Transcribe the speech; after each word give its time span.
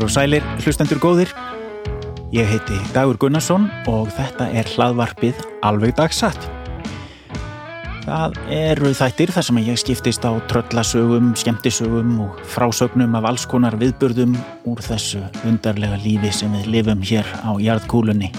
Heilir 0.00 0.08
og 0.08 0.14
sælir, 0.16 0.44
hlustendur 0.64 0.96
góðir. 0.96 1.32
Ég 2.32 2.46
heiti 2.48 2.76
Dagur 2.94 3.18
Gunnarsson 3.20 3.66
og 3.90 4.06
þetta 4.16 4.46
er 4.56 4.64
hlaðvarpið 4.72 5.42
alveg 5.60 5.92
dagsatt. 5.98 6.46
Það 8.06 8.38
eru 8.48 8.94
þættir 8.96 9.34
þar 9.34 9.46
sem 9.50 9.60
ég 9.60 9.82
skiptist 9.82 10.24
á 10.24 10.32
tröllasögum, 10.48 11.34
skemmtisögum 11.36 12.16
og 12.24 12.40
frásögnum 12.48 13.18
af 13.20 13.28
alls 13.28 13.44
konar 13.44 13.76
viðburðum 13.76 14.38
úr 14.64 14.80
þessu 14.80 15.20
undarlega 15.44 16.00
lífi 16.00 16.32
sem 16.32 16.56
við 16.56 16.72
lifum 16.78 17.04
hér 17.04 17.28
á 17.44 17.52
jarðkúlunni. 17.60 18.32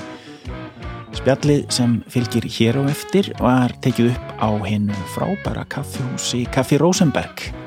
Spjallið 1.13 1.67
sem 1.69 1.99
fylgir 2.09 2.49
hér 2.57 2.81
á 2.81 2.89
eftir 2.89 3.35
var 3.37 3.77
tekið 3.85 4.15
upp 4.15 4.37
á 4.41 4.49
hennu 4.65 4.97
frábæra 5.13 5.69
kaffihúsi 5.69 6.47
Kaffi 6.49 6.81
Rosenberg. 6.81 7.60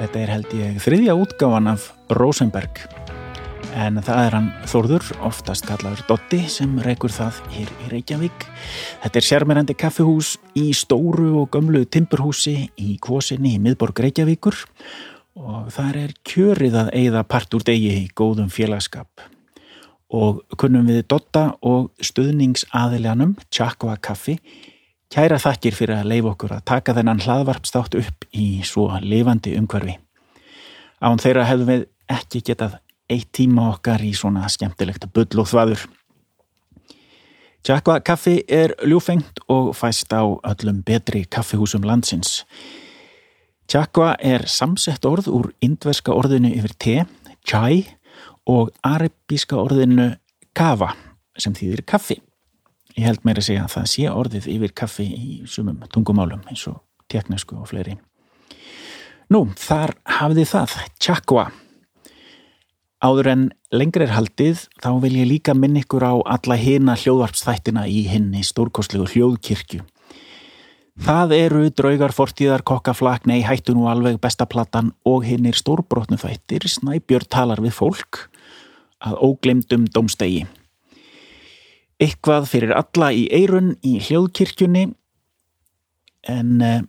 Þetta 0.00 0.20
er 0.22 0.30
held 0.32 0.52
ég 0.56 0.76
þriðja 0.80 1.14
útgáfan 1.20 1.66
af 1.68 1.90
Rosenberg 2.16 2.78
en 3.76 3.98
það 4.00 4.20
er 4.24 4.34
hann 4.34 4.46
Þórður, 4.70 5.10
oftast 5.28 5.66
kallaður 5.68 6.00
Dotti 6.08 6.38
sem 6.48 6.72
reykur 6.80 7.12
það 7.12 7.40
hér 7.52 7.68
í 7.68 7.88
Reykjavík. 7.90 8.46
Þetta 9.02 9.20
er 9.20 9.26
sérmerandi 9.26 9.76
kaffihús 9.78 10.32
í 10.56 10.70
stóru 10.76 11.34
og 11.42 11.50
gömlu 11.52 11.84
timburhúsi 11.84 12.54
í 12.80 12.96
kvosinni 13.02 13.58
í 13.58 13.60
miðborg 13.62 14.00
Reykjavíkur 14.06 14.56
og 15.40 15.68
þar 15.76 16.00
er 16.06 16.16
kjörið 16.26 16.80
að 16.80 16.92
eigða 16.96 17.26
part 17.28 17.60
úr 17.60 17.68
degi 17.68 17.92
í 18.00 18.08
góðum 18.16 18.48
félagskap. 18.52 19.28
Og 20.16 20.40
kunnum 20.56 20.88
við 20.88 21.04
Dotta 21.12 21.50
og 21.60 21.92
stuðningsaðiljanum 22.00 23.36
Tjakva 23.52 24.00
kaffi 24.00 24.40
kæra 25.10 25.40
þakkir 25.42 25.74
fyrir 25.74 26.00
að 26.00 26.10
leifa 26.12 26.32
okkur 26.34 26.54
að 26.54 26.66
taka 26.70 26.94
þennan 26.94 27.22
hlaðvarpstátt 27.24 27.96
upp 27.98 28.26
í 28.30 28.62
svo 28.66 28.86
lifandi 29.02 29.56
umhverfi. 29.58 29.96
Án 31.02 31.18
þeirra 31.18 31.48
hefðum 31.48 31.72
við 31.72 31.86
ekki 32.10 32.42
getað 32.50 32.76
eitt 33.10 33.30
tíma 33.34 33.70
okkar 33.72 34.02
í 34.06 34.12
svona 34.14 34.46
skemmtilegt 34.52 35.08
bull 35.14 35.42
og 35.42 35.48
þvaður. 35.50 35.86
Tjakva 37.66 37.98
kaffi 38.00 38.38
er 38.48 38.72
ljúfengt 38.88 39.42
og 39.52 39.74
fæst 39.76 40.14
á 40.16 40.24
öllum 40.24 40.80
betri 40.86 41.26
kaffihúsum 41.28 41.84
landsins. 41.84 42.44
Tjakva 43.68 44.14
er 44.16 44.46
samsett 44.48 45.04
orð 45.04 45.28
úr 45.28 45.50
indverska 45.60 46.14
orðinu 46.14 46.54
yfir 46.54 46.74
te, 46.78 46.96
chai 47.44 47.84
og 48.48 48.72
arabíska 48.86 49.58
orðinu 49.60 50.14
kava 50.56 50.94
sem 51.38 51.54
þýðir 51.54 51.84
kaffi. 51.86 52.20
Ég 52.96 53.06
held 53.06 53.24
meira 53.24 53.42
að 53.42 53.48
segja 53.48 53.64
að 53.64 53.74
það 53.76 53.90
sé 53.92 54.06
orðið 54.10 54.46
yfir 54.54 54.76
kaffi 54.82 55.06
í 55.06 55.40
sumum 55.48 55.82
tungumálum 55.92 56.42
eins 56.50 56.66
og 56.70 56.80
teknísku 57.10 57.58
og 57.60 57.70
fleiri. 57.70 57.96
Nú, 59.30 59.44
þar 59.54 59.94
hafði 60.18 60.46
það, 60.50 60.72
tjakva. 60.98 61.50
Áður 63.00 63.30
en 63.30 63.44
lengri 63.72 64.04
er 64.04 64.12
haldið 64.12 64.66
þá 64.82 64.90
vil 65.04 65.14
ég 65.20 65.30
líka 65.30 65.54
minn 65.56 65.78
ykkur 65.80 66.04
á 66.04 66.14
alla 66.34 66.58
hina 66.58 66.96
hljóðvarpsþættina 66.98 67.86
í 67.88 68.02
hinni 68.10 68.42
stórkostlegu 68.44 69.06
hljóðkirkju. 69.14 69.84
Það 71.00 71.32
eru 71.32 71.62
draugar 71.72 72.12
fortíðar 72.12 72.60
kokkaflak, 72.66 73.24
nei 73.24 73.40
hættu 73.46 73.72
nú 73.72 73.86
alveg 73.88 74.18
bestaplattan 74.20 74.90
og 75.08 75.24
hinnir 75.24 75.56
stórbrotnu 75.56 76.18
þættir 76.20 76.66
snæbjörn 76.68 77.30
talar 77.32 77.62
við 77.64 77.78
fólk 77.78 78.26
að 79.00 79.16
óglemdum 79.30 79.86
domstegi. 79.88 80.44
Eitthvað 82.00 82.48
fyrir 82.48 82.72
alla 82.72 83.10
í 83.12 83.26
eirun 83.28 83.74
í 83.84 83.98
hljóðkirkjunni 84.00 84.86
en 86.32 86.62
eh, 86.64 86.82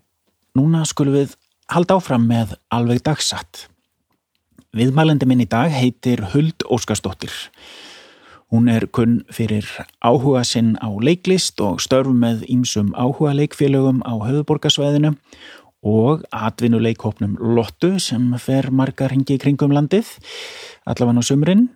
núna 0.56 0.86
skulum 0.88 1.18
við 1.18 1.36
halda 1.72 1.98
áfram 2.00 2.28
með 2.30 2.56
alveg 2.72 3.02
dagsatt. 3.04 3.66
Viðmælandi 4.76 5.28
minn 5.28 5.44
í 5.44 5.50
dag 5.52 5.72
heitir 5.76 6.24
Huld 6.32 6.64
Óskarsdóttir. 6.72 7.32
Hún 8.52 8.68
er 8.72 8.86
kunn 8.92 9.22
fyrir 9.32 9.68
áhuga 10.04 10.44
sinn 10.48 10.78
á 10.80 10.88
leiklist 10.88 11.60
og 11.64 11.82
störf 11.84 12.12
með 12.12 12.46
ýmsum 12.52 12.94
áhuga 12.96 13.34
leikfélögum 13.36 14.00
á 14.08 14.16
höfuborgarsvæðinu 14.16 15.14
og 15.88 16.24
atvinnuleikhópnum 16.32 17.36
Lottu 17.56 17.98
sem 18.00 18.30
fer 18.40 18.70
margar 18.72 19.12
hengi 19.12 19.40
kringum 19.42 19.74
landið, 19.76 20.08
allavega 20.88 21.24
á 21.24 21.28
sumrin. 21.28 21.68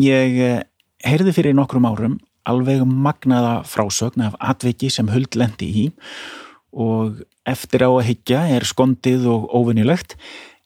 Ég 0.00 0.36
eh, 0.40 0.60
heyrði 1.04 1.32
fyrir 1.36 1.56
nokkrum 1.56 1.88
árum 1.88 2.18
alveg 2.48 2.84
magnaða 2.86 3.60
frásögn 3.68 4.26
af 4.26 4.38
atviki 4.40 4.90
sem 4.90 5.10
Huld 5.12 5.36
lendi 5.38 5.68
í 5.84 5.84
og 6.72 7.20
eftir 7.48 7.84
á 7.84 7.90
að 7.90 8.06
higgja 8.08 8.46
er 8.56 8.64
skondið 8.66 9.28
og 9.30 9.50
óvinnilegt 9.52 10.16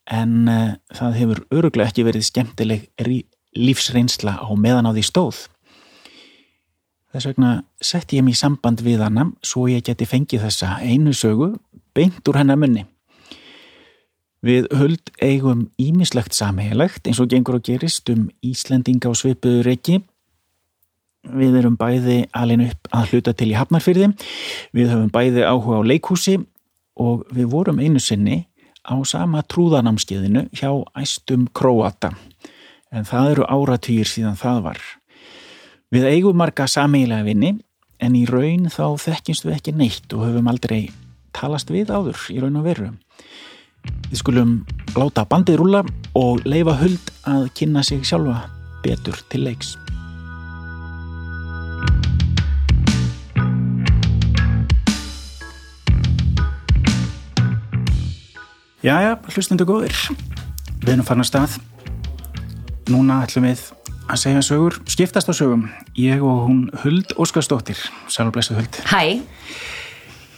en 0.07 0.47
uh, 0.47 0.77
það 0.95 1.19
hefur 1.21 1.43
öruglega 1.51 1.91
ekki 1.91 2.07
verið 2.07 2.29
skemmtileg 2.29 2.87
lífsreynsla 3.57 4.39
á 4.39 4.51
meðan 4.55 4.87
á 4.87 4.95
því 4.95 5.05
stóð. 5.09 5.47
Þess 7.11 7.31
vegna 7.31 7.53
sett 7.81 8.13
ég 8.13 8.25
mér 8.27 8.37
samband 8.39 8.83
við 8.85 9.03
hana 9.03 9.31
svo 9.43 9.67
ég 9.71 9.85
geti 9.87 10.07
fengið 10.07 10.47
þessa 10.47 10.77
einu 10.85 11.15
sögu 11.17 11.55
beint 11.97 12.29
úr 12.29 12.39
hennar 12.39 12.61
munni. 12.61 12.85
Við 14.45 14.69
höld 14.77 15.11
eigum 15.25 15.65
ímislegt 15.81 16.37
samheilegt 16.37 17.09
eins 17.09 17.19
og 17.23 17.31
gengur 17.33 17.57
og 17.59 17.65
gerist 17.67 18.11
um 18.13 18.29
Íslendinga 18.45 19.11
og 19.11 19.19
svipuður 19.19 19.73
ekki 19.73 20.03
Við 21.27 21.57
erum 21.61 21.79
bæði 21.79 22.19
alin 22.37 22.67
upp 22.69 22.91
að 22.95 23.13
hluta 23.13 23.35
til 23.35 23.51
í 23.51 23.57
Hafnarfyrði, 23.59 24.13
við 24.77 24.93
höfum 24.93 25.11
bæði 25.15 25.47
áhuga 25.47 25.81
á 25.83 25.89
leikhúsi 25.91 26.37
og 27.03 27.25
við 27.35 27.51
vorum 27.53 27.81
einu 27.83 28.01
sinni 28.03 28.45
á 28.87 28.95
sama 29.05 29.43
trúðanamskiðinu 29.43 30.47
hjá 30.55 30.71
æstum 30.97 31.49
Króata, 31.51 32.13
en 32.95 33.09
það 33.09 33.33
eru 33.35 33.49
áratýr 33.51 34.07
síðan 34.07 34.39
það 34.39 34.63
var. 34.69 34.83
Við 35.91 36.07
eigum 36.11 36.39
marga 36.39 36.69
samílega 36.71 37.27
vinni, 37.27 37.57
en 37.99 38.17
í 38.17 38.27
raun 38.29 38.69
þá 38.71 38.97
þekkjumst 39.01 39.47
við 39.47 39.57
ekki 39.57 39.75
neitt 39.77 40.15
og 40.15 40.27
höfum 40.27 40.51
aldrei 40.51 40.91
talast 41.37 41.73
við 41.73 41.93
áður 41.93 42.29
í 42.33 42.41
raun 42.43 42.61
og 42.61 42.69
veru. 42.69 42.93
Við 44.11 44.21
skulum 44.21 44.59
láta 44.97 45.27
bandið 45.29 45.61
rúla 45.61 45.83
og 46.19 46.45
leifa 46.49 46.77
huld 46.81 47.13
að 47.29 47.51
kynna 47.59 47.85
sig 47.87 48.05
sjálfa 48.07 48.47
betur 48.85 49.19
til 49.31 49.47
leiks. 49.49 49.77
Jæja, 58.87 59.17
hlustendu 59.35 59.65
góðir. 59.67 59.97
Við 60.85 60.93
erum 60.93 61.07
farin 61.09 61.25
að 61.25 61.27
stað. 61.27 61.55
Núna 62.87 63.17
ætlum 63.25 63.49
við 63.49 63.65
að 64.07 64.21
segja 64.23 64.43
sögur, 64.47 64.77
skiptast 64.87 65.27
á 65.27 65.35
sögum. 65.35 65.65
Ég 65.99 66.23
og 66.23 66.45
hún 66.47 66.61
Huld 66.85 67.17
Óskarsdóttir. 67.19 67.81
Sælublesu 68.07 68.55
Huld. 68.55 68.79
Hæ. 68.87 69.25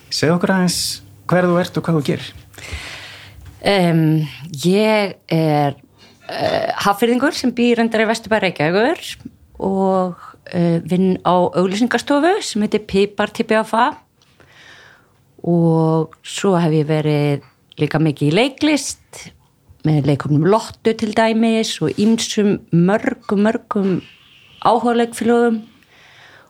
Segð 0.08 0.38
okkur 0.38 0.54
aðeins 0.54 0.78
hver 1.28 1.48
þú 1.50 1.58
ert 1.60 1.76
og 1.76 1.84
hvað 1.84 1.98
þú 1.98 2.03
gerir. 2.06 2.31
Um, 3.69 4.00
ég 4.64 5.12
er 5.37 5.76
uh, 5.76 6.73
hafyrðingur 6.87 7.37
sem 7.37 7.52
býr 7.52 7.84
endar 7.84 8.06
í 8.06 8.08
Vesturbæri 8.08 8.49
Reykjavíkur 8.49 9.05
og 9.61 10.17
uh, 10.17 10.81
vinn 10.88 11.20
á 11.20 11.37
auglýsingarstofu 11.37 12.32
sem 12.40 12.64
heitir 12.64 12.87
Pipar 12.88 13.28
TPFA 13.28 13.90
og 15.44 16.17
svo 16.25 16.56
hef 16.56 16.81
ég 16.81 16.88
verið 16.96 17.48
líka 17.82 18.00
mikið 18.02 18.30
í 18.30 18.36
leiklist 18.36 19.25
með 19.86 20.10
leikomnum 20.10 20.46
Lottu 20.50 20.94
til 20.98 21.12
dæmis 21.16 21.76
og 21.84 21.98
ýmsum 22.00 22.58
mörgum 22.75 23.44
mörgum 23.46 23.92
áhugalegfélögum 24.66 25.60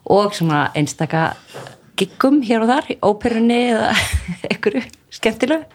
og 0.08 0.34
svona 0.34 0.68
einstaka 0.78 1.34
giggum 1.98 2.40
hér 2.46 2.64
og 2.64 2.72
þar 2.72 2.90
óperunni 3.04 3.60
eða 3.74 3.92
einhverju 4.50 4.82
skemmtilegu. 5.12 5.66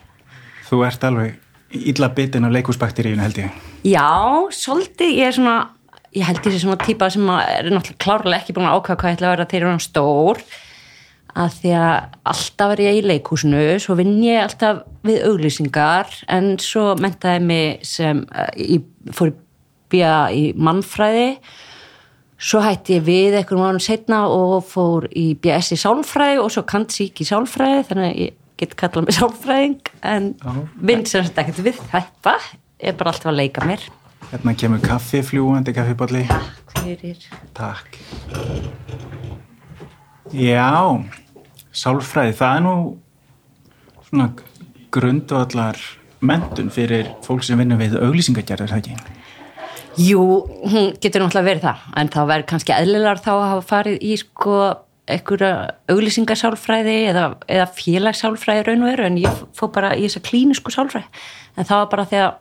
Þú 0.70 0.82
ert 0.88 1.06
alveg 1.06 1.40
illa 1.94 2.10
bitin 2.14 2.48
af 2.48 2.54
leikúsbakteríun 2.56 3.22
held 3.22 3.40
ég. 3.44 3.64
Já, 3.86 4.10
svolítið, 4.54 5.16
ég 5.20 5.30
er 5.30 5.38
svona 5.38 5.58
ég 6.14 6.28
held 6.28 6.46
ég 6.46 6.54
sé 6.54 6.62
svona 6.62 6.82
típa 6.82 7.10
sem 7.14 7.26
er 7.34 7.70
náttúrulega 7.74 8.02
klárlega 8.02 8.42
ekki 8.42 8.56
búin 8.56 8.70
að 8.70 8.78
ákvæða 8.78 9.00
hvað 9.02 9.10
ég 9.10 9.18
ætla 9.18 9.28
að 9.30 9.36
vera 9.36 9.50
þegar 9.54 9.72
hann 9.72 9.84
stór 9.84 10.44
að 11.34 11.56
því 11.60 11.72
að 11.80 12.18
alltaf 12.34 12.74
er 12.76 12.82
ég 12.84 13.00
í 13.00 13.06
leikúsinu 13.10 13.62
svo 13.82 13.96
vinn 13.98 14.18
ég 14.22 14.44
alltaf 14.44 14.84
við 15.06 15.24
auglýsingar 15.30 16.12
en 16.32 16.54
svo 16.62 16.92
mentaði 17.02 17.46
mig 17.48 17.88
sem 17.88 18.22
ég 18.60 18.86
fór 19.16 19.32
í 19.32 19.38
bíja 19.94 20.14
í 20.34 20.44
mannfræði. 20.58 21.38
Svo 22.44 22.60
hætti 22.64 22.98
ég 22.98 23.06
við 23.08 23.38
einhvern 23.40 23.62
mánu 23.62 23.82
setna 23.84 24.26
og 24.28 24.66
fór 24.68 25.08
í 25.16 25.32
BS 25.40 25.76
í 25.76 25.80
sálfræði 25.80 26.42
og 26.44 26.52
svo 26.54 26.66
kant 26.68 26.94
sík 26.96 27.22
í 27.24 27.28
sálfræði 27.30 27.86
þannig 27.90 28.10
að 28.10 28.22
ég 28.26 28.40
get 28.60 28.76
kallað 28.80 29.08
mig 29.08 29.18
sálfræðing 29.18 29.92
en 30.10 30.32
vinn 30.82 31.06
sem 31.10 31.26
þetta 31.26 31.46
ekkert 31.46 31.64
við 31.68 31.82
þetta 31.94 32.38
er 32.84 32.98
bara 33.00 33.14
alltaf 33.14 33.32
að 33.32 33.40
leika 33.40 33.68
mér. 33.68 33.86
Hérna 34.34 34.56
kemur 34.58 34.82
kaffi, 34.84 35.22
fljúandi 35.24 35.74
kaffiballi 35.76 36.24
Takk 36.28 36.80
fyrir. 36.82 37.28
Takk. 37.54 38.00
Já 40.34 41.04
Sálfræði, 41.74 42.36
það 42.38 42.56
er 42.58 42.64
nú 42.68 42.76
svona 44.08 44.30
grundvallar 44.94 45.80
mentun 46.24 46.72
fyrir 46.74 47.10
fólk 47.26 47.44
sem 47.46 47.60
vinnur 47.60 47.82
við 47.82 47.98
auglýsingagerðar, 48.00 48.72
það 48.72 48.84
ekki? 48.84 49.20
Jú, 50.04 50.24
hún 50.70 50.94
getur 51.02 51.22
náttúrulega 51.22 51.50
verið 51.50 51.66
það 51.68 51.86
en 52.02 52.10
þá 52.14 52.20
verður 52.30 52.48
kannski 52.50 52.74
eðlilegar 52.74 53.22
þá 53.22 53.32
að 53.34 53.44
hafa 53.52 53.66
farið 53.70 54.06
í 54.06 54.16
sko 54.22 54.58
einhverja 55.14 55.52
auglýsingasálfræði 55.92 56.96
eða, 57.12 57.26
eða 57.52 57.68
félagssálfræði 57.76 58.64
raun 58.70 58.86
og 58.86 58.90
veru 58.94 59.08
en 59.10 59.20
ég 59.22 59.42
fór 59.58 59.72
bara 59.76 59.92
í 59.98 60.06
þessa 60.08 60.24
klínisku 60.24 60.74
sálfræði 60.74 61.26
en 61.58 61.68
það 61.68 61.82
var 61.82 61.90
bara 61.92 62.06
því 62.10 62.22
að 62.24 62.32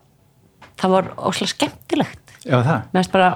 það 0.83 0.95
var 0.95 1.11
óslega 1.19 1.53
skemmtilegt 1.57 2.37
Já, 2.47 2.57
það. 2.63 2.79
mér 2.93 3.01
fannst 3.01 3.15
bara 3.17 3.31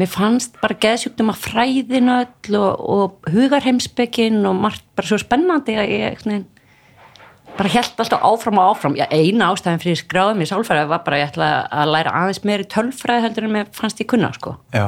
mér 0.00 0.08
fannst 0.10 0.56
bara 0.62 0.76
geðsjúktum 0.82 1.30
að 1.32 1.42
fræðinu 1.44 2.14
öll 2.22 2.56
og, 2.58 2.80
og 2.96 3.28
hugarheimsbyggin 3.34 4.40
og 4.48 4.56
margt 4.64 4.84
bara 4.96 5.10
svo 5.10 5.18
spennandi 5.20 5.76
að 5.78 5.92
ég 5.92 6.22
svona, 6.22 6.40
bara 7.58 7.72
held 7.74 8.00
alltaf 8.00 8.24
áfram 8.24 8.60
og 8.62 8.70
áfram 8.72 8.96
Já, 8.96 9.04
eina 9.12 9.50
ástæðin 9.52 9.82
fyrir 9.82 10.00
skráðum 10.00 10.40
í 10.42 10.48
sálfræði 10.48 10.88
var 10.90 11.02
bara 11.04 11.18
að 11.18 11.24
ég 11.24 11.32
ætla 11.32 11.50
að 11.68 11.92
læra 11.92 12.14
aðeins 12.22 12.42
meiri 12.48 12.68
tölfræði 12.72 13.26
heldur 13.26 13.48
en 13.48 13.54
mér 13.58 13.68
fannst 13.76 14.00
ég 14.00 14.08
kunna 14.10 14.32
sko 14.36 14.56
Já. 14.72 14.86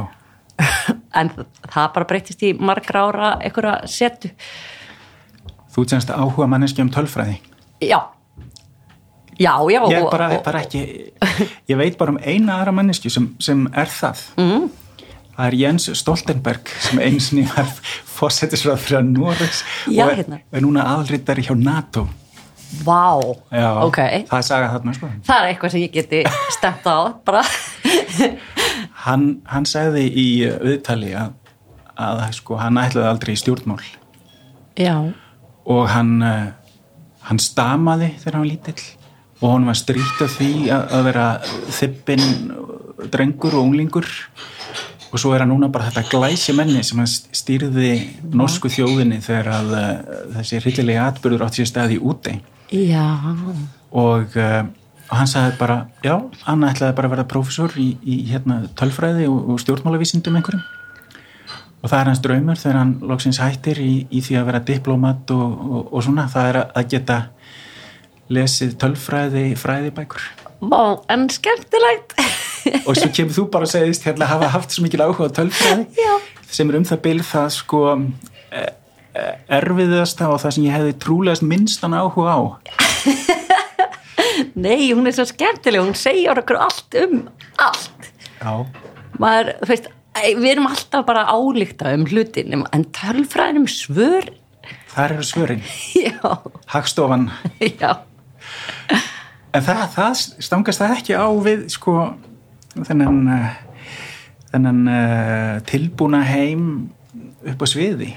en 1.20 1.30
það 1.68 1.92
bara 1.98 2.08
breytist 2.08 2.42
í 2.46 2.54
margra 2.56 3.04
ára 3.10 3.34
einhverja 3.44 3.76
setu 3.90 4.32
Þú 5.74 5.82
tjænst 5.90 6.10
áhuga 6.14 6.46
manneski 6.46 6.84
um 6.84 6.90
tölfræði. 6.94 7.40
já 7.82 7.98
já, 9.38 9.52
já 9.66 9.80
Ég, 9.90 10.04
bara, 10.10 10.28
og, 10.30 10.44
bara 10.46 10.60
ekki, 10.62 10.82
ég 11.68 11.76
veit 11.80 11.96
bara 11.98 12.14
um 12.14 12.18
eina 12.22 12.60
aðra 12.60 12.72
manneski 12.72 13.10
sem, 13.10 13.32
sem 13.42 13.64
er 13.74 13.90
það. 13.90 14.20
Mm. 14.38 14.68
Það 15.34 15.46
er 15.48 15.54
Jens 15.58 15.88
Stoltenberg 15.98 16.68
sem 16.84 17.00
einsinni 17.02 17.44
var 17.50 17.70
fórsetisrað 18.14 18.78
fyrir 18.84 19.06
Norvegs 19.08 19.64
Já, 19.90 20.04
og 20.04 20.12
er, 20.12 20.20
hérna. 20.22 20.38
er 20.54 20.62
núna 20.62 20.84
aðalritari 20.92 21.42
hjá 21.48 21.54
NATO. 21.58 22.06
vá, 22.84 23.18
Já, 23.54 23.68
ok 23.86 23.98
það 24.26 24.38
er 24.38 24.46
saga 24.46 24.68
þarna 24.72 24.94
sko. 24.96 25.08
það 25.26 25.36
er 25.44 25.48
eitthvað 25.52 25.70
sem 25.74 25.82
ég 25.84 25.92
geti 25.94 26.22
stemt 26.56 26.86
á 26.90 26.98
bara 27.26 27.42
Hann, 29.04 29.26
hann 29.46 29.66
sagði 29.68 30.04
í 30.10 30.26
viðtali 30.62 31.12
að, 31.18 31.34
að 32.00 32.22
sko, 32.38 32.56
hann 32.58 32.80
ætlaði 32.80 33.06
aldrei 33.12 33.34
í 33.36 33.38
stjórnmál 33.38 33.84
já, 34.80 34.96
og 35.70 35.84
hann, 35.92 36.16
uh, 36.24 36.50
hann 37.28 37.38
stamaði 37.42 38.10
þegar 38.22 38.38
hann 38.38 38.46
var 38.46 38.50
lítill 38.50 38.82
og 39.44 39.52
hann 39.52 39.68
var 39.68 39.78
strýtt 39.78 40.24
af 40.24 40.34
því 40.38 40.50
að, 40.74 40.84
að 40.98 41.06
vera 41.10 41.26
þippin 41.78 42.26
drengur 43.14 43.54
og 43.58 43.68
unglingur 43.68 44.08
og 45.14 45.20
svo 45.22 45.30
er 45.36 45.44
hann 45.44 45.52
núna 45.54 45.68
bara 45.70 45.86
þetta 45.92 46.08
glæsi 46.10 46.52
menni 46.58 46.82
sem 46.82 46.98
hann 46.98 47.06
stýrði 47.08 47.90
norsku 48.34 48.66
þjóðinni 48.74 49.20
þegar 49.22 49.50
að 49.60 49.74
uh, 49.78 49.90
þessi 50.40 50.58
hryllilega 50.64 51.04
atbyrður 51.12 51.44
átt 51.46 51.60
sér 51.60 51.70
staði 51.70 52.00
úti 52.02 52.34
já. 52.74 53.04
Og 53.94 54.34
uh, 54.34 54.64
hann 55.14 55.28
sagði 55.30 55.54
bara, 55.60 55.76
já, 56.02 56.16
hann 56.48 56.64
ætlaði 56.66 56.96
bara 56.98 57.06
að 57.10 57.12
verða 57.14 57.28
prófessor 57.30 57.76
í, 57.78 57.92
í 58.02 58.16
hérna 58.32 58.64
tölfræði 58.74 59.28
og, 59.30 59.52
og 59.54 59.60
stjórnmálavísindum 59.62 60.40
einhverjum. 60.40 60.64
Og 61.84 61.90
það 61.92 61.98
er 62.00 62.08
hans 62.10 62.22
draumur 62.24 62.58
þegar 62.58 62.78
hann 62.80 62.94
loksins 63.06 63.38
hættir 63.38 63.78
í, 63.84 63.92
í 64.10 64.22
því 64.24 64.38
að 64.40 64.46
vera 64.48 64.62
diplomat 64.66 65.30
og, 65.36 65.50
og, 65.68 65.92
og 65.94 66.02
svona, 66.06 66.24
það 66.32 66.48
er 66.50 66.58
að- 66.64 66.74
að 66.80 66.88
geta 66.96 67.18
lesið 68.34 68.74
tölfræði 68.80 69.44
fræðibækur. 69.60 70.24
Vá, 70.64 70.80
en 71.12 71.26
skemmtilegt 71.30 72.14
og 72.86 72.96
svo 72.96 73.10
kemur 73.14 73.36
þú 73.36 73.44
bara 73.52 73.68
að 73.68 73.74
segist 73.74 74.06
hérna 74.06 74.28
hafa 74.30 74.50
haft 74.54 74.74
svo 74.74 74.84
mikil 74.84 75.02
áhuga 75.04 75.28
á 75.30 75.36
tölfræði 75.40 75.86
sem 76.54 76.70
er 76.70 76.78
um 76.78 76.86
það 76.88 77.02
bil 77.04 77.20
það 77.26 77.48
sko 77.56 77.80
e- 78.54 78.68
e- 79.18 79.34
erfiðasta 79.58 80.30
og 80.30 80.40
það 80.44 80.56
sem 80.56 80.68
ég 80.68 80.76
hefði 80.78 80.94
trúlegast 81.02 81.46
minnstan 81.46 81.96
áhuga 81.96 82.36
á. 82.36 82.40
Nei, 84.66 84.92
hún 84.92 85.06
er 85.06 85.14
svo 85.16 85.26
skemmtileg, 85.28 85.82
hún 85.82 85.98
segir 85.98 86.38
okkur 86.40 86.60
allt 86.62 86.96
um 87.02 87.26
allt. 87.62 88.08
Já, 88.38 88.54
maður, 89.22 89.52
veist, 89.68 89.90
æ, 90.14 90.34
við 90.38 90.48
erum 90.54 90.70
alltaf 90.70 91.04
bara 91.06 91.26
álíkta 91.30 91.92
um 91.94 92.06
hlutin 92.10 92.54
en 92.64 92.88
tölfræðinum 92.94 93.68
svör 93.70 94.30
þar 94.94 95.16
eru 95.16 95.26
svörin. 95.26 95.64
Já, 96.06 96.18
Hagstofan. 96.70 97.28
Já. 97.60 98.04
En 99.54 99.62
það, 99.62 99.82
það 99.94 100.22
stangast 100.42 100.82
það 100.82 100.96
ekki 100.98 101.18
á 101.18 101.26
við 101.44 101.66
sko 101.74 101.96
þennan 102.82 103.20
uh, 103.30 103.50
þennan 104.54 104.80
uh, 104.90 105.60
tilbúna 105.68 106.22
heim 106.26 106.64
upp 107.44 107.62
á 107.62 107.66
sviði? 107.68 108.14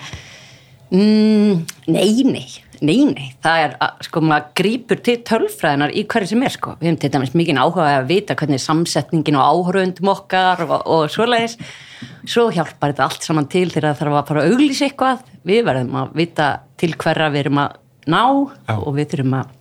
Mm, 0.88 1.65
Nei, 1.92 2.24
nei, 2.24 2.45
nei, 2.80 3.00
nei. 3.12 3.25
Það 3.44 3.63
er, 3.65 3.74
sko, 4.07 4.21
maður 4.24 4.54
grípur 4.56 5.01
til 5.04 5.18
tölfræðinar 5.27 5.92
í 5.92 6.06
hverju 6.07 6.30
sem 6.31 6.45
er, 6.48 6.54
sko. 6.54 6.77
Við 6.80 6.88
hefum 6.88 7.00
til 7.01 7.09
dæmis 7.12 7.33
mikið 7.36 7.59
áhuga 7.59 7.88
að 7.98 8.07
vita 8.13 8.38
hvernig 8.39 8.63
samsetningin 8.63 9.39
og 9.42 9.50
áhörundum 9.51 10.13
okkar 10.13 10.63
og, 10.63 10.77
og 10.86 11.12
svoleiðis, 11.12 11.57
svo 12.24 12.48
hjálpar 12.56 12.94
þetta 12.94 13.09
allt 13.09 13.27
saman 13.27 13.50
til 13.51 13.68
þegar 13.74 13.89
það 13.89 14.00
þarf 14.06 14.15
að 14.21 14.31
fara 14.31 14.45
að 14.45 14.56
auglýsa 14.56 14.88
eitthvað, 14.88 15.27
við 15.51 15.62
verðum 15.68 16.00
að 16.00 16.15
vita 16.21 16.48
til 16.80 16.94
hverra 16.95 17.30
við 17.36 17.44
erum 17.45 17.62
að 17.65 17.77
ná 18.07 18.24
Já. 18.24 18.75
og 18.77 18.92
við 18.95 19.12
þurfum 19.12 19.39
að 19.42 19.54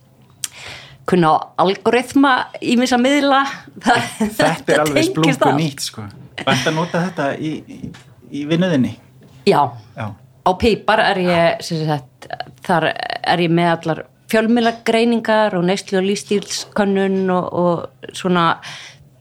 kunna 1.07 1.33
á 1.33 1.37
algoritma 1.63 2.33
í 2.61 2.75
misa 2.79 2.99
miðla. 3.01 3.41
Það, 3.85 4.07
Þetta 4.19 4.73
er 4.73 4.83
alveg 4.85 5.09
splungu 5.09 5.51
nýtt 5.57 5.85
sko. 5.87 6.07
Vænt 6.37 6.69
að 6.69 6.75
nota 6.77 7.01
þetta 7.07 7.31
í, 7.41 7.51
í, 7.65 7.77
í 8.29 8.43
vinnuðinni 8.45 8.91
Já, 9.47 9.61
Já, 9.97 10.05
á 10.13 10.51
Pípar 10.59 11.01
er 11.01 11.21
ég 11.23 11.63
sagt, 11.65 12.27
þar 12.67 12.91
er 12.91 13.41
ég 13.41 13.53
með 13.53 13.71
allar 13.71 14.03
fjölmiðlagreiningar 14.31 15.55
og 15.57 15.65
neyslu 15.67 16.01
og 16.01 16.07
lífstílskönnun 16.09 17.31
og, 17.31 17.45
og 17.47 18.11
svona 18.15 18.49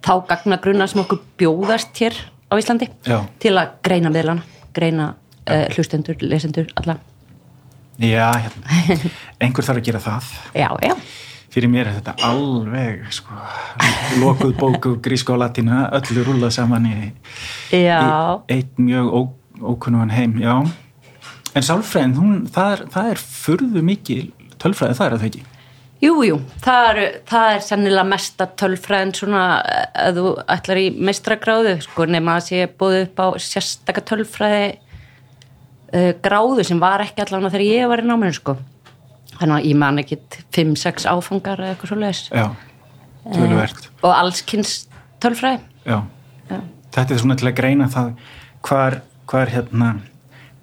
þá 0.07 0.13
gagnagrunna 0.29 0.89
sem 0.91 1.03
okkur 1.03 1.23
bjóðast 1.39 2.03
hér 2.03 2.19
á 2.51 2.55
Íslandi 2.59 2.91
Já. 3.07 3.21
til 3.43 3.55
að 3.59 3.77
greina 3.87 4.11
miðlana, 4.15 4.43
greina 4.75 5.13
uh, 5.15 5.67
hlustendur, 5.75 6.19
lesendur, 6.23 6.69
alla. 6.79 6.99
Já 8.03 8.29
hérna. 8.35 8.83
einhver 9.43 9.67
þarf 9.67 9.81
að 9.81 9.87
gera 9.89 10.03
það. 10.05 10.35
Já, 10.59 10.69
já, 10.85 10.95
Fyrir 11.57 11.71
mér 11.73 11.89
er 11.89 11.95
þetta 11.97 12.13
alveg 12.27 13.07
sko, 13.17 13.33
lokuð 14.21 14.51
bóku 14.61 14.91
grísku 15.01 15.33
og 15.33 15.39
latína 15.41 15.87
öllu 15.97 16.27
rúlað 16.27 16.53
saman 16.59 16.85
í, 16.85 17.07
í 17.73 17.81
eitt 18.53 18.77
mjög 18.77 19.09
ó, 19.09 19.21
ókunnugan 19.73 20.13
heim 20.13 20.35
Já. 20.43 20.59
En 21.57 21.65
sálfræðin, 21.65 22.13
hún, 22.21 22.35
það 22.53 22.75
er, 22.75 22.83
það 22.93 23.09
er 23.15 23.25
furðu 23.25 23.85
mikil 23.89 24.21
tölfræði 24.61 24.99
það 24.99 25.07
er 25.07 25.17
það 25.17 25.27
ekki? 25.31 25.43
Jú, 26.05 26.13
jú, 26.29 26.39
það 26.61 27.03
það 27.33 27.55
er 27.55 27.67
sennilega 27.71 28.07
mesta 28.13 28.51
tölfræðin 28.61 29.17
svona 29.17 29.49
að 29.97 30.21
þú 30.21 30.37
ætlar 30.59 30.85
í 30.85 30.87
mestragráðu 31.09 31.77
sko 31.89 32.11
nema 32.13 32.37
að 32.37 32.49
sé 32.51 32.69
búið 32.69 33.01
upp 33.07 33.25
á 33.25 33.29
sérstaka 33.41 34.05
tölfræði 34.13 34.75
uh, 34.77 36.13
gráðu 36.21 36.69
sem 36.69 36.85
var 36.85 37.09
ekki 37.09 37.25
allan 37.25 37.49
þegar 37.49 37.71
ég 37.71 37.95
var 37.97 38.05
í 38.05 38.11
náminu 38.13 38.37
sko 38.37 38.59
þannig 39.41 39.57
að 39.59 39.69
ég 39.71 39.79
man 39.83 40.03
ekki 40.03 40.19
5-6 40.57 41.09
áfangar 41.11 41.63
eða 41.63 41.75
eitthvað 41.75 41.93
svo 41.93 42.01
leiðis 42.01 42.23
tölvert 43.37 43.89
og 44.03 44.13
allskynns 44.15 44.75
tölfræði 45.23 45.63
Já. 45.87 46.03
Já. 46.51 46.59
Þetta 46.97 47.15
er 47.15 47.23
svona 47.23 47.39
til 47.39 47.49
að 47.51 47.57
greina 47.59 47.87
það 47.93 48.13
hvar, 48.67 49.01
hvar 49.31 49.53
hérna 49.53 49.97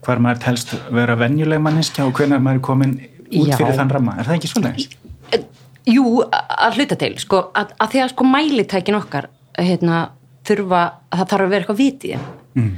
hvar 0.03 0.21
maður 0.23 0.41
telst 0.43 0.73
vera 0.91 1.15
venjuleg 1.19 1.61
manneskja 1.63 2.07
og 2.07 2.15
hvenær 2.17 2.41
maður 2.43 2.59
er 2.59 2.65
komin 2.67 2.95
út 3.33 3.51
Já. 3.51 3.57
fyrir 3.57 3.77
þann 3.77 3.93
ramma. 3.93 4.17
Er 4.19 4.27
það 4.27 4.39
ekki 4.39 4.51
svoleiðis? 4.51 4.89
Eh, 5.31 5.45
Jú, 5.93 6.21
að 6.23 6.77
hluta 6.79 6.95
til 6.99 7.13
sko, 7.19 7.39
að, 7.59 7.73
að 7.83 7.93
því 7.93 8.01
að 8.03 8.11
sko 8.13 8.27
mælitækin 8.27 8.97
okkar 8.99 9.25
hérna, 9.59 9.97
þurfa, 10.47 10.83
að 11.11 11.21
það 11.21 11.31
þarf 11.33 11.45
að 11.45 11.53
vera 11.53 11.65
eitthvað 11.65 11.81
vitið 11.81 12.13
mm. 12.55 12.69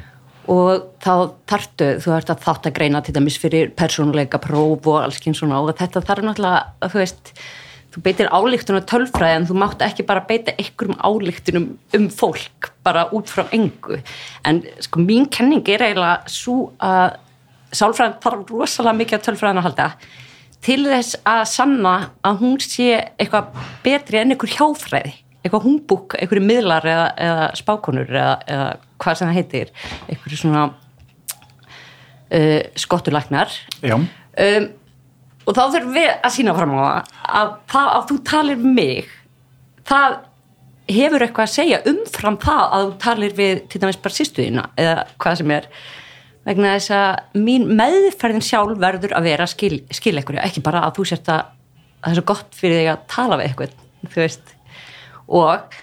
Og 0.52 0.88
þá 1.04 1.12
þarftu, 1.50 1.92
þú 2.04 2.16
ert 2.16 2.32
að 2.34 2.42
þátt 2.46 2.70
að 2.70 2.75
greina 2.78 3.02
til 3.04 3.16
dæmis 3.16 3.38
fyrir 3.42 3.72
persónuleika 3.78 4.40
próf 4.42 4.90
og 4.90 5.00
allskinn 5.04 5.38
svona 5.38 5.62
og 5.62 5.74
þetta 5.78 6.04
þarf 6.06 6.25
náttúrulega 6.28 6.90
þú 6.92 7.02
veist, 7.02 7.32
þú 7.96 8.04
beitir 8.06 8.32
álíktunum 8.32 8.86
tölfræði 8.90 9.40
en 9.40 9.48
þú 9.50 9.58
mátt 9.62 9.86
ekki 9.86 10.06
bara 10.08 10.25
beita 10.28 10.56
einhverjum 10.60 11.00
álíktunum 11.00 11.68
um 11.98 12.08
fólk 12.12 12.72
bara 12.86 13.08
út 13.16 13.32
frá 13.32 13.46
engu. 13.56 14.02
En 14.46 14.62
sko 14.84 15.02
mín 15.02 15.30
kenning 15.32 15.66
er 15.72 15.88
eiginlega 15.88 16.30
svo 16.30 16.74
að 16.84 17.18
sálfræðin 17.75 18.22
þarf 18.24 18.52
rosalega 18.52 19.00
mikið 19.00 19.20
að 19.20 19.28
tölfræðin 19.30 19.62
að 19.62 19.70
halda 19.70 19.90
til 20.66 20.82
þess 20.88 21.20
að 21.30 21.44
sanna 21.52 21.96
að 22.25 22.42
hún 22.42 22.58
sé 22.64 22.90
eitthvað 23.20 23.54
betri 23.86 24.22
en 24.22 24.34
einhver 24.34 24.54
hjáfræði 24.56 25.14
eitthvað 25.46 25.66
humbúk, 25.68 26.16
einhverju 26.18 26.42
miðlar 26.42 26.88
eða, 26.90 27.10
eða 27.22 27.50
spákonur 27.60 28.10
eða, 28.10 28.38
eða 28.50 28.70
hvað 29.02 29.20
sem 29.20 29.30
það 29.30 29.40
heitir 29.40 29.74
einhverju 30.10 30.40
svona 30.42 30.64
uh, 32.32 32.62
skottulæknar 32.86 33.54
Já. 33.82 33.98
um, 33.98 34.70
og 35.46 35.58
þá 35.58 35.64
þurfum 35.64 35.98
við 35.98 36.10
að 36.14 36.34
sína 36.38 36.56
fram 36.58 36.78
á 36.78 36.84
að 37.42 37.52
það 37.72 37.92
að 37.98 38.08
þú 38.12 38.22
talir 38.32 38.64
mig 38.64 39.12
það 39.86 40.18
hefur 40.90 41.25
eitthvað 41.25 41.48
að 41.48 41.54
segja 41.54 41.84
umfram 41.90 42.40
það 42.42 42.64
að 42.64 42.88
þú 42.88 42.98
talir 43.06 43.38
við 43.38 43.62
til 43.70 43.82
dæmis 43.82 44.02
bara 44.02 44.18
sýstuðina 44.20 44.66
eða 44.78 45.06
hvað 45.22 45.40
sem 45.42 45.54
er 45.56 45.70
vegna 46.46 46.75
þess 46.75 46.94
að 46.94 47.40
mín 47.42 47.66
meðferðin 47.78 48.46
sjálf 48.46 48.78
verður 48.82 49.16
að 49.18 49.32
vera 49.32 49.48
skil, 49.50 49.80
skil 49.90 50.14
ekkur 50.22 50.38
ekki 50.44 50.62
bara 50.66 50.84
að 50.86 51.00
þú 51.00 51.08
sért 51.10 51.32
að 51.34 51.48
það 52.06 52.12
er 52.12 52.20
svo 52.20 52.25
gott 52.30 52.60
fyrir 52.60 52.82
þig 52.82 52.92
að 52.92 53.08
tala 53.16 53.40
við 53.40 53.48
eitthvað 53.50 53.80
þú 54.06 54.22
veist 54.22 54.54
og 55.25 55.80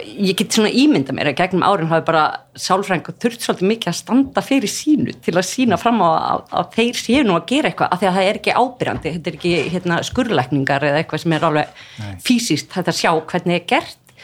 ég 0.00 0.36
get 0.38 0.54
svona 0.54 0.70
ímynda 0.72 1.12
mér 1.12 1.32
að 1.32 1.38
gegnum 1.42 1.64
árin 1.66 1.90
hafi 1.90 2.04
bara 2.06 2.22
sálfræðingur 2.56 3.16
þurft 3.20 3.44
svolítið 3.44 3.68
mikið 3.68 3.90
að 3.90 3.96
standa 3.98 4.44
fyrir 4.44 4.72
sínu 4.72 5.16
til 5.24 5.34
að 5.36 5.48
sína 5.48 5.78
fram 5.80 6.00
á 6.00 6.08
að, 6.08 6.44
að 6.60 6.70
þeir 6.76 7.00
séu 7.00 7.24
nú 7.26 7.34
að 7.36 7.48
gera 7.52 7.70
eitthvað 7.70 7.92
af 7.92 8.00
því 8.00 8.08
að 8.08 8.16
það 8.16 8.28
er 8.28 8.40
ekki 8.40 8.54
ábyrjandi, 8.56 9.12
þetta 9.16 9.30
er 9.30 9.36
ekki 9.38 9.52
hérna, 9.74 9.98
skurleikningar 10.08 10.86
eða 10.88 11.02
eitthvað 11.02 11.24
sem 11.24 11.36
er 11.36 11.46
alveg 11.48 11.82
Nei. 11.98 12.14
fysiskt 12.24 12.72
þetta 12.72 12.94
að 12.94 13.00
sjá 13.02 13.10
hvernig 13.32 13.58
er 13.58 13.66
gert 13.74 14.16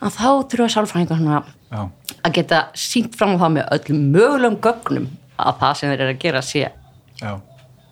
að 0.00 0.18
þá 0.18 0.28
þurfa 0.52 1.40
Já, 1.70 1.84
að 2.26 2.32
geta 2.34 2.60
sínt 2.74 3.14
fram 3.14 3.36
á 3.38 3.42
það 3.44 3.52
með 3.54 3.68
öllum 3.76 4.06
mögulegum 4.10 4.56
gögnum 4.64 5.04
að 5.38 5.60
það 5.60 5.76
sem 5.78 5.92
þeir 5.92 6.00
eru 6.00 6.14
að 6.16 6.22
gera 6.24 6.40
sé 6.42 6.62
já. 6.66 7.32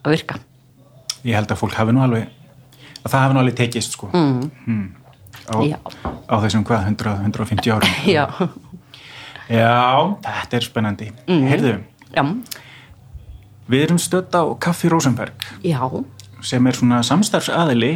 að 0.03 0.15
virka 0.17 0.41
Ég 1.23 1.37
held 1.39 1.53
að 1.55 1.61
fólk 1.61 1.77
hafi 1.79 1.95
nú 1.95 2.03
alveg 2.03 2.27
að 3.05 3.13
það 3.13 3.21
hafi 3.23 3.37
nú 3.37 3.43
alveg 3.45 3.59
tekist 3.61 3.95
sko 3.95 4.11
mm. 4.11 4.81
Á, 5.49 5.59
á 6.29 6.35
þessum 6.45 6.65
hvað, 6.69 6.89
100, 6.93 7.15
150 7.29 7.75
árum? 7.75 7.99
Já, 8.17 8.25
Já, 9.49 10.17
þetta 10.27 10.59
er 10.59 10.65
spennandi. 10.67 11.07
Mm. 11.25 11.45
Heyrðu, 11.49 11.73
já, 12.13 12.23
við 13.73 13.85
erum 13.87 14.01
stödd 14.01 14.35
á 14.37 14.45
Kaffi 14.61 14.91
Rosenberg 14.93 15.47
já, 15.65 15.81
sem 16.45 16.69
er 16.69 16.77
svona 16.77 17.01
samstarfsaðili 17.07 17.95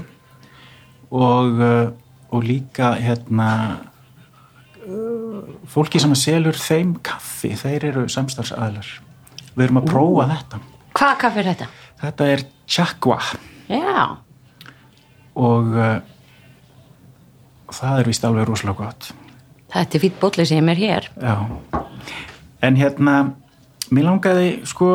og, 1.12 1.60
uh, 1.60 1.92
og 2.32 2.46
líka 2.48 2.94
hérna 2.96 3.50
uh, 4.86 5.44
fólki 5.68 6.00
sem 6.00 6.16
selur 6.16 6.56
þeim 6.56 6.96
kaffi, 7.04 7.52
þeir 7.60 7.90
eru 7.90 8.06
samstarfsaðilar. 8.08 8.88
Við 9.52 9.66
erum 9.66 9.82
að 9.82 9.90
prófa 9.92 10.28
þetta. 10.32 10.62
Hvaða 10.96 11.20
kaffi 11.20 11.42
er 11.42 11.50
þetta? 11.52 11.70
þetta 12.00 12.32
er 12.32 12.46
Chakwa. 12.72 13.20
Já, 13.68 14.06
og 15.36 15.76
uh, 17.72 17.78
það 17.80 18.02
er 18.02 18.10
vist 18.12 18.28
alveg 18.28 18.48
rosalega 18.48 18.84
gott. 18.84 19.12
Þetta 19.72 19.98
er 19.98 20.04
fýtt 20.04 20.20
bótli 20.20 20.46
sem 20.46 20.68
er 20.68 20.78
hér. 20.78 21.08
Já. 21.16 21.34
En 22.62 22.76
hérna, 22.78 23.16
mér 23.90 24.06
langaði 24.10 24.50
sko, 24.68 24.90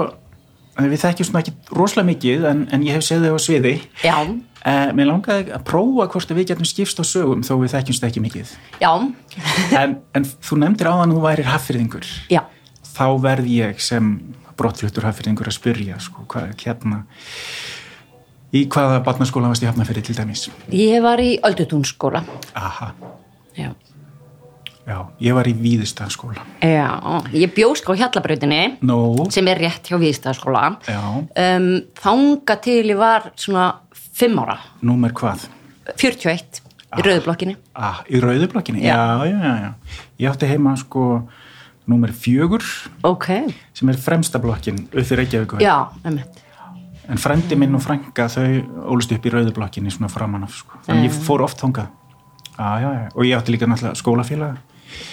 við 0.77 1.01
þekkjum 1.01 1.31
svona 1.31 1.41
ekki 1.41 1.55
rosalega 1.73 2.11
mikið 2.13 2.45
en, 2.51 2.67
en 2.71 2.85
ég 2.85 2.99
hef 2.99 3.07
séð 3.07 3.25
þau 3.27 3.35
á 3.35 3.41
sviði. 3.41 3.73
Já, 4.05 4.15
Eh, 4.67 4.89
mér 4.97 5.07
langaði 5.07 5.53
að 5.55 5.63
prófa 5.67 6.07
hvort 6.11 6.31
að 6.33 6.39
við 6.41 6.49
getum 6.49 6.67
skipst 6.67 6.99
á 6.99 7.05
sögum 7.07 7.43
þó 7.45 7.53
við 7.61 7.75
þekkjumst 7.75 8.03
ekki 8.07 8.23
mikið. 8.23 8.49
Já, 8.81 8.89
en, 9.77 9.93
en 10.17 10.25
þú 10.25 10.57
nefndir 10.59 10.89
áðan 10.89 11.13
að 11.13 11.15
þú 11.15 11.21
værir 11.23 11.47
haffyrðingur 11.53 12.09
já. 12.33 12.41
Þá 12.97 13.05
verð 13.23 13.47
ég 13.53 13.79
sem 13.83 14.09
brottfluttur 14.59 15.07
haffyrðingur 15.07 15.47
að 15.47 15.55
spyrja 15.55 15.99
sko, 16.03 16.25
hvað, 16.33 16.51
hérna 16.65 17.03
í 18.55 18.63
hvaða 18.71 19.01
barnaskóla 19.03 19.49
varst 19.51 19.63
ég 19.65 19.71
hafna 19.71 19.85
fyrir 19.87 20.05
til 20.07 20.15
dæmis? 20.17 20.47
Ég 20.71 21.01
var 21.03 21.19
í 21.19 21.35
Öldutúnsskóla. 21.43 22.23
Aha, 22.55 22.93
Já, 23.57 23.71
já, 24.85 24.97
ég 25.19 25.33
var 25.33 25.47
í 25.49 25.53
Víðistaðskóla 25.57 26.43
já 26.61 26.85
ég 27.33 27.49
bjó 27.55 27.71
sko 27.75 27.95
á 27.97 27.99
Hjallabrautinni 28.03 28.77
Nó, 28.85 29.25
sem 29.33 29.47
er 29.49 29.57
rétt 29.65 29.89
hjá 29.89 29.97
Víðstæðaskóla 29.97 30.61
já, 30.85 30.99
um, 31.01 31.67
Þanga 31.97 32.57
til 32.61 32.83
ég 32.85 32.99
var 32.99 33.31
svona 33.33 33.65
fimm 34.17 34.37
ára. 34.43 34.59
Númer 34.85 35.13
hvað? 35.17 35.47
41 35.97 36.61
í 36.97 37.03
rauðublokkinni 37.03 37.57
ah, 37.73 38.03
í 38.05 38.21
rauðublokkinni, 38.21 38.85
Já. 38.85 38.93
já, 39.25 39.33
já, 39.33 39.53
já, 39.65 40.01
ég 40.21 40.31
átti 40.31 40.49
heima 40.53 40.77
sko 40.77 41.07
númer 41.89 42.13
fjögur 42.13 42.63
Ok, 43.09 43.31
sem 43.73 43.89
er 43.89 43.97
fremsta 43.97 44.39
blokkin 44.43 44.85
upp 44.87 45.01
fyrir 45.01 45.25
Reykjavík. 45.25 45.57
Já, 45.65 45.89
emmitt 46.05 46.45
En 47.07 47.21
frendi 47.21 47.55
minn 47.59 47.75
og 47.77 47.83
frænka 47.83 48.27
þau 48.31 48.47
ólust 48.93 49.13
upp 49.15 49.25
í 49.25 49.31
rauðublokkinni 49.31 49.93
svona 49.93 50.09
framan 50.11 50.43
af 50.47 50.57
sko. 50.57 50.81
Þannig 50.87 51.07
ég 51.07 51.21
fór 51.27 51.43
oft 51.45 51.61
þangað. 51.61 51.93
Já, 52.57 52.71
já, 52.83 52.89
já. 52.97 53.05
Og 53.13 53.27
ég 53.27 53.37
átti 53.37 53.53
líka 53.53 53.69
náttúrulega 53.69 54.01
skólafélaga. 54.01 54.57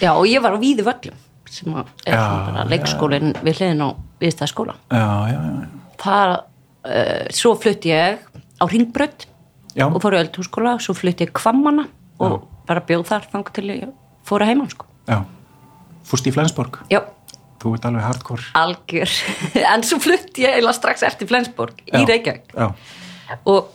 Já, 0.01 0.11
og 0.15 0.27
ég 0.27 0.43
var 0.43 0.57
á 0.57 0.59
Víði 0.59 0.87
völlum 0.87 1.21
sem 1.55 1.75
er 1.77 1.87
Já, 2.09 2.19
svona 2.19 2.65
leikskólinn 2.71 3.35
við 3.45 3.61
hliðin 3.61 3.85
á 3.85 3.89
já. 5.31 5.39
Þar, 6.03 6.33
uh, 6.89 7.27
svo 7.35 7.55
flutti 7.61 7.93
ég 7.93 8.19
á 8.59 8.65
Ringbraut 8.71 9.27
Já, 9.75 9.87
og 9.87 10.01
fór 10.03 10.17
í 10.17 10.23
Öldutúnsskóla 10.23 10.77
svo 10.83 10.97
flutti 10.99 11.27
ég 11.27 11.35
Kvammana 11.37 11.87
og 12.23 12.49
bara 12.69 12.83
bjóð 12.87 13.07
þar 13.11 13.29
þang 13.33 13.55
til 13.55 13.67
ég 13.71 13.95
fór 14.27 14.45
að 14.45 14.53
heimann 14.53 14.73
sko 14.73 14.89
já. 15.11 15.21
Fúst 16.05 16.27
í 16.29 16.33
Flensborg. 16.35 16.83
Já, 16.93 17.01
Þú 17.65 17.73
ert 17.79 17.87
alveg 17.89 18.05
hardcore. 18.05 18.45
algjör 18.61 19.13
en 19.73 19.83
svo 19.89 19.97
flutti 20.05 20.45
ég 20.45 20.59
eiginlega 20.59 20.77
strax 20.77 21.03
eftir 21.09 21.31
Flensborg 21.31 21.81
í 21.89 21.97
Já, 21.97 22.05
Reykjavík 22.11 22.53
Já, 22.53 22.67
og 23.49 23.71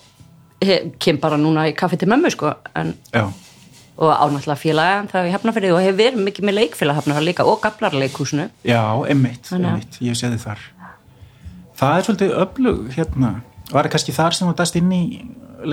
he, 0.62 0.80
kem 1.02 1.18
bara 1.22 1.40
núna 1.42 1.66
í 1.70 1.74
kaffi 1.78 1.98
til 1.98 2.10
mömmu 2.12 2.30
sko 2.36 2.52
en, 2.78 2.94
já, 3.16 3.24
og 4.00 4.12
ánáttúrulega 4.14 4.60
félaga 4.62 5.00
en 5.02 5.10
það 5.12 5.26
er 5.26 5.34
hafnafyrði 5.38 5.72
og 5.76 5.82
hefur 5.84 5.98
verið 6.04 6.22
mikið 6.30 6.46
með 6.50 6.58
leikfélag 6.62 7.00
hafnafyrði 7.02 7.32
líka 7.32 7.48
og 7.50 7.58
gablarleikúsinu 7.66 8.46
já, 8.68 8.82
emmitt, 9.12 9.50
emmitt. 9.58 9.98
Ég 10.06 10.16
sé 10.20 10.30
þið 10.32 10.46
þar. 10.46 10.62
Það 11.80 11.98
er 11.98 12.06
svolítið 12.08 12.32
öflug 12.44 12.80
hérna. 12.96 13.34
Var 13.72 13.86
það 13.88 13.92
kannski 13.96 14.16
þar 14.16 14.36
sem 14.38 14.48
þú 14.50 14.54
dast 14.62 14.78
inn 14.80 14.92
í 14.96 15.04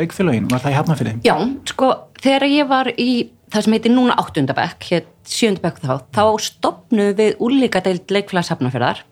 leikfélagin? 0.00 0.48
Var 0.50 0.62
það 0.64 0.74
í 0.74 0.78
hafnafyrði? 0.80 1.14
Já, 1.26 1.36
sko, 1.70 1.92
þegar 2.22 2.46
ég 2.50 2.68
var 2.70 2.90
í 2.94 3.10
það 3.54 3.66
sem 3.66 3.76
heitir 3.76 3.94
núna 3.94 4.16
áttundabekk, 4.22 4.86
hér 4.90 5.06
sjöndabekk 5.26 5.82
þá, 5.82 5.92
þá 6.14 6.24
stopnuðu 6.46 7.14
við 7.18 7.42
úrlíkadeild 7.42 8.14
leikfélags 8.14 8.50
hafnafyrðar 8.52 9.02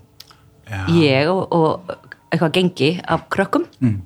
Já. 0.71 0.81
ég 0.95 1.31
og, 1.31 1.53
og 1.53 1.95
eitthvað 2.33 2.57
gengi 2.57 2.91
af 3.05 3.29
krökkum. 3.31 3.69
Mm. 3.81 4.01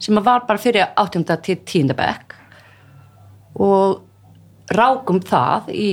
sem 0.00 0.16
var 0.24 0.46
bara 0.48 0.60
fyrir 0.60 0.92
áttunda 0.96 1.36
til 1.42 1.58
tíundabekk 1.66 2.36
og 3.60 4.00
rákum 4.72 5.20
það 5.20 5.68
í 5.74 5.90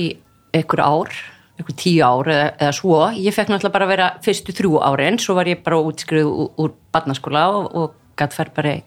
einhver 0.54 0.80
ár, 0.80 1.12
einhver 1.58 1.76
tíu 1.76 2.04
ár 2.06 2.30
eða, 2.32 2.48
eða 2.56 2.74
svo, 2.78 2.98
ég 3.18 3.34
fekk 3.34 3.50
náttúrulega 3.52 3.74
bara 3.74 3.88
að 3.88 3.92
vera 3.92 4.08
fyrstu 4.24 4.54
þrjú 4.56 4.78
árin, 4.80 5.18
svo 5.20 5.36
var 5.36 5.50
ég 5.50 5.62
bara 5.66 5.80
útskriðu 5.84 6.30
úr, 6.30 6.50
úr 6.56 6.74
barnaskóla 6.94 7.44
og, 7.58 7.68
og 7.74 7.96
gætt 8.18 8.36
fær 8.36 8.52
bara 8.56 8.78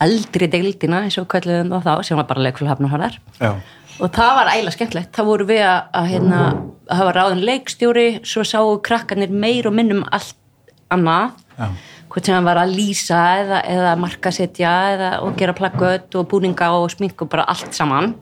eldri 0.00 0.48
deildina 0.50 1.04
eins 1.04 1.18
og 1.20 1.28
kvæðluðum 1.30 1.74
það 1.76 1.86
þá, 1.86 2.08
sem 2.08 2.20
var 2.20 2.28
bara 2.30 2.46
leikfélagafnarhörðar 2.48 3.20
Já, 3.38 3.52
og 4.00 4.10
það 4.16 4.32
var 4.38 4.50
ægilega 4.54 4.76
skemmtlegt, 4.76 5.12
það 5.16 5.28
voru 5.28 5.46
við 5.50 5.62
að, 5.68 6.08
hérna, 6.10 6.40
að 6.88 7.00
hafa 7.00 7.14
ráðin 7.16 7.44
leikstjóri 7.46 8.08
svo 8.26 8.44
sáu 8.48 8.74
krakkarnir 8.84 9.32
meir 9.32 9.68
og 9.68 9.76
minnum 9.76 10.04
allt 10.10 10.36
annað. 10.90 11.36
Já, 11.58 11.68
hvort 12.10 12.26
sem 12.26 12.34
hann 12.34 12.46
var 12.48 12.58
að 12.58 12.72
lýsa 12.74 13.18
eða, 13.40 13.60
eða 13.70 13.90
markasetja 14.00 14.70
eða 14.94 15.10
og 15.24 15.36
gera 15.38 15.54
plaggött 15.56 16.16
og 16.18 16.26
búninga 16.30 16.72
og 16.74 16.88
smink 16.90 17.22
og 17.22 17.30
bara 17.30 17.46
allt 17.52 17.76
saman. 17.76 18.14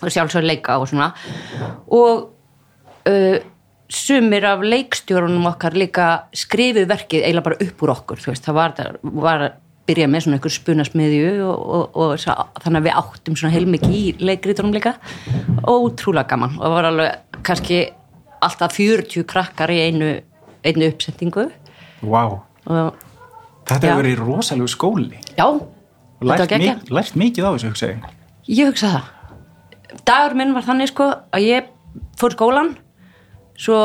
Og 0.00 0.12
sjálfsögur 0.12 0.46
leika 0.46 0.78
og 0.80 0.88
svona. 0.90 1.10
Og 1.92 2.24
uh, 3.08 3.36
sumir 3.94 4.46
af 4.48 4.64
leikstjórunum 4.64 5.44
okkar 5.52 5.76
líka 5.76 6.08
skrifið 6.34 6.88
verkið 6.90 7.26
eiginlega 7.26 7.48
bara 7.50 7.60
upp 7.66 7.84
úr 7.84 7.92
okkur 7.94 8.22
þú 8.22 8.32
veist, 8.32 8.46
það 8.46 8.58
var, 8.58 8.98
var 9.02 9.44
byrja 9.88 10.06
með 10.08 10.24
svona 10.24 10.38
einhver 10.38 10.54
spunasmiðju 10.54 11.30
og, 11.44 11.64
og, 11.76 11.96
og 12.00 12.12
sá, 12.22 12.32
þannig 12.64 12.80
að 12.80 12.86
við 12.88 12.98
áttum 13.00 13.36
svona 13.36 13.54
heilmikið 13.54 13.96
í 13.98 14.04
leikritunum 14.24 14.72
líka 14.74 14.94
ótrúlega 15.68 16.30
gaman 16.30 16.54
og 16.56 16.64
það 16.64 16.76
var 16.78 16.88
alveg 16.90 17.40
kannski 17.44 17.80
alltaf 18.44 18.76
40 18.78 19.26
krakkar 19.28 19.72
í 19.74 19.80
einu, 19.88 20.10
einu 20.64 20.88
uppsettingu 20.92 21.48
vá. 22.04 22.22
og 22.68 23.02
Þetta 23.64 23.88
hefur 23.88 24.02
verið 24.02 24.18
rosalegu 24.20 24.68
skóli. 24.68 25.20
já, 25.38 25.46
Og 25.48 26.24
þetta 26.28 26.44
var 26.44 26.48
lært, 26.48 26.82
mik 26.84 26.90
lært 26.92 27.14
mikið 27.20 27.44
á 27.44 27.50
þessu, 27.54 27.70
hugsa 27.72 27.86
ég. 27.88 28.08
Ég 28.48 28.68
hugsa 28.68 28.90
það. 28.92 29.06
Dagur 30.04 30.34
minn 30.36 30.52
var 30.56 30.66
þannig 30.66 30.90
sko 30.90 31.06
að 31.32 31.46
ég 31.46 31.70
fór 32.20 32.34
skólan, 32.36 32.74
svo 33.56 33.78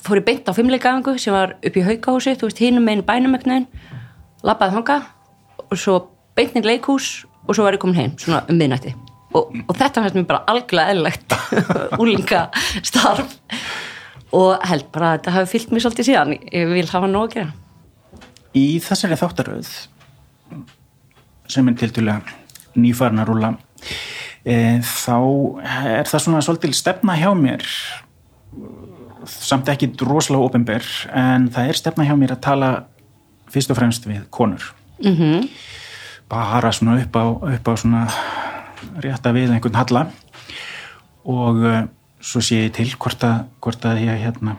fór 0.00 0.20
ég 0.20 0.26
beint 0.28 0.48
á 0.48 0.56
fimmleikaðingu 0.56 1.16
sem 1.20 1.34
var 1.36 1.56
upp 1.60 1.76
í 1.76 1.84
haukahúsi, 1.84 2.36
þú 2.40 2.48
veist, 2.48 2.62
hinum 2.64 2.84
meginn 2.88 3.04
í 3.04 3.08
bænum 3.08 3.36
ekkert 3.36 3.68
labbaði 4.46 4.76
þanga 4.78 4.98
og 5.68 5.80
svo 5.80 5.98
beint 6.38 6.56
inn 6.56 6.64
í 6.64 6.70
leikhús 6.72 7.26
og 7.48 7.54
svo 7.56 7.66
var 7.66 7.76
ég 7.76 7.82
komin 7.82 7.98
heim, 7.98 8.16
svona 8.20 8.44
um 8.48 8.58
miðnætti. 8.58 8.94
Og, 9.36 9.52
og 9.68 9.76
þetta 9.76 10.02
fannst 10.02 10.16
mér 10.16 10.26
bara 10.28 10.44
algjörlega 10.48 10.94
eðlilegt 10.94 11.36
úlinga 12.02 12.42
starf 12.86 13.36
og 14.36 14.64
held 14.68 14.88
bara 14.92 15.12
að 15.12 15.18
þetta 15.18 15.34
hafi 15.36 15.52
fyllt 15.54 15.72
mér 15.72 15.84
svolítið 15.84 16.08
síðan, 16.08 16.34
ég 16.52 16.72
vil 16.72 16.88
hafa 16.88 17.10
nóg 17.10 17.28
að 17.28 17.34
gera. 17.36 17.54
Í 18.56 18.66
þessari 18.84 19.18
þáttaröð 19.20 19.72
sem 21.48 21.68
er 21.68 21.78
tildulega 21.80 22.36
nýfarn 22.78 23.22
að 23.22 23.30
rúla 23.30 23.52
e, 24.44 24.78
þá 24.84 25.16
er 25.64 26.08
það 26.08 26.24
svona 26.24 26.42
svolítil 26.44 26.74
stefna 26.76 27.16
hjá 27.18 27.30
mér 27.36 27.64
samt 29.28 29.68
ekki 29.72 29.90
rosalega 30.04 30.48
ofinber 30.48 30.86
en 31.16 31.48
það 31.52 31.70
er 31.70 31.80
stefna 31.80 32.06
hjá 32.08 32.14
mér 32.18 32.36
að 32.36 32.44
tala 32.44 32.70
fyrst 33.52 33.72
og 33.72 33.80
fremst 33.80 34.06
við 34.08 34.24
konur 34.34 34.72
mm 35.02 35.14
-hmm. 35.14 35.48
bara 36.28 36.72
svona 36.72 36.98
upp 37.02 37.16
á, 37.16 37.24
upp 37.54 37.68
á 37.68 37.74
svona 37.76 38.08
rétta 39.00 39.32
við 39.32 39.52
einhvern 39.52 39.74
halla. 39.74 40.06
Og 41.24 41.56
uh, 41.56 41.82
svo 42.20 42.40
sé 42.40 42.68
ég 42.68 42.72
til 42.72 42.94
hvort 42.98 43.24
að, 43.24 43.44
hvort 43.60 43.84
að 43.84 43.98
ég 43.98 44.20
hérna 44.24 44.56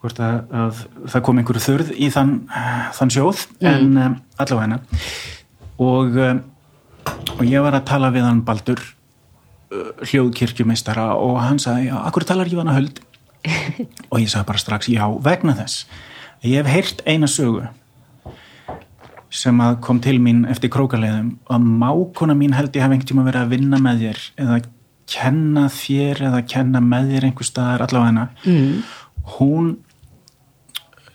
hvort 0.00 0.20
að, 0.20 0.44
að 0.52 0.86
það 1.10 1.22
kom 1.22 1.38
einhverju 1.38 1.60
þurð 1.60 1.90
í 1.98 2.10
þann, 2.10 2.48
þann 2.92 3.10
sjóð 3.10 3.46
en 3.60 3.96
um, 3.96 4.20
allavega 4.38 4.62
hennar. 4.62 4.80
Og, 5.78 6.16
um, 6.16 6.42
og 7.38 7.44
ég 7.44 7.62
var 7.62 7.74
að 7.74 7.84
tala 7.84 8.10
við 8.10 8.22
hann 8.22 8.44
Baldur 8.44 8.78
hljóðkirkjumeistara 9.68 11.10
og 11.20 11.38
hann 11.42 11.58
sagði, 11.60 11.90
já, 11.90 11.96
akkur 12.08 12.24
talar 12.28 12.48
ég 12.48 12.60
hana 12.60 12.76
höld 12.76 13.02
og 14.10 14.20
ég 14.22 14.30
sagði 14.30 14.46
bara 14.48 14.62
strax, 14.62 14.88
já, 14.92 15.04
vegna 15.24 15.54
þess 15.58 15.84
ég 16.44 16.62
hef 16.62 16.70
heyrt 16.72 17.02
eina 17.08 17.28
sögu 17.30 17.66
sem 19.30 19.60
að 19.60 19.80
kom 19.84 20.00
til 20.00 20.16
mín 20.22 20.44
eftir 20.48 20.70
krókaleðum 20.72 21.34
og 21.52 21.68
mákona 21.82 22.36
mín 22.38 22.56
held 22.56 22.76
ég 22.76 22.84
hef 22.84 22.92
einhvern 22.92 23.08
tíma 23.10 23.26
verið 23.26 23.44
að 23.44 23.52
vinna 23.56 23.80
með 23.82 24.04
þér 24.04 24.22
eða 24.44 24.60
kenna 25.08 25.66
þér 25.72 26.22
eða 26.30 26.40
kenna 26.48 26.82
með 26.84 27.12
þér 27.12 27.28
einhver 27.28 27.48
staðar 27.48 27.84
allavega 27.86 28.08
hana 28.08 28.26
mm. 28.44 28.82
hún 29.36 29.70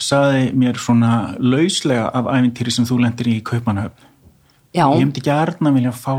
saði 0.02 0.50
mér 0.58 0.80
svona 0.82 1.14
lauslega 1.40 2.10
af 2.14 2.30
æfintýri 2.34 2.74
sem 2.76 2.88
þú 2.90 3.00
lendir 3.04 3.30
í 3.32 3.38
Kaupanöfn 3.46 4.10
Já. 4.74 4.88
ég 4.90 5.04
hefndi 5.04 5.22
gærna 5.26 5.74
vilja 5.76 5.94
fá 5.94 6.16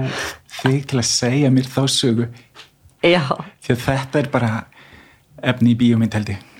þig 0.60 0.84
til 0.90 1.00
að 1.00 1.08
segja 1.10 1.50
mér 1.50 1.70
þá 1.70 1.82
sögu 1.90 2.28
Já. 3.02 3.22
því 3.62 3.74
að 3.74 3.84
þetta 3.88 4.20
er 4.22 4.30
bara 4.32 4.52
efni 5.42 5.74
í 5.74 5.78
bíómynd 5.78 6.14
held 6.14 6.34
ég 6.34 6.50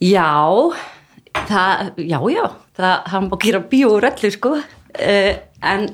Já, 0.00 0.32
það, 1.44 1.90
já, 2.08 2.18
já, 2.32 2.44
það 2.84 3.08
hann 3.14 3.28
má 3.30 3.36
gera 3.44 3.60
bíó 3.72 3.92
úr 3.96 4.08
öllu, 4.10 4.30
sko, 4.34 4.52
uh, 4.60 5.32
en 5.72 5.86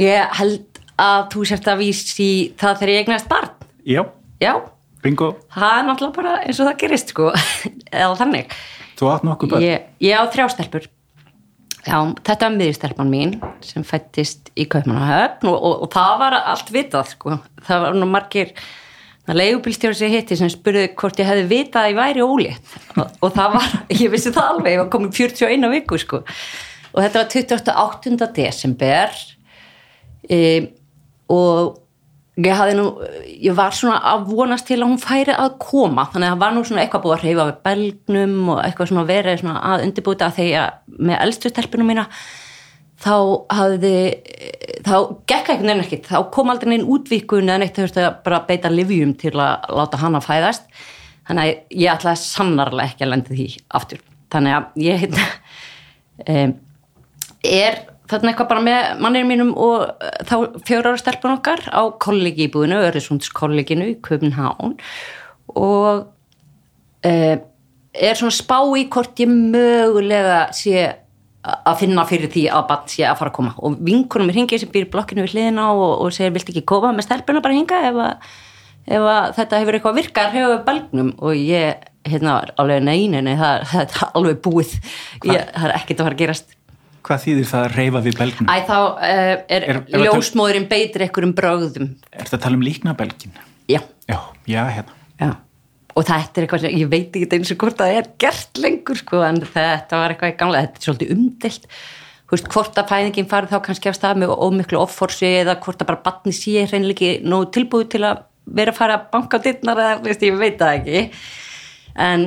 ég 0.00 0.36
held 0.40 0.80
að 1.00 1.26
þú 1.34 1.46
sért 1.48 1.68
að 1.72 1.80
vísi 1.84 2.28
það 2.60 2.78
þegar 2.82 2.92
ég 2.94 3.02
eignast 3.04 3.28
barn. 3.30 3.50
Já, 3.88 4.02
Já, 4.40 4.54
bingo, 5.04 5.34
það 5.52 5.74
er 5.78 5.84
náttúrulega 5.88 6.16
bara 6.16 6.34
eins 6.44 6.60
og 6.60 6.68
það 6.70 6.78
gerist, 6.84 7.12
sko, 7.12 7.30
eða 7.92 8.14
þannig. 8.20 8.54
þú 9.00 9.10
átt 9.12 9.24
nokkuð 9.28 9.52
bara 9.54 9.64
Ég, 9.64 9.86
ég 10.04 10.16
á 10.16 10.24
þrjá 10.32 10.46
stelpur. 10.54 10.88
Já, 11.80 11.96
þetta 12.28 12.46
er 12.50 12.56
miðjustelpan 12.58 13.08
mín 13.08 13.30
sem 13.64 13.84
fættist 13.88 14.50
í 14.60 14.66
Kaupmannahöfn 14.68 15.48
og, 15.48 15.56
og, 15.56 15.74
og 15.86 15.92
það 15.94 16.16
var 16.20 16.36
allt 16.40 16.72
vitað, 16.74 17.14
sko. 17.14 17.38
Það 17.64 17.84
var 17.86 17.96
nú 17.96 18.08
margir 18.10 18.50
það 19.30 19.38
leigubílstjóri 19.38 19.96
sem 19.98 20.10
ég 20.10 20.24
hitti 20.24 20.38
sem 20.38 20.50
spurði 20.50 20.88
hvort 20.98 21.20
ég 21.22 21.28
hefði 21.28 21.44
vitað 21.50 21.84
að 21.84 21.92
ég 21.92 21.98
væri 22.00 22.24
ólétt. 22.26 22.72
Og, 22.96 23.12
og 23.22 23.34
það 23.36 23.52
var, 23.56 23.76
ég 24.02 24.10
vissi 24.10 24.32
það 24.34 24.54
alveg 24.54 24.74
ég 24.74 24.82
var 24.82 24.90
komin 24.90 25.12
41 25.14 25.70
viku 25.76 26.00
sko. 26.02 26.24
Og 26.90 27.04
þetta 27.04 27.22
var 27.22 27.30
28. 27.36 28.32
desember. 28.40 29.20
E, 30.26 30.40
og 31.30 31.78
ég 32.40 32.58
hafði 32.58 32.76
nú, 32.80 32.88
ég 33.30 33.54
var 33.54 33.74
svona 33.76 34.00
að 34.10 34.26
vonast 34.32 34.66
til 34.66 34.80
að 34.80 34.88
hún 34.88 35.00
færi 35.02 35.34
að 35.36 35.56
koma. 35.62 36.08
Þannig 36.10 36.26
að 36.26 36.34
það 36.34 36.42
var 36.42 36.54
nú 36.56 36.66
svona 36.66 36.84
eitthvað 36.84 37.06
búið 37.06 37.16
að 37.16 37.26
reyfa 37.28 37.48
við 37.50 37.64
belgnum 37.68 38.36
og 38.54 38.62
eitthvað 38.64 38.90
svona 38.90 39.08
verið 39.10 39.42
svona 39.44 39.64
að 39.70 39.86
undirbúta 39.86 40.30
þegar 40.34 40.78
með 40.98 41.20
eldstu 41.26 41.52
stelpunum 41.52 41.92
mína 41.92 42.06
þá 43.00 43.14
hafði 43.56 43.94
þá 44.84 44.94
gekk 45.28 45.52
ekki 45.54 45.66
nefn 45.66 45.84
ekkert, 45.84 46.08
þá 46.10 46.30
kom 46.34 46.52
aldrei 46.52 46.74
neinn 46.74 46.88
útvíkun 46.90 47.48
eða 47.48 47.62
neitt 47.62 47.78
þau 47.78 48.02
að 48.04 48.16
bara 48.24 48.42
beita 48.48 48.72
livjum 48.72 49.14
til 49.20 49.34
að 49.36 49.68
láta 49.76 50.00
hana 50.00 50.22
fæðast. 50.24 50.66
Þannig 51.28 51.46
að 51.46 51.78
ég 51.78 51.92
ætlaði 51.92 52.22
sannarlega 52.24 52.90
ekki 52.90 53.06
að 53.06 53.12
lendi 53.12 53.36
því 53.36 53.48
aftur, 53.78 54.02
þannig 54.34 54.56
að 54.56 54.80
ég 54.82 55.04
um, 56.26 56.54
er 57.46 57.78
þarna 58.10 58.32
eitthvað 58.32 58.50
bara 58.50 58.64
með 58.66 58.88
mannir 59.04 59.28
mínum 59.28 59.52
og 59.54 59.84
uh, 59.86 60.16
þá 60.26 60.34
fjóra 60.66 60.94
ára 60.94 61.02
stelpun 61.02 61.36
okkar 61.36 61.62
á 61.70 61.82
kollegi 62.02 62.48
í 62.48 62.52
búinu, 62.52 62.80
Öresunds 62.88 63.30
kolleginu 63.36 63.92
í 63.92 64.00
Köpenhán 64.02 64.74
og 65.54 66.08
uh, 67.06 67.36
er 67.90 68.18
svona 68.18 68.34
spá 68.34 68.58
í 68.78 68.88
hvort 68.90 69.22
ég 69.22 69.30
mögulega 69.30 70.48
sé 70.56 70.88
að 71.40 71.78
finna 71.80 72.04
fyrir 72.08 72.28
því 72.32 72.42
að 72.52 72.66
bann 72.68 72.86
sé 72.90 73.04
að 73.08 73.16
fara 73.20 73.30
að 73.32 73.36
koma. 73.38 73.52
Og 73.64 73.78
vinkunum 73.86 74.28
er 74.32 74.36
hingið 74.36 74.62
sem 74.64 74.72
býr 74.74 74.88
blokkinu 74.92 75.24
við 75.24 75.34
hliðina 75.36 75.70
og, 75.72 75.92
og 76.04 76.12
segir 76.12 76.34
vilt 76.34 76.50
ekki 76.52 76.64
koma? 76.68 76.90
Með 76.96 77.06
stelpuna 77.08 77.40
bara 77.44 77.56
hinga 77.56 77.78
ef, 77.88 78.00
að, 78.04 78.30
ef 78.98 79.06
að 79.14 79.28
þetta 79.38 79.60
hefur 79.62 79.78
eitthvað 79.78 79.98
virkar 80.02 80.32
hefur 80.34 80.52
við 80.54 80.62
belgnum 80.68 81.12
og 81.18 81.40
ég 81.40 81.86
hérna 82.10 82.36
alveg 82.60 82.84
neyninu, 82.84 83.36
það, 83.40 83.64
það 83.72 83.84
er 83.86 84.14
alveg 84.20 84.40
búið. 84.44 84.76
Ég, 85.30 85.50
það 85.56 85.68
er 85.70 85.76
ekkert 85.78 85.98
að 86.02 86.10
fara 86.10 86.18
að 86.18 86.22
gerast. 86.24 86.56
Hvað 87.00 87.22
þýðir 87.24 87.46
það 87.48 87.62
að 87.64 87.74
reyfa 87.80 88.00
við 88.04 88.16
belgin? 88.20 88.48
Æ 88.52 88.56
þá 88.68 88.76
uh, 88.76 89.34
er, 89.48 89.68
Er- 89.72 89.84
ljósmóðurinn 90.04 90.66
beitir 90.68 91.06
einhverjum 91.06 91.32
brögðum. 91.38 91.86
Er 92.12 92.26
þetta 92.26 92.36
að 92.36 92.42
tala 92.44 92.58
um 92.60 92.64
líkna 92.66 92.92
belgin? 92.98 93.32
já, 93.70 93.80
Já, 94.10 94.18
já, 94.50 94.60
hérna 94.68 94.99
og 95.94 96.06
þetta 96.06 96.38
er 96.38 96.46
eitthvað 96.46 96.64
sem, 96.66 96.76
ég 96.80 96.90
veit 96.92 97.16
ekki 97.16 97.38
eins 97.38 97.54
og 97.54 97.64
hvort 97.64 97.80
það 97.80 97.96
er 97.98 98.12
gert 98.22 98.60
lengur 98.62 99.00
sko, 99.00 99.24
en 99.26 99.40
þetta 99.42 100.02
var 100.02 100.14
eitthvað 100.14 100.34
í 100.34 100.38
gamla, 100.40 100.62
þetta 100.66 100.80
er 100.80 100.88
svolítið 100.88 101.14
umdelt 101.16 101.66
þú 102.30 102.36
veist, 102.36 102.50
hvort 102.54 102.76
að 102.78 102.90
fæðingin 102.92 103.30
farið 103.30 103.54
þá 103.56 103.62
kannski 103.66 103.90
af 103.90 103.96
stað 103.98 104.20
með 104.22 104.34
ómiklu 104.38 104.78
offorsi 104.78 105.26
eða 105.40 105.56
hvort 105.64 105.80
að 105.82 105.88
bara 105.88 106.02
batni 106.04 106.34
sé 106.36 106.62
hreinleiki 106.62 107.16
nógu 107.26 107.48
tilbúið 107.56 107.88
til 107.96 108.04
að 108.06 108.20
vera 108.50 108.70
að 108.70 108.78
fara 108.78 108.98
að 108.98 109.08
banka 109.14 109.40
dittnar 109.42 109.80
eða, 109.82 109.96
veist, 110.04 110.22
ég 110.22 110.38
veit 110.38 110.60
það 110.60 110.76
ekki. 110.78 111.02
En 112.06 112.26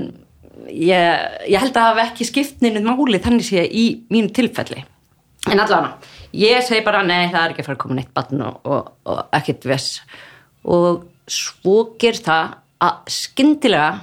ég, 0.67 1.23
ég 1.47 1.63
held 1.63 1.79
að 1.79 1.87
hafa 1.87 2.05
ekki 2.09 2.27
skiptninu 2.27 2.83
máli 2.83 3.21
þannig 3.23 3.47
sé 3.47 3.63
í 3.63 3.85
mínu 4.11 4.33
tilfelli. 4.35 4.83
En 5.51 5.59
allavega, 5.59 6.11
ég 6.39 6.63
segi 6.67 6.83
bara 6.85 7.03
nei, 7.07 7.31
það 7.31 7.39
er 7.41 7.55
ekki 7.55 7.63
að 7.63 7.69
fara 7.69 7.77
að 7.77 7.83
koma 7.85 7.97
neitt 7.99 8.13
batn 8.15 8.43
og, 8.43 8.59
og, 8.63 8.91
og 9.07 9.23
ekkert 9.39 9.67
vess 9.71 9.97
og 10.63 11.03
svo 11.31 11.77
gerst 11.99 12.27
það 12.27 12.59
að 12.81 13.13
skyndilega 13.13 14.01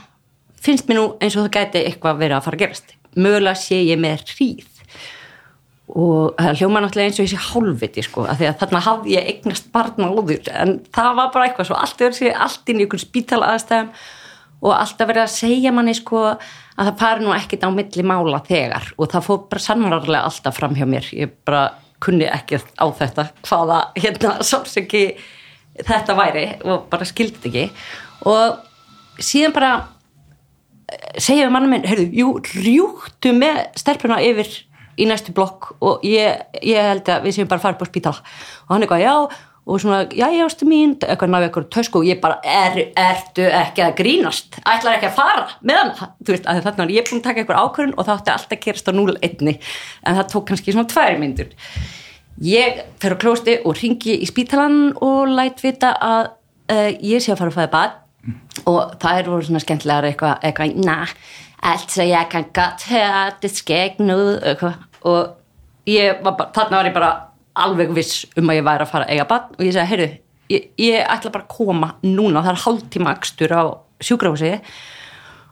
finnst 0.61 0.89
mér 0.89 1.01
nú 1.01 1.07
eins 1.21 1.37
og 1.37 1.47
það 1.47 1.55
gæti 1.57 1.85
eitthvað 1.89 2.21
verið 2.21 2.37
að 2.37 2.45
fara 2.47 2.59
að 2.59 2.65
gerast. 2.65 2.95
Mögulega 3.17 3.59
sé 3.59 3.81
ég 3.83 4.01
með 4.01 4.25
hríð. 4.35 4.69
Og 5.91 6.39
það 6.39 6.61
hljóma 6.61 6.83
náttúrulega 6.85 7.11
eins 7.11 7.19
og 7.19 7.27
þessi 7.27 7.45
hálfviti 7.49 8.05
sko, 8.07 8.25
því 8.29 8.47
að 8.47 8.59
þarna 8.61 8.83
hafði 8.87 9.15
ég 9.17 9.29
eignast 9.33 9.71
barna 9.75 10.11
áður, 10.13 10.51
en 10.55 10.77
það 10.95 11.13
var 11.19 11.33
bara 11.35 11.49
eitthvað 11.49 11.71
svo 11.71 11.79
allt 11.81 12.05
er 12.05 12.15
þessi, 12.15 12.31
allt 12.31 12.71
inn 12.71 12.79
í 12.79 12.85
einhvern 12.87 13.03
spítala 13.03 13.49
aðstæðum 13.57 13.91
og 14.61 14.75
alltaf 14.77 15.09
verið 15.09 15.25
að 15.25 15.33
segja 15.35 15.73
manni 15.75 15.97
sko 15.97 16.23
að 16.31 16.85
það 16.85 17.01
fari 17.01 17.25
nú 17.25 17.33
ekkit 17.35 17.67
á 17.67 17.69
milli 17.75 18.05
mála 18.07 18.43
þegar. 18.47 18.93
Og 19.01 19.11
það 19.11 19.27
fór 19.27 19.41
bara 19.51 19.65
sannarlega 19.65 20.23
alltaf 20.29 20.59
fram 20.61 20.77
hjá 20.79 20.87
mér, 20.87 21.11
ég 21.17 21.35
bara 21.49 21.65
kunni 22.01 22.29
ekki 22.29 22.61
á 22.79 22.87
þetta, 23.01 23.27
hvaða 23.49 23.81
hérna 23.99 24.37
sársöki 24.47 25.05
þetta 25.81 26.17
væri 26.19 26.47
og 26.69 26.87
bara 26.93 27.09
skildi 27.09 27.51
ekki 27.51 27.67
og 28.29 29.21
síðan 29.23 29.55
bara 29.57 29.75
segja 31.21 31.47
við 31.47 31.55
mannum 31.55 31.75
minn, 31.75 31.87
heyrðu, 31.87 32.09
jú, 32.17 32.33
rjúktu 32.65 33.35
með 33.37 33.63
stelpuna 33.79 34.19
yfir 34.25 34.51
í 35.01 35.07
næstu 35.09 35.33
blokk 35.37 35.75
og 35.81 36.03
ég, 36.05 36.43
ég 36.67 36.91
held 36.91 37.09
að 37.09 37.29
við 37.29 37.39
séum 37.39 37.51
bara 37.51 37.63
að 37.63 37.77
upp 37.77 37.87
á 37.87 37.91
spítala. 37.91 38.25
Og 38.67 38.75
hann 38.75 38.85
eitthvað, 38.85 39.05
já, 39.05 39.15
og 39.71 39.81
svona, 39.81 40.01
já, 40.11 40.27
já, 40.35 40.43
ástu 40.45 40.67
mín. 40.69 40.97
Eitthvað 41.05 41.33
náðu 41.33 41.49
eitthvað 41.49 41.69
tösku 41.77 42.01
og 42.01 42.09
ég 42.09 42.21
bara 42.23 42.41
er, 42.43 42.81
ertu 42.99 43.47
ekki 43.47 43.85
að 43.87 43.95
grínast? 44.01 44.59
Ætlar 44.65 44.99
ekki 44.99 45.11
að 45.11 45.17
fara 45.21 45.47
með 45.63 45.81
hann 45.81 45.95
þú 46.01 46.35
veist, 46.35 46.51
að 46.51 46.63
þarna 46.67 46.85
var 46.85 46.95
ég 46.97 47.09
búin 47.09 47.23
að 47.23 47.29
taka 47.29 47.45
eitthvað 47.45 47.63
ákvörðun 47.65 47.97
og 47.97 48.09
það 48.09 48.19
átti 48.19 48.35
alltaf 48.35 48.57
að 48.57 48.63
gerast 48.67 48.91
á 48.91 48.93
0-1 48.99 49.49
en 49.55 50.21
það 50.21 50.31
tók 50.35 50.47
kannski 50.51 50.75
svona 50.75 50.91
tvær 50.91 51.21
myndur 51.21 51.55
ég 52.45 52.83
fer 53.01 53.17
á 53.17 53.21
klósti 53.21 53.59
og 53.65 53.77
ringi 53.79 54.17
í 54.25 54.29
spítalan 54.29 54.95
og 54.97 55.31
læt 55.31 55.61
vita 55.63 55.93
að 56.01 56.31
uh, 56.73 56.89
ég 57.05 57.23
sé 57.23 57.35
að 57.35 57.43
fara 57.43 57.53
að 57.53 57.59
fæða 57.59 57.73
bad 57.75 57.99
og 58.69 59.07
er 59.11 59.29
voru 59.29 59.47
svona 59.47 59.63
skemmtilegar 59.63 60.09
eitthvað, 60.11 60.39
eitthvað, 60.45 60.81
na, 60.85 60.97
altså 61.73 62.07
jeg 62.09 62.29
kan 62.33 62.49
godt 62.55 62.87
høre, 62.91 63.27
det 63.43 63.51
skal 63.55 63.91
ikke 63.91 64.09
noget 64.09 64.41
eitthvað. 64.45 64.87
og 65.01 65.37
ég 65.89 66.23
var 66.25 66.37
bara, 66.37 66.53
þarna 66.57 66.77
var 66.81 66.91
ég 66.91 66.97
bara 66.97 67.13
alveg 67.61 67.95
viss 67.97 68.25
um 68.37 68.51
að 68.53 68.61
ég 68.61 68.67
væri 68.69 68.87
að 68.87 68.93
fara 68.93 69.09
að 69.09 69.15
eiga 69.15 69.29
bad 69.31 69.55
og 69.57 69.65
ég 69.65 69.75
segi, 69.75 69.91
heyrðu, 69.93 70.09
ég, 70.53 70.71
ég 70.81 71.13
ætla 71.17 71.35
bara 71.35 71.47
að 71.47 71.55
koma 71.57 71.93
núna, 72.07 72.45
það 72.45 72.53
er 72.53 72.65
hálftíma 72.65 73.15
akstur 73.17 73.57
á 73.57 73.63
sjúkrahúsi 74.01 74.55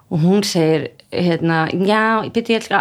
og 0.08 0.22
hún 0.22 0.44
segir 0.46 0.88
hérna, 1.12 1.66
já, 1.72 2.24
ég 2.24 2.32
byrja 2.32 2.56
ég 2.56 2.62
ætla 2.62 2.80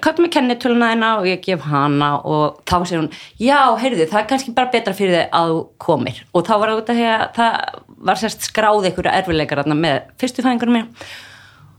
köpum 0.00 0.24
mig 0.24 0.32
kennitöluna 0.32 0.90
þeina 0.92 1.10
og 1.18 1.26
ég 1.28 1.42
gef 1.44 1.60
hana. 1.68 2.10
Og 2.24 2.62
þá 2.64 2.76
segir 2.84 3.02
hún 3.02 3.10
já, 3.40 3.58
heyrðu, 3.80 4.08
það 4.08 4.20
er 4.20 4.28
kannski 4.30 4.54
bara 4.56 4.72
betra 4.72 4.96
fyrir 4.96 5.16
þig 5.18 5.36
að 5.36 5.52
þú 5.52 5.60
komir. 5.78 6.24
Og 6.32 6.44
þá 6.46 6.54
var 6.56 6.72
það 6.72 6.80
út 6.80 6.90
af 6.90 6.98
því 6.98 7.06
að 7.10 7.24
það 7.36 7.78
var 8.08 8.20
sérst 8.20 8.48
skráð 8.48 8.88
einhverju 8.88 9.12
erfileikar 9.12 9.64
með 9.72 10.10
fyrstu 10.20 10.44
fæðingunum 10.44 10.78
mér 10.78 11.08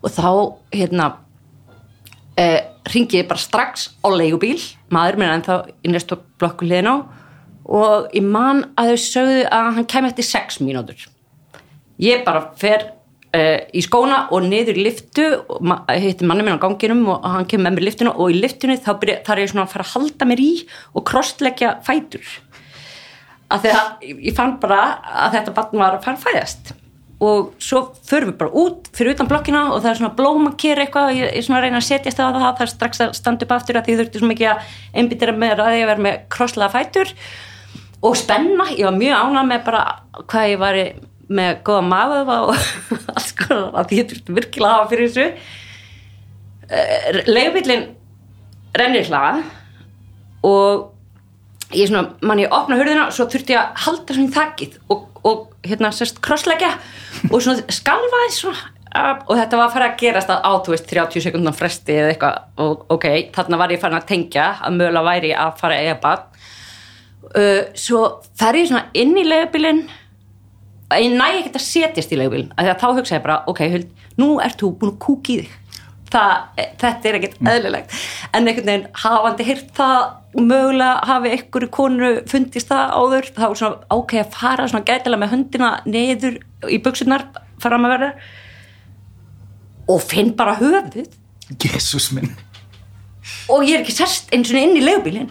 og 0.05 0.13
þá, 0.13 0.29
hérna 0.73 1.11
eh, 2.37 2.61
ringi 2.93 3.21
ég 3.21 3.29
bara 3.29 3.41
strax 3.41 3.89
á 4.05 4.07
leigubíl, 4.13 4.59
maður 4.93 5.17
minn 5.21 5.33
ennþá 5.33 5.59
í 5.81 5.93
næstu 5.93 6.19
blokku 6.37 6.67
hliðin 6.67 6.91
á. 6.93 6.95
Og 7.65 8.11
ég 8.13 8.21
man 8.21 8.67
að 8.77 8.93
þau 8.93 9.01
sögðu 9.01 9.45
að 9.49 9.69
hann 9.79 9.89
kemur 9.89 10.13
eftir 10.13 10.27
sex 10.27 10.59
mínútur. 10.61 11.07
Ég 11.97 12.21
bara 12.25 12.51
fer 12.59 12.91
í 13.35 13.81
skóna 13.83 14.25
og 14.33 14.45
niður 14.45 14.77
í 14.79 14.85
liftu 14.85 15.25
og 15.49 15.59
ma 15.65 15.79
hitti 15.89 16.27
manni 16.27 16.45
minn 16.45 16.59
á 16.59 16.61
ganginum 16.61 17.03
og 17.15 17.25
hann 17.25 17.47
kemur 17.49 17.67
með 17.67 17.75
mér 17.75 17.83
í 17.83 17.87
liftinu 17.89 18.13
og 18.13 18.31
í 18.31 18.39
liftinu 18.39 18.77
þá 18.77 18.91
byrja, 19.01 19.19
þarf 19.27 19.43
ég 19.43 19.51
svona 19.51 19.65
að 19.65 19.73
fara 19.73 19.85
að 19.87 19.93
halda 19.95 20.27
mér 20.29 20.43
í 20.43 20.49
og 20.93 21.05
krossleggja 21.09 21.75
fætur. 21.85 22.33
Að 23.55 23.69
ég 24.01 24.33
fann 24.37 24.57
bara 24.61 24.81
að 25.25 25.37
þetta 25.39 25.55
barn 25.57 25.81
var 25.81 25.97
að 25.97 26.05
fara 26.05 26.19
að 26.19 26.27
fæðast. 26.27 26.73
Og 27.25 27.53
svo 27.63 27.81
förum 28.05 28.33
við 28.33 28.39
bara 28.41 28.61
út 28.61 28.89
fyrir 28.95 29.15
utan 29.15 29.29
blokkina 29.31 29.65
og 29.71 29.79
það 29.79 29.91
er 29.91 29.99
svona 30.01 30.15
blómakir 30.17 30.81
eitthvað 30.83 31.11
og 31.11 31.19
ég, 31.21 31.29
ég 31.37 31.45
svona 31.47 31.61
reyna 31.63 31.79
að 31.79 31.87
setjast 31.87 32.19
á 32.19 32.27
það 32.27 32.41
það 32.43 32.63
er 32.65 32.71
strax 32.73 33.03
að 33.05 33.13
standa 33.15 33.47
upp 33.47 33.53
aftur 33.55 33.79
að 33.79 33.87
því 33.87 33.97
þurfti 34.01 34.21
svo 34.21 34.29
mikið 34.33 34.51
að 34.51 34.73
einbytira 34.99 35.35
með 35.39 35.63
að 35.63 35.77
ég 35.79 35.89
verð 35.91 36.05
með 36.05 36.17
krosslega 36.35 36.73
fætur. 36.75 37.13
Og 38.05 38.17
spenna, 38.19 38.67
ég 38.75 38.83
var 38.89 38.97
mjög 38.99 39.21
ánað 39.21 39.51
með 39.53 39.67
bara 39.69 39.83
hvað 40.27 40.49
ég 40.51 40.59
var 40.61 40.81
með 41.29 41.61
góða 41.65 41.85
maður 41.89 42.31
og 42.35 42.51
allt 43.15 43.29
sko 43.29 43.59
að 43.79 43.93
ég 43.97 44.09
þurfti 44.09 44.35
virkilega 44.39 44.71
að 44.71 44.79
hafa 44.79 44.91
fyrir 44.91 45.13
þessu. 45.13 45.27
Leigubillin 47.29 47.87
rennir 48.75 49.07
hlað 49.09 49.41
og 50.45 51.75
ég 51.75 51.89
svona, 51.89 52.15
mann 52.25 52.41
ég 52.41 52.53
opna 52.53 52.77
hörðina 52.79 53.09
svo 53.13 53.27
þurfti 53.29 53.55
ég 53.55 53.61
að 53.61 53.83
halda 53.85 54.15
svona 54.15 54.29
í 54.29 54.35
þakkið 54.35 54.79
og, 54.93 55.03
og 55.25 55.43
hérna 55.65 55.91
sérst 55.93 56.21
krossleggja 56.25 56.71
og 57.31 57.37
svona 57.41 57.65
skalvaði 57.73 58.31
svona 58.35 58.71
og 58.95 59.33
þetta 59.35 59.57
var 59.59 59.65
að 59.65 59.73
fara 59.73 59.87
að 59.89 59.97
gerast 59.99 60.29
að 60.31 60.45
á, 60.47 60.51
þú 60.63 60.71
veist, 60.71 60.85
30 60.87 61.23
sekundar 61.25 61.55
fresti 61.57 61.97
eða 61.99 62.11
eitthvað. 62.13 62.37
Og 62.63 62.85
ok, 62.95 63.07
þarna 63.35 63.57
var 63.59 63.73
ég 63.73 63.81
farin 63.81 63.99
að 63.99 64.05
tengja 64.07 64.45
að 64.63 64.77
mögulega 64.77 65.09
væri 65.09 65.31
að 65.35 65.57
fara 65.59 65.75
að 65.75 65.83
eiga 65.83 65.97
bann 66.05 66.23
uh, 67.33 67.61
svo 67.77 68.01
fer 68.37 68.59
ég 68.59 68.69
svona 68.69 68.87
inn 68.97 69.15
í 69.19 69.25
leigubilin 69.27 69.85
ég 70.93 71.15
næ 71.17 71.27
ekki 71.39 71.53
að 71.55 71.63
setjast 71.65 72.13
í 72.13 72.19
leigubilin 72.19 72.51
að 72.59 72.73
þá 72.81 72.87
hugsa 72.99 73.17
ég 73.17 73.23
bara, 73.25 73.41
ok, 73.49 73.61
huld, 73.73 73.87
nú 74.21 74.35
ert 74.43 74.59
þú 74.61 74.73
búin 74.79 74.93
að 74.93 74.99
kúki 75.05 75.37
í 75.37 75.45
þig. 75.45 75.61
Það, 76.15 76.61
þetta 76.79 77.09
er 77.09 77.17
ekkert 77.17 77.39
eðlilegt. 77.51 77.95
En 78.29 78.45
einhvern 78.45 78.69
veginn 78.69 78.85
hafandi 79.01 79.47
hirt 79.47 79.71
það 79.75 80.03
mögulega 80.37 81.09
hafi 81.09 81.31
einhverju 81.33 81.71
konu 81.73 82.11
fundist 82.29 82.69
það 82.69 82.93
áður 82.99 83.29
þá 83.35 83.43
er 83.47 83.57
svona 83.59 83.95
ok 83.97 84.15
að 84.21 84.37
fara 84.37 84.67
svona 84.69 84.87
gætilega 84.87 85.23
með 85.23 85.33
höndina 85.33 85.71
neður 85.89 86.37
í 86.71 86.79
buksunar 86.85 87.25
fram 87.63 87.87
að 87.87 87.95
verða 87.95 88.11
og 89.91 90.01
finn 90.05 90.33
bara 90.37 90.57
höfuð 90.59 91.09
Jésús 91.61 92.11
minn. 92.15 92.31
Og 93.51 93.65
ég 93.65 93.79
er 93.79 93.83
ekki 93.83 93.95
sest 93.95 94.31
eins 94.33 94.53
og 94.53 94.61
inn 94.61 94.77
í 94.77 94.85
legubilin 94.85 95.29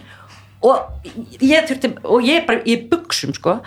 og 0.65 1.09
ég 1.41 1.67
þurfti 1.67 1.91
og 2.03 2.25
ég 2.25 2.41
er 2.41 2.47
bara 2.47 2.63
í 2.65 2.77
buksum 2.89 3.35
sko 3.35 3.59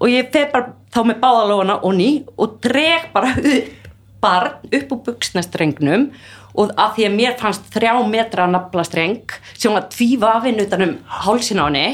og 0.00 0.10
ég 0.10 0.30
fer 0.34 0.50
bara 0.52 0.74
þá 0.94 1.00
með 1.08 1.20
báðalóðana 1.22 1.80
og 1.86 1.96
ný 1.98 2.10
og 2.34 2.58
dreg 2.64 3.10
bara 3.14 3.34
upp 3.38 3.84
barn 4.24 4.72
upp 4.72 4.94
úr 4.94 5.02
buksnastrengnum 5.08 6.08
og 6.54 6.70
að 6.78 6.92
því 6.96 7.06
að 7.08 7.16
mér 7.18 7.38
fannst 7.40 7.66
þrjá 7.74 7.94
metra 8.08 8.46
naflastreng 8.50 9.34
sem 9.52 9.74
var 9.74 9.88
tvífafinn 9.92 10.62
utanum 10.62 10.94
hálsin 11.24 11.60
á 11.60 11.66
henni 11.66 11.86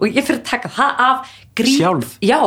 og 0.00 0.08
ég 0.08 0.24
fyrir 0.24 0.40
að 0.40 0.48
taka 0.50 0.72
það 0.72 1.02
af 1.06 1.34
gríp, 1.56 1.80
Sjálf? 1.80 2.16
Já, 2.24 2.40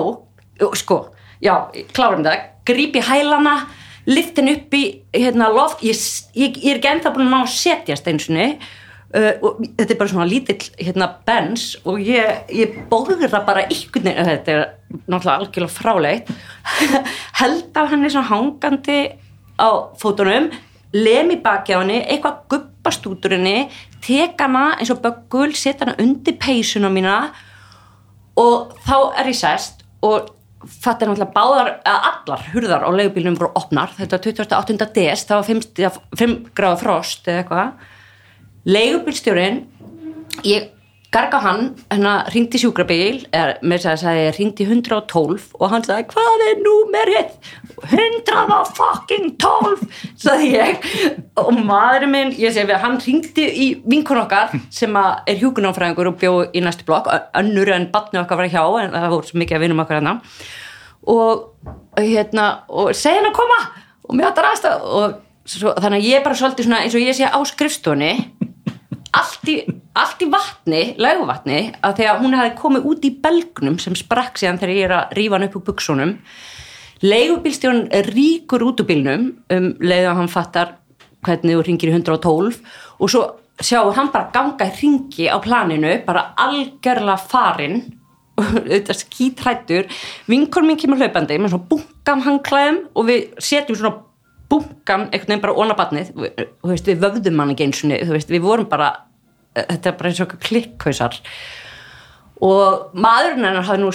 sko, 0.81 0.99
já, 1.41 1.53
klárum 1.93 2.25
það. 2.25 2.47
Grípi 2.69 3.01
hælana, 3.05 3.55
liftin 4.09 4.51
upp 4.51 4.75
í 4.77 4.83
hérna, 5.15 5.49
loft, 5.53 5.83
ég, 5.85 5.97
ég, 6.37 6.57
ég 6.57 6.73
er 6.73 6.81
ekki 6.81 6.91
ennþá 6.95 7.13
búin 7.15 7.29
að 7.29 7.33
ná 7.33 7.39
að 7.43 7.55
setjast 7.55 8.09
einsinni 8.09 8.49
uh, 9.15 9.33
og 9.41 9.59
þetta 9.65 9.93
er 9.93 9.99
bara 9.99 10.11
svona 10.13 10.29
lítill 10.29 10.69
hérna 10.79 11.09
bens 11.27 11.71
og 11.83 11.99
ég, 12.03 12.45
ég 12.53 12.79
bóður 12.91 13.25
það 13.25 13.45
bara 13.47 13.67
ykkur 13.73 14.05
þetta 14.07 14.55
er 14.55 14.63
náttúrulega 15.05 15.37
algjörlega 15.37 15.75
frálegt 15.75 16.31
held 17.41 17.77
af 17.81 17.93
henni 17.93 18.11
svona 18.13 18.31
hangandi 18.31 18.99
á 19.59 19.69
fótunum 19.99 20.49
lemi 20.93 21.37
baki 21.43 21.75
á 21.77 21.81
henni, 21.83 21.99
eitthvað 22.01 22.41
guppast 22.49 23.05
út 23.09 23.27
úr 23.27 23.37
henni, 23.37 23.69
teka 24.01 24.47
hana 24.47 24.79
eins 24.79 24.89
og 24.93 25.03
böggul, 25.03 25.53
setja 25.53 25.85
hana 25.85 25.99
undir 26.01 26.37
peysuna 26.41 26.89
mína 26.89 27.19
og 28.39 28.73
þá 28.87 28.97
er 29.19 29.29
ég 29.29 29.37
sest 29.37 29.85
og 30.05 30.31
fattir 30.59 31.07
náttúrulega 31.07 31.35
báðar, 31.35 31.69
allar 31.85 32.43
hurðar 32.51 32.83
á 32.83 32.89
leigubílunum 32.91 33.37
voru 33.39 33.53
opnar, 33.59 33.93
þetta 33.95 34.17
var 34.17 34.57
28. 34.57 34.89
des, 34.95 35.23
það 35.29 35.39
var 35.39 36.01
5 36.19 36.35
gráða 36.57 36.81
frost 36.81 37.29
eða 37.29 37.43
eitthvað 37.43 37.95
leigubílstjórin 38.65 39.63
ég 40.47 40.69
garga 41.09 41.39
hann, 41.41 41.71
hérna 41.89 42.19
ringdi 42.29 42.59
sjúkrabíl 42.61 43.23
eða 43.33 43.55
með 43.65 43.81
þess 43.81 43.89
að 43.89 44.01
sagði 44.03 44.25
ringdi 44.35 44.65
112 44.67 45.45
og 45.57 45.71
hann 45.71 45.85
sagði 45.85 46.05
hvað 46.11 46.43
er 46.45 46.59
númerið 46.61 47.29
112 47.89 49.87
sagði 50.19 50.51
ég. 50.53 50.85
Og 51.41 51.49
maðurinn 51.57 52.13
minn, 52.13 52.33
ég 52.37 52.53
segi 52.53 52.69
við 52.69 52.81
hann 52.83 52.99
ringdi 53.01 53.45
í 53.49 53.67
vinkun 53.89 54.21
okkar 54.21 54.53
sem 54.73 54.93
er 54.99 55.39
hjúkunáfræðingur 55.41 56.11
og 56.11 56.19
bjó 56.21 56.33
í 56.53 56.61
næstu 56.65 56.85
blokk 56.85 57.09
önnur 57.39 57.73
en 57.73 57.89
batni 57.93 58.21
okkar 58.21 58.43
var 58.43 58.53
hjá 58.53 58.63
en 58.83 58.93
það 58.93 59.13
voru 59.15 59.31
svo 59.31 59.41
mikið 59.41 59.57
að 59.57 59.63
vinum 59.65 59.81
okkar 59.85 59.97
hérna. 59.97 60.13
Og 61.09 61.31
hérna 61.97 62.45
og 62.69 62.93
segja 62.93 63.17
hann 63.17 63.31
að 63.31 63.39
koma 63.39 63.59
og 64.05 64.13
mér 64.13 64.29
hattar 64.29 64.51
aðstæð 64.51 64.85
og 64.99 65.17
svo, 65.49 65.73
þannig 65.73 66.03
að 66.03 66.09
ég 66.11 66.23
bara 66.25 66.37
svolítið 66.37 66.75
eins 66.77 66.93
og 66.93 67.01
ég 67.01 67.17
sé 67.17 67.25
á 67.25 67.39
skrifstóni 67.49 68.13
allt 69.17 69.49
í, 69.49 69.55
allt 69.97 70.21
í 70.21 70.29
vatni, 70.29 70.81
lauguvatni 71.01 71.59
að 71.81 71.99
því 71.99 72.07
að 72.11 72.23
hún 72.23 72.37
hefði 72.37 72.55
komið 72.59 72.87
út 72.91 73.05
í 73.07 73.11
belgnum 73.23 73.77
sem 73.81 73.97
sprakk 73.97 74.39
síðan 74.39 74.59
þegar 74.61 74.75
ég 74.75 74.87
er 74.87 74.95
að 74.97 75.17
rífa 75.17 75.37
hann 75.37 75.47
upp 75.47 75.59
úr 75.59 75.65
buksunum 75.71 76.15
leigubílstjón 77.05 77.85
ríkur 78.09 78.65
út 78.67 78.83
úr 78.83 78.89
bílnum 78.89 79.29
um 79.55 79.69
leið 79.79 80.09
að 80.11 80.19
hann 80.19 80.31
fattar 80.31 80.75
hvernig 81.25 81.57
þú 81.57 81.65
ringir 81.67 81.91
í 81.91 81.95
112 81.95 82.59
og 82.99 83.11
svo 83.11 83.23
sjáu 83.59 83.93
hann 83.95 84.11
bara 84.13 84.29
ganga 84.33 84.69
ringi 84.79 85.27
á 85.27 85.37
planinu, 85.43 85.97
bara 86.05 86.33
algjörlega 86.39 87.17
farinn 87.19 87.81
skítrættur 89.01 89.89
vinkon 90.29 90.67
minn 90.67 90.79
kemur 90.79 90.99
hlaupandi 91.01 91.39
með 91.39 91.55
svona 91.55 91.71
bunkan 91.71 92.23
hangklæðum 92.23 92.79
og 92.95 93.09
við 93.09 93.25
setjum 93.43 93.79
svona 93.79 94.08
bunkan 94.49 95.07
einhvern 95.09 95.29
veginn 95.29 95.43
bara 95.43 95.55
óna 95.57 95.77
batnið 95.77 96.11
og 96.17 96.71
veist, 96.71 96.87
við 96.89 97.03
vöfðum 97.03 97.41
hann 97.43 97.53
ekki 97.53 97.69
eins 97.69 97.83
og 97.85 98.31
við 98.33 98.43
vorum 98.43 98.69
bara 98.69 98.93
þetta 99.55 99.91
er 99.91 99.97
bara 99.99 100.11
eins 100.11 100.21
og 100.23 100.37
klikkhausar. 100.45 101.17
Og 102.39 102.93
maðurinn 102.95 103.43
hennar 103.43 103.65
hafði 103.67 103.81
nú 103.83 103.89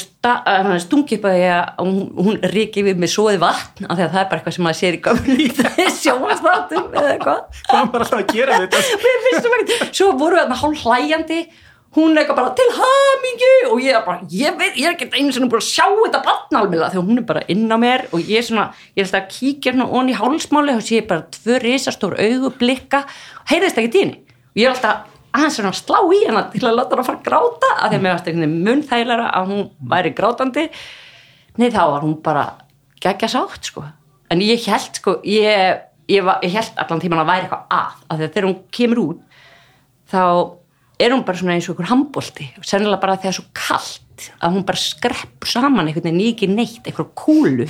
stungið 0.82 1.16
upp 1.16 1.28
að 1.30 1.36
því 1.38 1.44
að 1.48 1.78
hún, 1.80 2.00
hún 2.26 2.42
ríki 2.52 2.82
við 2.84 2.98
með 3.00 3.12
svoði 3.14 3.38
vatn 3.40 3.86
af 3.88 3.96
því 3.96 4.04
að 4.04 4.10
það 4.10 4.20
er 4.20 4.26
bara 4.28 4.40
eitthvað 4.40 4.56
sem 4.56 4.66
maður 4.66 4.78
sér 4.82 4.98
í 4.98 5.00
gamlu 5.06 5.36
í 5.46 5.46
það 5.56 5.78
sjóastrátum 6.02 6.90
eða 6.90 7.14
eitthvað. 7.14 7.62
Hvað 7.70 7.88
bara 7.94 8.08
alltaf 8.08 8.20
að 8.20 8.34
gera 8.36 8.58
þetta? 8.60 9.88
Svo 9.88 10.10
voru 10.20 10.36
við 10.36 10.42
þarna 10.42 10.60
hálf 10.60 10.84
hlæjandi 10.84 11.40
hún 11.94 12.14
er 12.14 12.24
eitthvað 12.24 12.40
bara 12.40 12.52
til 12.58 12.66
hamingju 12.74 13.52
og 13.70 13.82
ég 13.84 13.94
er 13.94 14.04
bara, 14.06 14.26
ég, 14.30 14.58
veit, 14.58 14.74
ég 14.80 14.88
er 14.88 14.96
ekki 14.96 15.10
einu 15.14 15.32
sem 15.34 15.44
er 15.46 15.50
búin 15.52 15.62
að 15.62 15.68
sjá 15.68 15.86
þetta 15.86 16.22
barnalmila 16.26 16.90
þegar 16.90 17.08
hún 17.08 17.20
er 17.20 17.26
bara 17.28 17.44
inn 17.54 17.70
á 17.70 17.78
mér 17.78 18.06
og 18.10 18.20
ég 18.22 18.40
er 18.40 18.46
svona, 18.48 18.66
ég 18.94 19.04
er 19.04 19.08
alltaf 19.08 19.22
að 19.22 19.32
kíkja 19.36 19.72
hérna 19.72 19.86
onni 19.86 20.14
í 20.14 20.18
hálsmáli 20.18 20.74
og 20.74 20.84
sé 20.84 21.00
bara 21.06 21.26
tvö 21.36 21.60
risastór 21.62 22.18
augu 22.18 22.50
blikka, 22.58 23.04
heyrðist 23.50 23.78
ekki 23.78 23.92
tíni 23.94 24.18
og 24.24 24.62
ég 24.62 24.66
er 24.66 24.74
alltaf 24.74 25.10
aðeins 25.34 25.56
svona 25.58 25.72
að 25.72 25.80
slá 25.80 25.98
í 26.14 26.20
hana 26.28 26.42
til 26.52 26.62
að 26.62 26.76
láta 26.78 26.94
hana 26.94 27.06
fara 27.06 27.18
að 27.18 27.26
gráta 27.26 27.70
að 27.74 27.88
því 27.88 27.96
að 27.96 28.04
mér 28.04 28.14
varst 28.14 28.28
einhvern 28.28 28.44
veginn 28.44 28.66
munþægilega 28.68 29.26
að 29.34 29.48
hún 29.50 29.62
væri 29.90 30.12
grátandi. 30.14 30.64
Nei 31.58 31.68
þá 31.74 31.82
var 31.90 32.04
hún 32.06 32.16
bara 32.22 32.44
geggja 33.02 33.28
sátt 33.32 33.70
sko. 33.70 33.82
En 34.30 34.42
ég 34.42 34.62
held 34.70 35.00
sko, 35.00 35.16
ég, 35.26 35.80
ég, 36.10 36.22
var, 36.26 36.38
ég 36.46 36.54
held 36.54 36.78
allan 36.82 37.02
tíman 37.02 37.22
að 37.24 37.30
væri 37.32 37.48
eitthvað 37.48 37.64
að, 37.74 37.90
að 38.14 38.22
er 40.98 41.12
hún 41.14 41.24
bara 41.26 41.38
svona 41.38 41.56
eins 41.56 41.68
og 41.68 41.74
einhver 41.74 41.90
handbólti 41.90 42.46
og 42.58 42.66
sennilega 42.68 43.02
bara 43.02 43.18
þegar 43.18 43.24
það 43.24 43.32
er 43.32 43.38
svo 43.38 43.46
kallt 43.58 44.26
að 44.38 44.56
hún 44.56 44.64
bara 44.68 44.80
skrepp 44.80 45.46
saman 45.50 45.88
einhvern 45.88 46.06
veginn 46.08 46.32
ekki 46.32 46.48
neitt, 46.50 46.82
einhver 46.86 47.08
kúlu. 47.18 47.68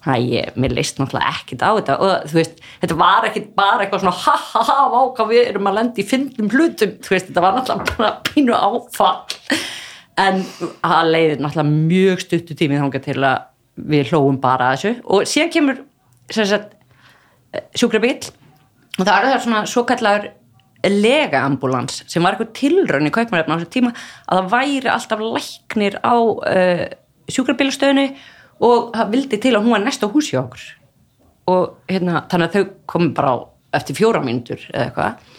Þannig 0.00 0.16
að 0.16 0.30
ég, 0.32 0.54
mér 0.56 0.74
leist 0.78 1.00
náttúrulega 1.00 1.32
ekkit 1.34 1.62
á 1.64 1.70
þetta. 1.76 1.96
Og 2.00 2.30
þú 2.30 2.38
veist, 2.38 2.62
þetta 2.80 2.96
var 3.00 3.26
ekkit 3.28 3.50
bara 3.56 3.84
eitthvað 3.84 4.04
svona 4.04 4.16
ha 4.16 4.36
ha 4.46 4.62
ha, 4.64 4.76
váka 4.94 5.26
við 5.28 5.42
erum 5.50 5.68
að 5.68 5.76
lendi 5.76 6.04
í 6.04 6.08
fyndum 6.08 6.48
hlutum, 6.52 6.94
þú 7.04 7.14
veist, 7.14 7.28
þetta 7.28 7.44
var 7.44 7.58
náttúrulega 7.58 7.98
bara 7.98 8.12
pínu 8.28 8.56
áfall. 8.56 9.60
En 10.20 10.42
það 10.80 11.12
leiðir 11.14 11.44
náttúrulega 11.44 11.76
mjög 11.92 12.24
stuttu 12.24 12.56
tímið 12.56 12.84
þángar 12.84 13.04
til 13.04 13.18
að 13.20 13.46
við 13.92 14.12
hlóum 14.12 14.40
bara 14.40 14.72
þessu. 14.74 14.94
Og 15.04 15.28
síðan 15.28 15.52
kemur 15.56 15.84
sjúkrabíl 17.76 18.18
og 18.98 19.06
það 19.06 19.14
er 19.16 19.26
það 19.26 19.40
svona 19.44 19.62
svo 19.68 19.84
kallar 19.88 20.28
legaambulans 20.88 22.04
sem 22.08 22.24
var 22.24 22.36
eitthvað 22.36 22.54
tilraun 22.56 23.08
í 23.08 23.12
kaupmannöfna 23.12 23.56
á 23.56 23.60
þessu 23.60 23.72
tíma 23.74 23.92
að 23.92 24.38
það 24.38 24.50
væri 24.54 24.92
alltaf 24.94 25.24
læknir 25.24 25.98
á 26.00 26.16
uh, 26.16 26.84
sjúkrabílastöðinu 27.30 28.06
og 28.64 28.92
það 28.94 29.12
vildi 29.14 29.40
til 29.40 29.54
að 29.56 29.66
hún 29.66 29.76
var 29.76 29.84
næst 29.84 30.04
á 30.04 30.08
húsi 30.12 30.38
okkur. 30.40 30.64
Og 31.50 31.76
hérna, 31.90 32.24
þannig 32.30 32.48
að 32.48 32.56
þau 32.56 32.72
komi 32.92 33.12
bara 33.16 33.34
á 33.34 33.36
eftir 33.80 33.96
fjóra 33.98 34.22
mínútur 34.24 34.64
eða 34.72 34.88
eitthvað. 34.88 35.36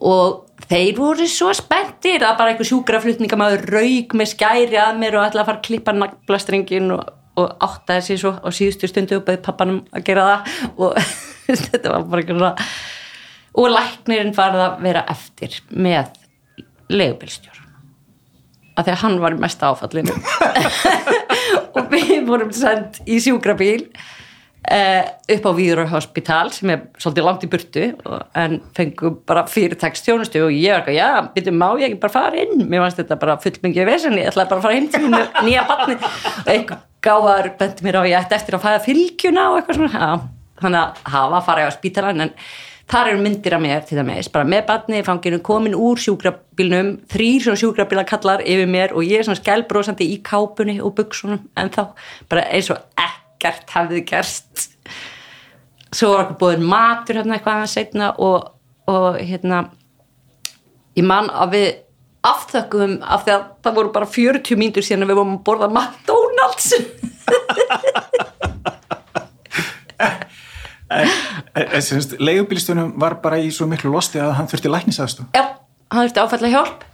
Og 0.00 0.64
þeir 0.70 0.94
voru 0.96 1.26
svo 1.28 1.50
spenntir 1.56 2.24
að 2.24 2.38
bara 2.38 2.52
einhver 2.52 2.68
sjúkraflutningamæður 2.70 3.66
raug 3.74 4.14
með 4.16 4.30
skæri 4.32 4.78
að 4.80 5.00
mér 5.02 5.18
og 5.18 5.26
ætla 5.26 5.44
að 5.44 5.50
fara 5.50 5.60
að 5.60 5.66
klippa 5.66 5.96
naglastrengin 5.96 6.94
og, 6.96 7.02
og 7.40 7.52
áttaði 7.66 8.06
sér 8.06 8.22
svo 8.22 8.32
á 8.40 8.48
síðustu 8.54 8.88
stundu 8.88 9.18
og 9.20 9.26
beði 9.28 9.42
pappanum 9.44 9.82
að 9.92 10.06
gera 10.08 10.26
það. 10.30 10.56
Og 10.80 10.96
þetta 11.66 11.92
var 11.92 12.08
bara 12.08 12.24
eitthvað 12.24 12.64
og 13.58 13.72
læknirinn 13.74 14.36
farið 14.36 14.66
að 14.66 14.84
vera 14.84 15.06
eftir 15.10 15.56
með 15.70 16.12
legubilstjór 16.90 17.58
af 18.78 18.86
því 18.86 18.94
að 18.94 19.02
hann 19.02 19.18
var 19.22 19.36
mest 19.40 19.62
áfallinu 19.66 20.14
og 21.76 21.92
við 21.92 22.24
vorum 22.28 22.52
sendt 22.54 23.00
í 23.10 23.18
sjúkrabíl 23.22 23.82
uh, 24.70 25.04
upp 25.34 25.48
á 25.50 25.52
Víður 25.56 25.82
hospital 25.90 26.52
sem 26.54 26.72
er 26.74 26.84
svolítið 27.00 27.26
langt 27.26 27.46
í 27.46 27.50
burtu 27.52 27.86
og, 28.04 28.22
en 28.38 28.60
fengum 28.76 29.18
bara 29.28 29.44
fyrirtæks 29.50 30.04
þjónustu 30.06 30.44
og 30.46 30.54
ég 30.54 30.76
var 30.76 30.84
ekki, 30.84 30.96
já, 30.98 31.10
byrju, 31.34 31.56
má 31.56 31.68
ég 31.80 31.90
ekki 31.90 32.00
bara 32.02 32.16
fara 32.16 32.44
inn? 32.44 32.64
Mér 32.70 32.86
fannst 32.86 33.02
þetta 33.02 33.20
bara 33.20 33.38
fullmengið 33.42 33.90
vesen 33.90 34.18
ég 34.20 34.30
ætlaði 34.30 34.54
bara 34.54 34.62
að 34.62 34.66
fara 34.68 34.78
heim 34.78 34.88
til 34.94 35.04
mínu 35.04 35.22
nýja 35.48 35.66
barni 35.68 35.98
og 36.00 36.50
einhver 36.54 36.82
gáðar 37.04 37.52
bendi 37.60 37.86
mér 37.86 38.00
á 38.00 38.02
ég 38.08 38.18
ætti 38.20 38.36
eftir 38.36 38.56
að 38.58 38.66
fæða 38.66 38.82
fylgjuna 38.86 39.46
og 39.50 39.60
eitthvað 39.60 39.80
svona. 39.80 40.00
Já, 40.00 40.10
þannig 40.60 40.82
að 40.82 41.06
hafa 41.14 41.38
að 41.38 41.46
fara 41.46 41.68
á 41.68 41.72
spítalan 41.72 42.26
en 42.26 42.34
þar 42.90 43.12
eru 43.12 43.22
myndir 43.22 43.54
af 43.54 43.62
mér 43.62 43.84
til 43.86 43.98
dæmis, 44.00 44.28
bara 44.32 44.48
með 44.48 44.64
batni 44.68 45.02
fanginu, 45.06 45.38
komin 45.46 45.76
úr 45.78 46.00
sjúkrabílnum 46.02 46.92
þrýr 47.10 47.44
svona 47.44 47.60
sjúkrabíla 47.60 48.04
kallar 48.08 48.42
yfir 48.42 48.70
mér 48.70 48.94
og 48.96 49.06
ég 49.06 49.20
er 49.20 49.28
svona 49.28 49.38
skælbrósandi 49.38 50.08
í 50.10 50.18
kápunni 50.26 50.80
og 50.82 50.96
buksunum 50.98 51.44
en 51.60 51.70
þá 51.70 51.84
bara 52.32 52.48
eins 52.50 52.70
og 52.74 52.80
ekkert 52.98 53.70
hafði 53.76 54.02
gerst. 54.08 54.66
Svo 55.94 56.14
var 56.14 56.24
okkur 56.24 56.40
búin 56.42 56.66
matur 56.66 57.20
hérna 57.20 57.38
eitthvað 57.38 57.60
aðeins 57.60 57.76
setna 57.78 58.10
og, 58.18 58.50
og 58.90 59.20
hérna 59.22 59.64
ég 60.98 61.06
man 61.06 61.30
að 61.30 61.54
við 61.54 61.68
afþökkum 62.26 62.98
af 63.06 63.24
því 63.24 63.36
að 63.36 63.44
það 63.64 63.76
voru 63.78 63.92
bara 63.94 64.10
40 64.18 64.58
mínútur 64.60 64.84
síðan 64.84 65.06
að 65.06 65.12
við 65.12 65.20
vorum 65.22 65.36
að 65.38 65.44
borða 65.46 65.70
McDonalds 65.70 66.74
Leigubílistunum 70.90 72.94
var 73.00 73.20
bara 73.22 73.38
í 73.38 73.50
svo 73.54 73.68
miklu 73.70 73.92
losti 73.94 74.20
að 74.22 74.34
hann 74.40 74.48
þurfti 74.50 74.72
læknisaðstu 74.72 75.28
Já, 75.36 75.44
hann 75.92 76.08
þurfti 76.08 76.24
áfælla 76.24 76.54
hjálp. 76.54 76.86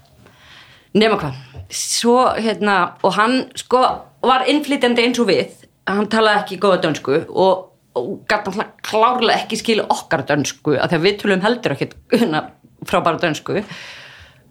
Nema 0.96 1.20
hvað. 1.20 1.38
Svo 1.72 2.18
hérna, 2.37 2.76
og 3.04 3.16
hann 3.16 3.40
sko 3.59 3.80
var 4.26 4.46
innflytjandi 4.50 5.06
eins 5.06 5.20
og 5.22 5.30
við. 5.30 5.64
Hann 5.88 6.11
talaði 6.11 6.42
ekki 6.42 6.61
góða 6.62 6.82
dönsku 6.87 7.18
og, 7.28 7.66
og 7.96 8.12
gæti 8.28 8.52
alltaf 8.52 8.72
klárlega 8.87 9.42
ekki 9.42 9.59
skilu 9.61 9.87
okkar 9.92 10.24
dönsku, 10.28 10.76
af 10.76 10.90
því 10.90 10.98
að 10.98 11.06
við 11.06 11.18
tölum 11.22 11.44
heldur 11.44 11.76
ekki 11.76 11.90
hérna, 12.14 12.46
frábæra 12.88 13.22
dönsku. 13.22 13.61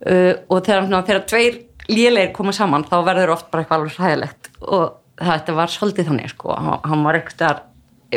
Uh, 0.05 0.33
og 0.51 0.65
þegar, 0.65 0.89
þegar 1.07 1.23
tveir 1.29 1.61
lélegir 1.89 2.33
koma 2.35 2.53
saman 2.55 2.85
þá 2.87 2.97
verður 3.07 3.35
oft 3.37 3.49
bara 3.51 3.63
eitthvað 3.63 3.81
alveg 3.81 3.99
hræðilegt. 3.99 4.51
Og 4.65 4.85
þetta 5.21 5.57
var 5.57 5.71
svolítið 5.71 6.11
þannig 6.11 6.33
sko, 6.33 6.55
hann 6.55 7.07
var 7.07 7.19
eitthvað 7.19 7.63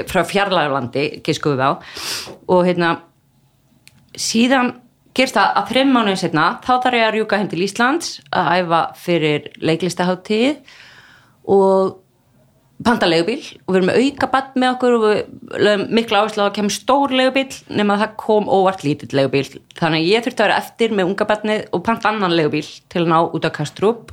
frá 0.09 0.25
fjarlægurlandi, 0.29 1.07
gískuðu 1.27 1.59
þá 1.59 1.69
og 2.49 2.67
hérna 2.67 2.91
síðan 4.19 4.75
gerst 5.19 5.39
það 5.39 5.55
að 5.59 5.71
þreim 5.73 5.95
mánuðin 5.95 6.21
setna 6.21 6.49
þá 6.65 6.73
þarf 6.85 6.99
ég 6.99 7.07
að 7.07 7.15
rjúka 7.17 7.39
heim 7.41 7.49
til 7.51 7.63
Íslands 7.65 8.11
að 8.31 8.51
æfa 8.61 8.83
fyrir 8.99 9.49
leiklistaháttíð 9.65 10.77
og 11.49 11.97
panta 12.85 13.09
legubíl 13.09 13.41
og 13.67 13.73
við 13.73 13.79
erum 13.81 13.89
með 13.91 14.01
auka 14.05 14.29
badd 14.31 14.59
með 14.61 14.75
okkur 14.77 14.97
og 14.97 15.05
við 15.05 15.63
lögum 15.65 15.85
miklu 15.99 16.19
áherslu 16.21 16.43
að 16.43 16.47
það 16.47 16.57
kemur 16.59 16.75
stór 16.77 17.15
legubíl 17.19 17.57
nema 17.81 17.97
að 17.97 18.05
það 18.05 18.13
kom 18.23 18.51
óvart 18.55 18.85
lítill 18.87 19.11
legubíl 19.19 19.47
þannig 19.81 20.05
að 20.05 20.11
ég 20.13 20.27
þurfti 20.27 20.45
að 20.45 20.47
vera 20.47 20.61
eftir 20.63 20.95
með 20.95 21.11
unga 21.11 21.29
baddnið 21.33 21.65
og 21.75 21.85
panta 21.89 22.13
annan 22.13 22.37
legubíl 22.39 22.69
til 22.93 23.03
að 23.03 23.11
ná 23.11 23.19
út 23.25 23.49
á 23.49 23.57
Kastrup. 23.59 24.13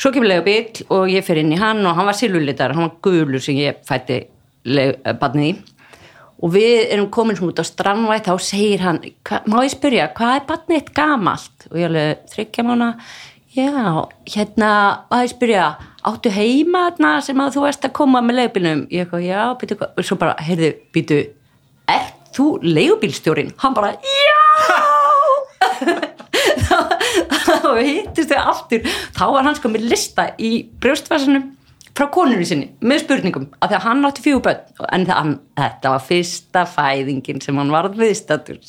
Svo 0.00 0.12
kemur 0.14 0.30
legubíl 0.30 0.86
og 0.88 1.12
ég 1.12 1.26
fyrir 1.26 1.44
inn 1.44 1.52
í 1.52 1.60
hann 1.60 1.84
og 1.84 1.98
hann 1.98 2.08
var 2.08 2.16
silvulitar, 2.16 2.72
hann 2.72 2.88
var 2.88 2.96
gulur 3.04 3.44
sem 3.44 3.60
ég 3.60 3.84
fætti 3.84 4.22
badnið 4.64 5.46
í. 5.46 5.52
Og 6.40 6.54
við 6.54 6.92
erum 6.94 7.10
komin 7.12 7.36
svona 7.36 7.52
út 7.52 7.60
á 7.60 7.64
strandvæð 7.68 8.22
þá 8.28 8.32
segir 8.40 8.84
hann, 8.84 9.00
má 9.50 9.58
ég 9.60 9.74
spyrja 9.74 10.08
hvað 10.16 10.36
er 10.38 10.46
badnið 10.48 10.78
eitt 10.78 10.94
gamalt? 10.96 11.66
Og 11.68 11.76
ég 11.76 11.90
alveg 11.90 12.22
þryggja 12.32 12.64
mána 12.64 12.88
já, 13.52 14.06
hérna, 14.32 14.70
má 15.10 15.16
ég 15.20 15.34
spyrja 15.34 15.66
áttu 16.08 16.32
heima 16.32 16.86
þarna 16.88 17.12
sem 17.26 17.42
að 17.44 17.58
þú 17.58 17.66
erst 17.68 17.84
að 17.84 17.96
koma 17.98 18.22
með 18.24 18.40
leigubílnum? 18.40 18.86
Ég 18.88 19.04
eitthvað, 19.04 19.26
já, 19.28 19.42
býtu, 19.60 19.76
og 19.84 20.06
svo 20.06 20.16
bara, 20.20 20.38
heyrðu, 20.40 20.72
býtu 20.94 21.20
er 21.90 22.08
þú 22.32 22.46
leigubílstjórin? 22.64 23.52
hann 23.60 23.76
bara, 23.76 23.92
já! 24.00 24.40
Þá 27.50 27.70
hittist 27.82 28.30
þau 28.30 28.42
aftur. 28.52 28.84
Þá 29.16 29.24
var 29.34 29.44
hann 29.44 29.56
sko 29.58 29.70
með 29.72 29.88
lista 29.90 30.30
í 30.40 30.52
brjóstvæsanum 30.80 31.50
frá 32.00 32.10
konunni 32.14 32.48
sinni 32.48 32.72
með 32.80 33.04
spurningum 33.04 33.48
af 33.60 33.70
því 33.70 33.78
að 33.78 33.86
hann 33.86 34.08
átti 34.08 34.26
fjöguböld 34.26 34.84
en 34.90 35.08
það, 35.08 35.32
þetta 35.60 35.94
var 35.94 36.04
fyrsta 36.08 36.66
fæðingin 36.74 37.44
sem 37.44 37.60
hann 37.60 37.74
var 37.74 37.92
viðstatur 37.94 38.60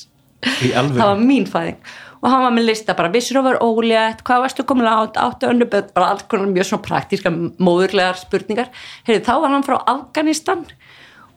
það 0.42 1.02
var 1.02 1.20
mín 1.22 1.46
fæðing. 1.50 1.78
Og 2.22 2.30
hann 2.30 2.44
var 2.46 2.54
með 2.54 2.68
lista 2.70 2.96
bara 2.98 3.12
vissur 3.14 3.40
over 3.42 3.58
ólétt, 3.66 4.22
hvað 4.26 4.44
varstu 4.46 4.66
komin 4.68 4.90
átt 4.90 5.18
áttu 5.18 5.50
önnuböld, 5.50 5.94
bara 5.96 6.12
allt 6.14 6.28
konar 6.30 6.50
mjög 6.52 6.70
svona 6.70 6.86
praktíska 6.86 7.32
móðurlegar 7.34 8.20
spurningar. 8.20 8.70
Heyri, 9.08 9.24
þá 9.26 9.34
var 9.42 9.56
hann 9.56 9.66
frá 9.66 9.80
Afganistan 9.80 10.66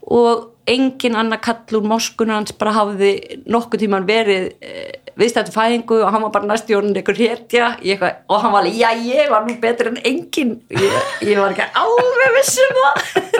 og 0.04 0.50
engin 0.68 1.16
annar 1.16 1.40
kall 1.44 1.78
úr 1.78 1.88
moskunar 1.88 2.40
hans 2.40 2.52
bara 2.56 2.74
hafði 2.76 3.14
nokkuð 3.48 3.84
tíman 3.84 4.08
verið 4.08 4.50
eh, 4.64 5.03
viðstættu 5.18 5.54
fæðingu 5.54 6.00
og 6.02 6.10
hann 6.12 6.24
var 6.26 6.32
bara 6.34 6.48
næst 6.50 6.70
í 6.70 6.76
orðin 6.76 6.98
einhver 6.98 7.18
hétja 7.18 7.70
og 8.28 8.36
hann 8.42 8.54
var 8.54 8.64
alveg, 8.64 8.78
já 8.80 8.90
ég 8.98 9.30
var 9.30 9.46
nú 9.46 9.56
betur 9.62 9.92
en 9.92 10.00
engin 10.02 10.56
ég, 10.74 10.96
ég 11.22 11.40
var 11.40 11.54
ekki 11.54 11.68
alveg 11.80 12.36
vissum 12.38 12.80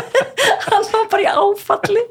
hann 0.71 0.89
var 0.93 1.09
bara 1.13 1.25
í 1.25 1.31
áfalli. 1.31 2.05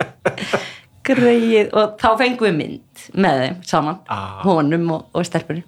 Greið 1.03 1.73
og 1.75 1.97
þá 1.99 2.09
fengum 2.19 2.47
við 2.47 2.59
mynd 2.59 3.07
með 3.19 3.41
þeim 3.41 3.57
saman. 3.67 3.97
Ah. 4.07 4.39
honum 4.45 4.85
og, 4.95 5.09
og 5.11 5.27
stelpunni. 5.27 5.65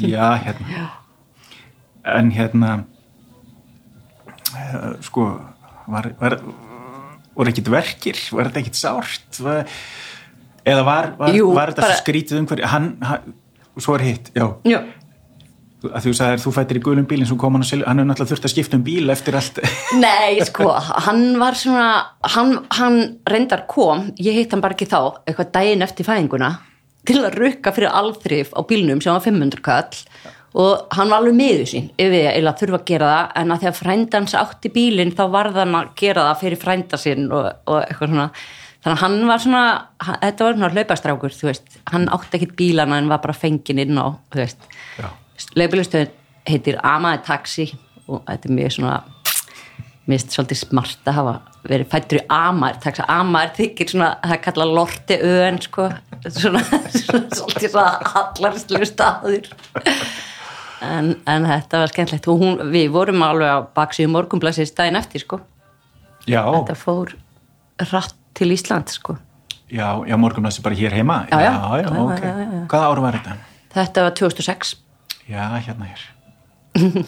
Já 0.00 0.32
hérna. 0.44 0.68
Já. 0.72 0.86
en 2.08 2.30
hérna 2.32 2.70
uh, 4.56 4.94
sko 5.04 5.28
var, 5.88 6.08
var 6.20 6.38
voru 7.38 7.52
ekkit 7.52 7.70
verkir, 7.70 8.20
var 8.34 8.48
þetta 8.48 8.62
ekkit 8.64 8.78
sárt? 8.80 9.40
Var, 9.44 9.68
eða 10.64 10.86
var, 10.86 11.10
var, 11.18 11.34
Jú, 11.36 11.50
var 11.56 11.72
þetta 11.72 11.84
bara... 11.86 11.98
skrítið 12.00 12.40
um 12.42 12.48
hverju 12.50 12.70
hann, 12.72 12.88
hann, 13.04 13.34
svo 13.78 13.98
er 13.98 14.06
hitt, 14.06 14.30
já, 14.36 14.46
já. 14.68 14.78
að 15.88 16.06
þú 16.08 16.14
sagðir 16.18 16.42
þú 16.44 16.52
fættir 16.56 16.80
í 16.80 16.84
gulum 16.88 17.08
bílinn 17.10 17.28
sem 17.30 17.40
kom 17.40 17.58
hann 17.58 17.66
og 17.66 17.84
hann 17.86 18.02
hefur 18.02 18.08
náttúrulega 18.10 18.32
þurft 18.32 18.48
að 18.48 18.54
skipta 18.54 18.78
um 18.78 18.86
bíl 18.86 19.14
eftir 19.14 19.38
allt. 19.38 19.60
Nei, 20.04 20.38
sko, 20.48 20.70
hann 21.06 21.26
var 21.40 21.58
svona 21.58 21.90
hann, 22.34 22.56
hann 22.78 22.98
reyndar 23.30 23.66
kom 23.70 24.08
ég 24.18 24.40
hitt 24.40 24.56
hann 24.56 24.64
bara 24.64 24.78
ekki 24.78 24.90
þá, 24.90 25.22
eitthvað 25.26 25.54
daginn 25.58 25.86
eftir 25.86 26.08
fæðinguna 26.08 26.56
til 27.08 27.22
að 27.22 27.38
rukka 27.40 27.72
fyrir 27.72 27.94
alþrif 27.94 28.50
á 28.52 28.60
bílnum 28.68 29.00
sem 29.00 29.14
var 29.14 29.24
500 29.24 29.64
kall. 29.64 30.02
Og 30.58 30.88
hann 30.96 31.10
var 31.12 31.20
alveg 31.20 31.36
miður 31.36 31.68
sín 31.68 31.90
yfir 32.00 32.30
að 32.32 32.62
þurfa 32.62 32.78
að 32.80 32.86
gera 32.88 33.08
það 33.12 33.34
en 33.40 33.52
að 33.52 33.60
því 33.60 33.68
að 33.68 33.78
frændans 33.78 34.34
átti 34.38 34.70
bílinn 34.72 35.12
þá 35.14 35.24
var 35.34 35.50
þann 35.54 35.76
að 35.76 35.90
gera 36.00 36.24
það 36.30 36.40
fyrir 36.42 36.60
frænda 36.62 37.00
sín 37.00 37.28
og, 37.28 37.50
og 37.68 37.82
eitthvað 37.82 38.14
svona 38.14 38.26
þannig 38.84 38.94
að 38.94 39.02
hann 39.02 39.18
var 39.28 39.42
svona, 39.42 39.64
þetta 40.22 40.46
var 40.46 40.56
svona 40.56 40.70
hlaupastrákur 40.74 41.34
þú 41.34 41.50
veist, 41.50 41.78
hann 41.90 42.08
átti 42.14 42.38
ekkit 42.38 42.56
bílana 42.58 43.00
en 43.00 43.10
var 43.10 43.22
bara 43.24 43.36
fengin 43.36 43.82
inn 43.82 43.98
á, 43.98 44.14
þú 44.30 44.42
veist. 44.42 44.68
Leifbílustöðun 45.58 46.14
heitir 46.48 46.78
Amaði 46.86 47.22
Taxi 47.26 47.68
og 48.08 48.22
þetta 48.26 48.48
er 48.48 48.56
mjög 48.56 48.74
svona 48.78 48.98
mist 50.08 50.32
svolítið 50.32 50.62
smart 50.62 51.10
að 51.10 51.18
hafa 51.18 51.34
verið 51.68 51.90
fættur 51.92 52.20
í 52.20 52.24
Amaði 52.32 52.80
Taxi. 52.84 53.04
Amaði 53.12 53.52
þykir 53.58 53.92
svona, 53.92 54.08
það 54.24 54.40
kalla 54.46 54.68
Lorti 54.70 55.18
Öön 55.28 55.60
sko, 55.64 55.90
svona, 56.38 56.62
svona 57.02 57.26
svolítið 57.36 57.74
svona 57.74 58.12
hallarslu 58.14 58.88
staður. 58.88 59.52
En, 60.86 61.12
en 61.26 61.46
þetta 61.50 61.82
var 61.82 61.92
skemmtlegt 61.92 62.28
og 62.30 62.40
hún, 62.40 62.58
við 62.72 62.92
vorum 62.94 63.24
alveg 63.26 63.50
á 63.50 63.58
baksíðu 63.74 64.12
morgunblasið 64.14 64.70
stæðin 64.70 65.00
eftir 65.00 65.26
sko. 65.26 65.42
Já. 66.28 66.42
þetta 66.44 66.74
fór 66.76 67.14
rætt 67.88 68.17
til 68.34 68.52
Ísland 68.52 68.90
sko. 68.92 69.16
Já, 69.68 70.00
já 70.08 70.16
morgunblasið 70.16 70.64
bara 70.64 70.74
hér 70.74 70.96
heima. 70.96 71.22
Já, 71.30 71.40
já, 71.44 71.54
já 71.84 71.88
okay. 72.04 72.32
hvaða 72.68 72.84
ára 72.88 73.04
var 73.04 73.18
þetta? 73.18 73.38
þetta 73.78 74.04
var 74.06 74.14
2006 74.16 74.76
já, 75.28 75.42
hérna 75.60 75.88
hér. 75.88 76.04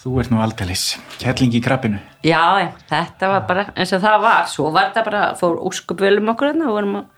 Þú 0.00 0.14
ert 0.22 0.30
nú 0.32 0.40
aldeilis. 0.40 0.94
Kærlingi 1.20 1.58
í 1.58 1.64
krabbinu. 1.64 1.98
Já, 2.24 2.72
þetta 2.88 3.28
var 3.34 3.42
bara 3.48 3.66
eins 3.74 3.90
og 3.92 4.00
það 4.00 4.22
var. 4.22 4.46
Svo 4.48 4.70
var 4.72 4.88
þetta 4.88 5.02
bara, 5.10 5.24
fór 5.36 5.58
óskup 5.68 6.00
vel 6.00 6.16
um 6.22 6.30
okkur 6.32 6.54
og 6.54 6.72
vorum 6.72 7.02
að 7.02 7.10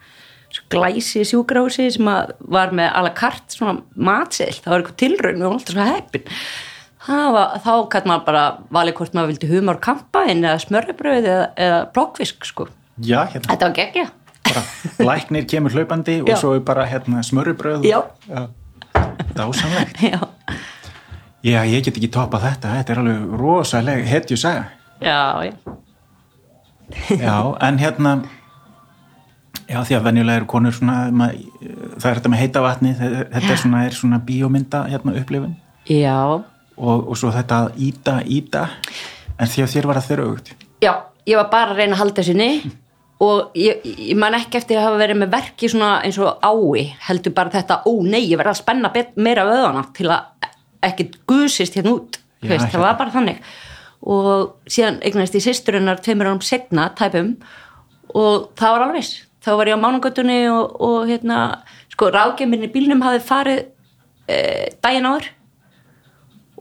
glæsi 0.73 1.23
sjúgrási 1.25 1.87
sem 1.95 2.11
var 2.51 2.75
með 2.75 2.91
a 2.91 3.05
la 3.07 3.13
carte 3.17 3.55
svona 3.55 3.79
matsill, 3.95 4.59
það 4.59 4.73
var 4.73 4.83
eitthvað 4.83 4.99
tilraun 5.01 5.47
og 5.47 5.55
alltaf 5.55 5.77
svo 5.77 5.87
heppin. 5.87 6.27
Var, 7.07 7.55
þá 7.63 7.73
kann 7.95 8.11
maður 8.11 8.27
bara 8.27 8.43
valið 8.75 8.99
hvort 8.99 9.15
maður 9.15 9.31
vildi 9.33 9.53
humor 9.55 9.79
kampaðin 9.83 10.43
eða 10.43 10.61
smörrebröð 10.67 11.31
eða, 11.31 11.47
eða 11.55 11.81
blokkfisk 11.95 12.51
sko 12.51 12.67
Já, 13.01 13.25
hérna. 13.33 13.47
þetta 13.49 13.69
var 13.69 13.75
geggja 13.79 14.11
Læknir 15.01 15.47
kemur 15.49 15.73
hlaupandi 15.73 16.19
og 16.21 16.35
svo 16.37 16.53
er 16.59 16.61
bara 16.67 16.85
hérna, 16.87 17.23
smörrebröð 17.25 17.87
Já, 17.89 18.03
Já. 18.29 18.49
Dásamlegt 19.37 20.03
Já. 20.03 20.21
Já, 21.43 21.63
ég 21.67 21.83
get 21.85 21.97
ekki 21.97 22.11
topa 22.13 22.39
þetta 22.43 22.77
þetta 22.77 22.93
er 22.93 23.03
alveg 23.03 23.41
rosalega 23.41 24.05
hetju 24.07 24.37
saga 24.37 24.69
Já, 25.01 25.49
já 25.49 25.53
Já, 27.17 27.37
en 27.65 27.79
hérna 27.81 28.21
Já, 29.73 29.81
því 29.87 29.97
að 29.97 30.05
venjulega 30.05 30.41
eru 30.43 30.49
konur 30.51 30.75
svona, 30.77 30.97
mað, 31.17 31.39
það 31.97 32.09
er 32.11 32.19
þetta 32.19 32.31
með 32.33 32.41
heita 32.43 32.63
vatni, 32.65 32.91
þetta 32.99 33.53
er 33.55 33.61
svona, 33.61 33.83
svona 33.95 34.19
bíómynda 34.27 34.83
hérna, 34.91 35.15
upplifin. 35.17 35.55
Já. 35.89 36.19
Og, 36.77 37.07
og 37.09 37.17
svo 37.17 37.31
þetta 37.33 37.61
að 37.63 37.79
íta, 37.87 38.19
íta, 38.27 38.67
en 39.39 39.49
því 39.49 39.65
að 39.65 39.73
þér 39.73 39.89
var 39.89 40.01
það 40.01 40.09
þeirra 40.11 40.27
aukt. 40.29 40.53
Já, 40.83 40.93
ég 41.31 41.41
var 41.41 41.49
bara 41.55 41.73
að 41.73 41.81
reyna 41.81 41.97
að 41.97 42.03
halda 42.03 42.27
sinni 42.27 42.51
og 43.23 43.57
ég, 43.59 43.85
ég 43.85 44.19
man 44.19 44.35
ekki 44.35 44.59
eftir 44.59 44.81
að 44.81 44.89
hafa 44.89 45.01
verið 45.03 45.21
með 45.21 45.35
verki 45.37 45.71
svona 45.71 45.93
eins 46.03 46.19
og 46.19 46.43
ái 46.43 46.89
heldur 47.07 47.35
bara 47.37 47.53
þetta, 47.55 47.83
ó 47.87 47.93
nei, 48.03 48.25
ég 48.25 48.41
verði 48.41 48.55
að 48.55 48.63
spenna 48.63 48.93
meira 49.17 49.47
vöðana 49.47 49.85
til 49.97 50.09
að 50.11 50.51
ekkert 50.83 51.21
gusist 51.31 51.77
hérna 51.79 51.95
út 51.97 52.19
Já, 52.43 52.51
veist, 52.51 52.73
það 52.73 52.83
var 52.83 52.97
bara 52.99 53.15
þannig. 53.15 53.43
Og 54.13 54.71
síðan 54.71 54.99
eignast 55.07 55.37
ég 55.39 55.45
sýsturinnar 55.45 56.01
tveimur 56.03 56.33
árum 56.33 56.43
setna, 56.43 56.89
tæpum 56.99 57.37
og 58.19 58.49
það 58.59 58.75
var 58.75 58.85
alveg 58.89 59.13
þá 59.43 59.53
var 59.59 59.71
ég 59.71 59.79
á 59.79 59.85
mánugötunni 59.85 60.39
og, 60.51 60.75
og 60.83 61.07
hérna, 61.11 61.39
sko, 61.93 62.11
ráðgeminni 62.15 62.71
bílnum 62.75 63.03
hafði 63.03 63.23
farið 63.27 63.63
e, 64.27 64.39
daginn 64.83 65.07
áður. 65.07 65.31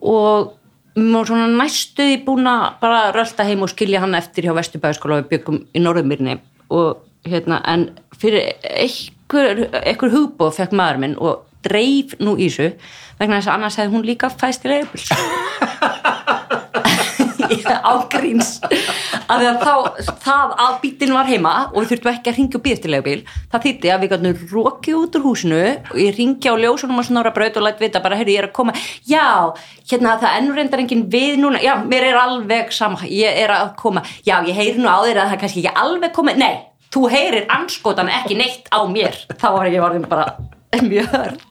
Og 0.02 0.54
við 0.96 1.12
varum 1.16 1.30
svona 1.30 1.50
næstuði 1.64 2.22
búin 2.26 2.50
að 2.52 2.64
bara 2.82 3.02
rölda 3.16 3.46
heim 3.48 3.66
og 3.66 3.74
skilja 3.74 4.02
hann 4.04 4.18
eftir 4.18 4.48
hjá 4.48 4.56
Vesturbæðaskóla 4.58 5.18
og 5.18 5.24
við 5.24 5.34
byggum 5.36 5.62
í 5.74 5.82
Norðumýrni 5.82 6.38
og 6.72 7.02
hérna, 7.28 7.62
en 7.70 7.90
fyrir 8.18 8.54
einhver, 8.64 9.68
einhver 9.84 10.14
hugbóð 10.14 10.58
fekk 10.58 10.76
maður 10.78 11.02
minn 11.04 11.18
og 11.20 11.46
dreif 11.66 12.16
nú 12.20 12.36
í 12.40 12.50
þessu 12.50 12.72
vegna 13.20 13.38
þess 13.38 13.52
að 13.52 13.58
annars 13.58 13.78
hefði 13.80 13.96
hún 13.96 14.08
líka 14.08 14.32
fæst 14.34 14.66
í 14.66 14.72
leifbils 14.72 15.12
ágríns. 17.92 18.52
Að 19.32 19.46
þá 19.62 19.74
það 20.24 20.56
að 20.66 20.78
bílinn 20.84 21.16
var 21.16 21.30
heima 21.30 21.54
og 21.72 21.78
við 21.82 21.92
þurftum 21.92 22.12
ekki 22.14 22.32
að 22.32 22.40
ringja 22.40 22.60
og 22.60 22.66
býðast 22.66 22.88
í 22.88 22.94
leifbíl 22.94 23.18
það 23.52 23.68
þýtti 23.68 23.92
að 23.92 24.04
við 24.06 24.14
gætum 24.16 24.42
rokið 24.54 24.98
út 25.02 25.20
úr 25.20 25.26
húsinu 25.28 25.62
og 25.92 26.00
ég 26.02 26.18
ringja 26.18 26.56
á 26.56 26.62
ljósunum 26.62 27.04
og 27.04 27.08
snára 27.08 27.36
braut 27.36 27.60
og 27.60 27.68
lætt 27.68 27.84
vita 27.84 28.02
bara, 28.04 28.18
heyrðu, 28.20 28.36
ég 28.36 28.44
er 28.44 28.50
að 28.50 28.56
koma. 28.58 28.76
Já, 29.08 29.54
hérna 29.92 30.18
það 30.22 30.40
ennur 30.40 30.60
reyndar 30.62 30.84
enginn 30.84 31.08
við 31.12 31.40
núna, 31.42 31.62
já, 31.64 31.76
mér 31.86 32.10
er 32.12 32.20
alveg 32.24 32.74
sama. 32.76 33.04
Ég 33.08 33.40
er 33.44 33.54
að 33.56 33.72
koma, 33.80 34.04
já, 34.28 34.38
ég 34.48 34.58
heyri 34.58 34.82
nú 34.82 34.92
á 34.92 35.00
þér 35.04 35.24
að 35.24 35.34
það 35.34 35.42
kannski 35.46 35.66
ekki 35.66 35.80
alveg 35.86 36.14
komið, 36.16 36.44
nei 36.44 36.54
þú 36.92 37.08
heyrir 37.12 37.46
anskotan 37.52 38.12
ekki 38.12 38.38
neitt 38.40 38.68
á 38.72 38.84
mér. 38.90 39.16
Þá 39.40 39.48
var 39.56 39.70
ég 39.72 39.84
orðin 39.84 40.08
bara 40.12 40.36
mjög 40.84 41.14
hörð. 41.16 41.46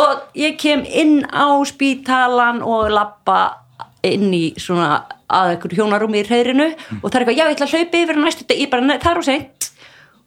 Og 0.00 0.38
ég 0.38 0.56
kem 0.60 0.84
inn 0.86 1.24
á 1.26 1.58
spítalan 1.66 2.62
og 2.62 2.92
lappa 2.94 3.59
inn 4.06 4.30
í 4.34 4.44
svona 4.60 5.02
að 5.30 5.54
einhverju 5.54 5.80
hjónarúmi 5.80 6.22
í 6.22 6.26
hreirinu 6.26 6.68
og 6.70 7.06
það 7.06 7.16
er 7.16 7.24
eitthvað, 7.24 7.36
já 7.38 7.44
ég 7.44 7.54
ætla 7.54 7.66
að 7.66 7.74
hlaupa 7.74 8.00
yfir 8.00 8.20
næstu 8.20 8.46
dag, 8.48 8.58
ég 8.58 8.70
bara, 8.70 8.86
"Nei, 8.86 8.98
það 8.98 9.10
er 9.12 9.20
á 9.20 9.24
seint. 9.24 9.70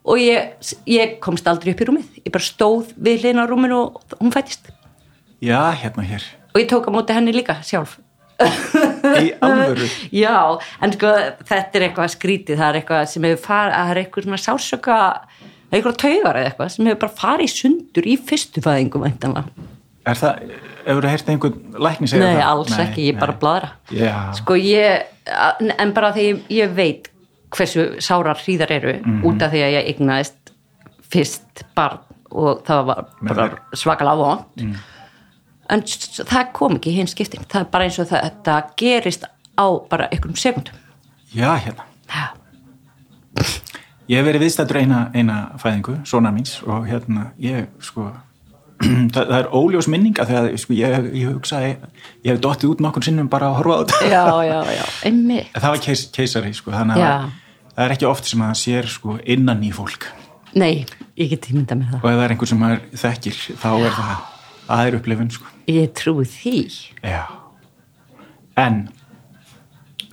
Og 0.04 0.18
ég, 0.20 0.76
ég 0.86 1.18
komst 1.20 1.46
aldrei 1.48 1.72
upp 1.72 1.80
í 1.80 1.86
rúmið. 1.88 2.08
Ég 2.26 2.32
bara 2.32 2.44
stóð 2.44 2.92
við 3.00 3.22
hlina 3.24 3.46
rúminu 3.48 3.78
og 3.88 4.02
hún 4.20 4.32
fættist. 4.32 4.68
Já, 5.40 5.72
hérna 5.72 6.04
hér. 6.04 6.22
Og 6.54 6.60
ég 6.60 6.68
tók 6.68 6.88
á 6.88 6.92
móti 6.92 7.14
henni 7.16 7.32
líka 7.32 7.56
sjálf. 7.64 7.98
Í 8.40 9.32
alvöru? 9.40 9.88
Já, 10.24 10.60
en 10.82 10.92
sko 10.92 11.06
þetta 11.46 11.78
er 11.78 11.88
eitthvað 11.88 12.14
skrítið, 12.16 12.58
það 12.58 12.68
er 12.68 12.80
eitthvað 12.80 13.08
sem 13.08 13.22
hefur 13.22 13.44
farið, 13.46 13.74
það 13.74 13.90
er 13.90 14.00
eitthvað 14.02 14.24
svona 14.24 14.42
sásöka 14.42 14.98
eitthvað 15.74 15.98
taugar 16.02 16.38
eða 16.38 16.50
eitthvað 16.50 16.72
sem 16.74 16.88
hefur 16.90 17.00
bara 17.04 17.20
farið 17.20 17.54
sundur 17.54 18.08
í 18.10 18.16
fyrstu 18.18 18.62
fæðingum 18.64 19.06
væntanlega 19.06 19.72
Er 20.06 20.14
það, 20.20 20.40
hefur 20.84 21.02
það 21.06 21.10
heyrt 21.14 21.28
einhvern 21.32 21.74
lækni 21.86 22.08
segja 22.10 22.24
Nei, 22.26 22.34
það? 22.36 22.48
alls 22.50 22.78
ekki, 22.78 23.04
ég 23.12 23.18
bara 23.20 23.32
bladra 23.40 23.70
Já, 23.90 24.32
Sko 24.36 24.54
ég, 24.60 25.02
en 25.78 25.92
bara 25.96 26.10
því 26.12 26.24
ég, 26.28 26.40
ég 26.50 26.74
veit 26.76 27.08
hversu 27.54 27.86
sárar 28.04 28.36
hríðar 28.36 28.70
eru 28.70 28.92
Mhm. 29.00 29.22
út 29.24 29.42
af 29.42 29.52
því 29.52 29.62
að 29.64 29.72
ég 29.78 29.88
eignaðist 29.94 30.52
fyrst 31.10 31.62
barn 31.74 31.98
og 32.34 32.64
það 32.66 32.84
var 32.86 33.04
bara 33.22 33.48
svakalega 33.72 34.16
vond 34.16 34.44
Mm. 34.56 34.74
en 35.70 35.80
það 35.80 36.52
kom 36.52 36.74
ekki 36.76 36.90
í 36.90 36.94
hinn 36.96 37.06
skiptin. 37.06 37.44
Það 37.48 37.60
er 37.60 37.64
bara 37.70 37.84
eins 37.84 37.98
og 37.98 38.06
það, 38.08 38.22
þetta 38.30 38.62
gerist 38.76 39.24
á 39.56 39.66
bara 39.88 40.08
einhverjum 40.10 40.36
sekundum 40.36 40.74
já, 41.34 41.56
hérna. 41.56 41.84
Já, 42.10 42.28
Ég 44.08 44.18
hef 44.20 44.26
verið 44.26 44.42
viðstættur 44.44 44.76
eina, 44.82 44.98
eina 45.16 45.36
fæðingu, 45.56 45.94
svona 46.04 46.30
míns 46.34 46.58
og 46.68 46.84
hérna, 46.86 47.30
ég 47.40 47.66
sko 47.80 48.10
það, 49.14 49.22
það 49.22 49.36
er 49.38 49.48
óljós 49.60 49.88
minninga 49.90 50.26
þegar 50.28 50.58
sko, 50.60 50.76
ég, 50.78 51.08
ég 51.20 51.30
hugsaði, 51.32 51.70
ég 52.24 52.34
hef 52.34 52.42
dottið 52.44 52.74
út 52.74 52.84
nokkur 52.84 53.06
sinnum 53.06 53.30
bara 53.32 53.50
að 53.50 53.58
horfa 53.60 53.76
á 53.76 53.80
þetta. 53.84 54.10
Já, 54.10 54.24
já, 54.48 54.58
já 54.78 54.84
einmitt. 55.10 55.54
Það 55.54 55.74
var 55.74 55.82
keis, 55.86 56.04
keisari, 56.14 56.52
sko, 56.56 56.74
þannig 56.74 57.00
að 57.00 57.04
Já. 57.04 57.14
það 57.74 57.86
er 57.86 57.96
ekki 57.96 58.08
oft 58.10 58.30
sem 58.30 58.44
að 58.44 58.52
það 58.52 58.60
sér 58.62 58.90
sko 58.96 59.16
innan 59.36 59.64
í 59.64 59.72
fólk. 59.74 60.08
Nei, 60.54 60.84
ég 61.18 61.32
get 61.32 61.48
ímynda 61.50 61.78
með 61.78 61.94
það. 61.94 62.02
Og 62.02 62.10
ef 62.10 62.18
það 62.18 62.24
er 62.26 62.34
einhver 62.36 62.50
sem 62.50 62.60
maður 62.62 62.82
þekkir 63.04 63.40
þá 63.62 63.70
er 63.74 63.96
það, 64.00 64.82
er 64.82 64.98
upplifun 65.00 65.32
sko. 65.34 65.54
Ég 65.74 65.94
trúi 65.98 66.28
því. 66.30 66.58
Já. 67.02 67.22
En 68.60 68.84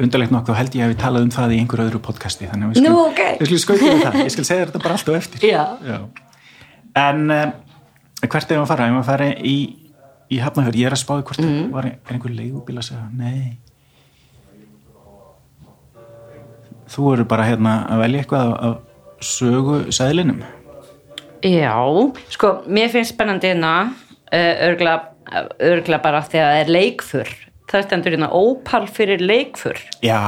undarlegt 0.01 0.33
nokkuð 0.33 0.57
held 0.57 0.75
ég 0.79 0.87
að 0.87 0.93
við 0.95 1.01
talað 1.03 1.25
um 1.27 1.33
það 1.33 1.51
í 1.53 1.57
einhver 1.61 1.83
öðru 1.83 1.99
podcasti 2.01 2.47
þannig 2.49 2.65
að 2.65 2.71
við 2.71 2.79
skulum, 2.81 3.01
ok. 3.03 3.19
við 3.37 3.51
skulum 3.51 3.61
skauta 3.65 3.83
við 3.83 3.99
það. 4.01 4.17
Ég 4.21 4.33
skal 4.33 4.45
segja 4.47 4.65
þetta 4.69 4.81
bara 4.81 4.95
allt 4.97 5.11
og 5.11 5.17
eftir. 5.19 5.43
Já. 5.45 5.99
En 7.01 7.21
um, 7.35 7.51
hvert 8.29 8.51
er 8.51 8.61
að 8.61 8.69
fara? 8.69 8.87
Ef 8.87 8.95
maður 8.95 9.09
fara 9.09 9.27
í, 9.33 9.57
í 10.29 10.39
Hafnafjörð, 10.41 10.79
ég 10.81 10.89
er 10.89 10.95
að 10.95 11.01
spáði 11.01 11.25
hvort 11.29 11.43
mm. 11.43 11.67
var 11.73 11.89
er 11.89 12.13
einhver 12.13 12.33
leigubíl 12.35 12.77
að 12.77 12.87
segja, 12.91 13.07
nei. 13.17 13.57
Þú 16.91 17.13
eru 17.15 17.25
bara 17.31 17.47
hérna 17.47 17.75
að 17.89 18.03
velja 18.03 18.21
eitthvað 18.21 18.55
af 18.67 18.79
sögu 19.21 19.77
sæðlinum 19.93 20.41
Já, 21.41 21.73
sko, 22.29 22.51
mér 22.69 22.91
finnst 22.93 23.15
spennandi 23.15 23.49
hérna 23.49 23.73
uh, 23.89 24.53
örgla, 24.67 24.97
örgla 25.57 25.97
bara 26.03 26.19
að 26.21 26.35
það 26.35 26.57
er 26.59 26.69
leikfur. 26.69 27.31
Það 27.71 27.85
stendur 27.87 28.13
hérna 28.13 28.29
ópal 28.29 28.83
fyrir 28.91 29.23
leikfur. 29.25 29.79
Já, 30.05 30.21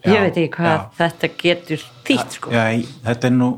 já 0.00 0.14
ég 0.14 0.24
veit 0.24 0.38
ekki 0.40 0.52
hvað 0.54 0.72
já. 0.78 0.86
þetta 1.02 1.30
getur 1.42 1.84
þýtt 2.08 2.38
sko. 2.38 2.54
Já, 2.56 2.64
þetta 3.04 3.28
er 3.28 3.36
nú 3.36 3.50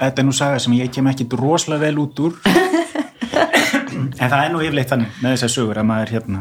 þetta 0.00 0.22
er 0.22 0.26
nú 0.26 0.34
saga 0.36 0.60
sem 0.62 0.76
ég 0.76 0.92
kem 0.92 1.08
ekki 1.10 1.28
rosalega 1.38 1.86
vel 1.86 2.00
út 2.02 2.22
úr 2.26 2.36
en 3.34 4.30
það 4.30 4.38
er 4.44 4.52
nú 4.54 4.62
yfirleitt 4.64 4.90
þannig 4.92 5.18
með 5.22 5.34
þessar 5.36 5.52
sögur 5.56 5.80
að 5.82 5.88
maður 5.90 6.12
hérna 6.16 6.40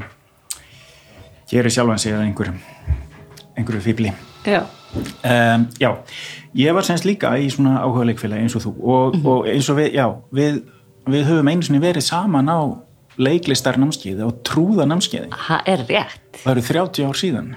gerir 1.51 1.73
sjálfan 1.73 2.01
sig 2.01 2.13
að 2.15 2.23
einhverjum 2.27 2.59
einhverju 3.57 3.83
fíbli 3.85 4.13
Já, 4.45 4.61
um, 5.25 5.67
Já, 5.81 5.89
ég 6.55 6.73
var 6.77 6.85
semst 6.85 7.05
líka 7.07 7.31
í 7.41 7.47
svona 7.53 7.79
áhuga 7.83 8.05
leikfélagi 8.11 8.45
eins 8.45 8.55
og 8.59 8.65
þú 8.65 8.73
og, 8.83 9.15
Mhm. 9.15 9.25
og 9.27 9.47
eins 9.49 9.69
og 9.69 9.77
við, 9.79 9.93
já 9.97 10.05
við, 10.33 10.61
við 11.07 11.23
höfum 11.29 11.49
einu 11.51 11.61
sinni 11.65 11.79
verið 11.81 12.05
saman 12.05 12.49
á 12.49 12.59
leiklistar 13.17 13.77
námskeiði 13.79 14.25
og 14.27 14.41
trúða 14.43 14.85
námskeiði 14.89 15.29
það 15.31 15.61
er 15.71 15.85
rétt. 15.87 16.41
Það 16.43 16.51
eru 16.51 16.61
30 16.61 17.05
ár 17.07 17.15
síðan 17.21 17.55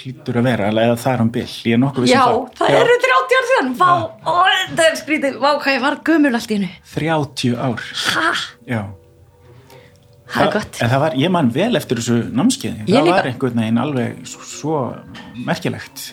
hlýtur 0.00 0.38
að 0.40 0.46
vera, 0.48 0.70
eða 0.72 0.96
það 0.96 1.12
er 1.14 1.20
um 1.20 1.30
byll 1.30 1.54
ég 1.68 1.72
er 1.72 1.76
um 1.76 2.06
Já, 2.08 2.24
það. 2.24 2.54
það 2.56 2.70
eru 2.80 2.94
30 3.04 3.16
ár 3.16 3.19
síðan 3.60 3.76
Vá, 3.78 3.90
ó, 4.24 4.34
það 4.76 4.86
er 4.86 4.96
skrítið, 5.00 5.36
vá, 5.42 5.50
hvað 5.60 5.74
ég 5.76 5.82
var 5.84 5.96
gömul 6.08 6.34
allt 6.38 6.50
í 6.50 6.56
hennu 6.58 6.70
30 6.94 7.54
ár. 7.60 7.84
Ha, 8.14 8.32
Já. 8.66 8.82
Það 10.30 10.44
er 10.46 10.52
gott. 10.54 10.76
En 10.84 10.90
það 10.92 11.00
var, 11.02 11.14
ég 11.18 11.30
man 11.34 11.48
vel 11.50 11.74
eftir 11.78 11.98
þessu 11.98 12.18
námskeiði. 12.38 12.84
Ég 12.86 12.94
Það 12.94 13.06
líka. 13.08 13.14
var 13.16 13.28
einhvern 13.32 13.56
veginn 13.64 13.80
alveg 13.82 14.20
svo, 14.30 14.44
svo 14.46 14.76
merkilegt. 15.46 16.04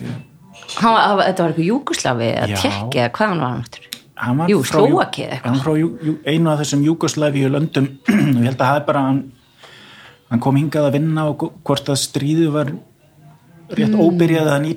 Hann 0.82 0.94
var- 0.96 1.26
Þetta 1.28 1.44
var 1.44 1.52
eitthvað 1.54 1.68
Júkoslavi 1.68 2.30
eða 2.34 2.48
Já. 2.50 2.56
Tjekki 2.64 2.98
eða 3.04 3.12
hvað 3.14 3.28
hann 3.28 3.40
var 3.40 3.50
hann 3.50 3.62
aftur 3.62 3.84
Hann 4.18 4.38
var 4.38 4.48
Jú, 4.50 4.58
frá 4.64 4.80
Jú- 4.82 4.88
Slóvaki 4.90 5.22
eða 5.22 5.32
eitthvað. 5.38 5.46
Hann 5.46 5.58
var 5.58 5.66
frá 5.68 5.78
Jú, 5.78 5.90
Jú, 6.08 6.14
einu 6.26 6.50
af 6.50 6.60
þessum 6.60 6.84
Júgoslavíu 6.88 7.50
löndum 7.54 7.88
og 8.08 8.42
ég 8.42 8.48
held 8.50 8.58
að 8.58 8.66
það 8.72 8.76
er 8.82 8.86
bara 8.88 9.02
hann, 9.06 9.22
hann 10.32 10.40
kom 10.40 10.56
hingað 10.58 10.88
að 10.90 10.94
vinna 10.98 11.28
og 11.30 11.38
hvort 11.64 11.86
að 11.94 12.02
stríðu 12.02 12.50
var 12.52 12.72
rétt 13.70 13.94
Mm. 13.94 14.00
Í 14.68 14.74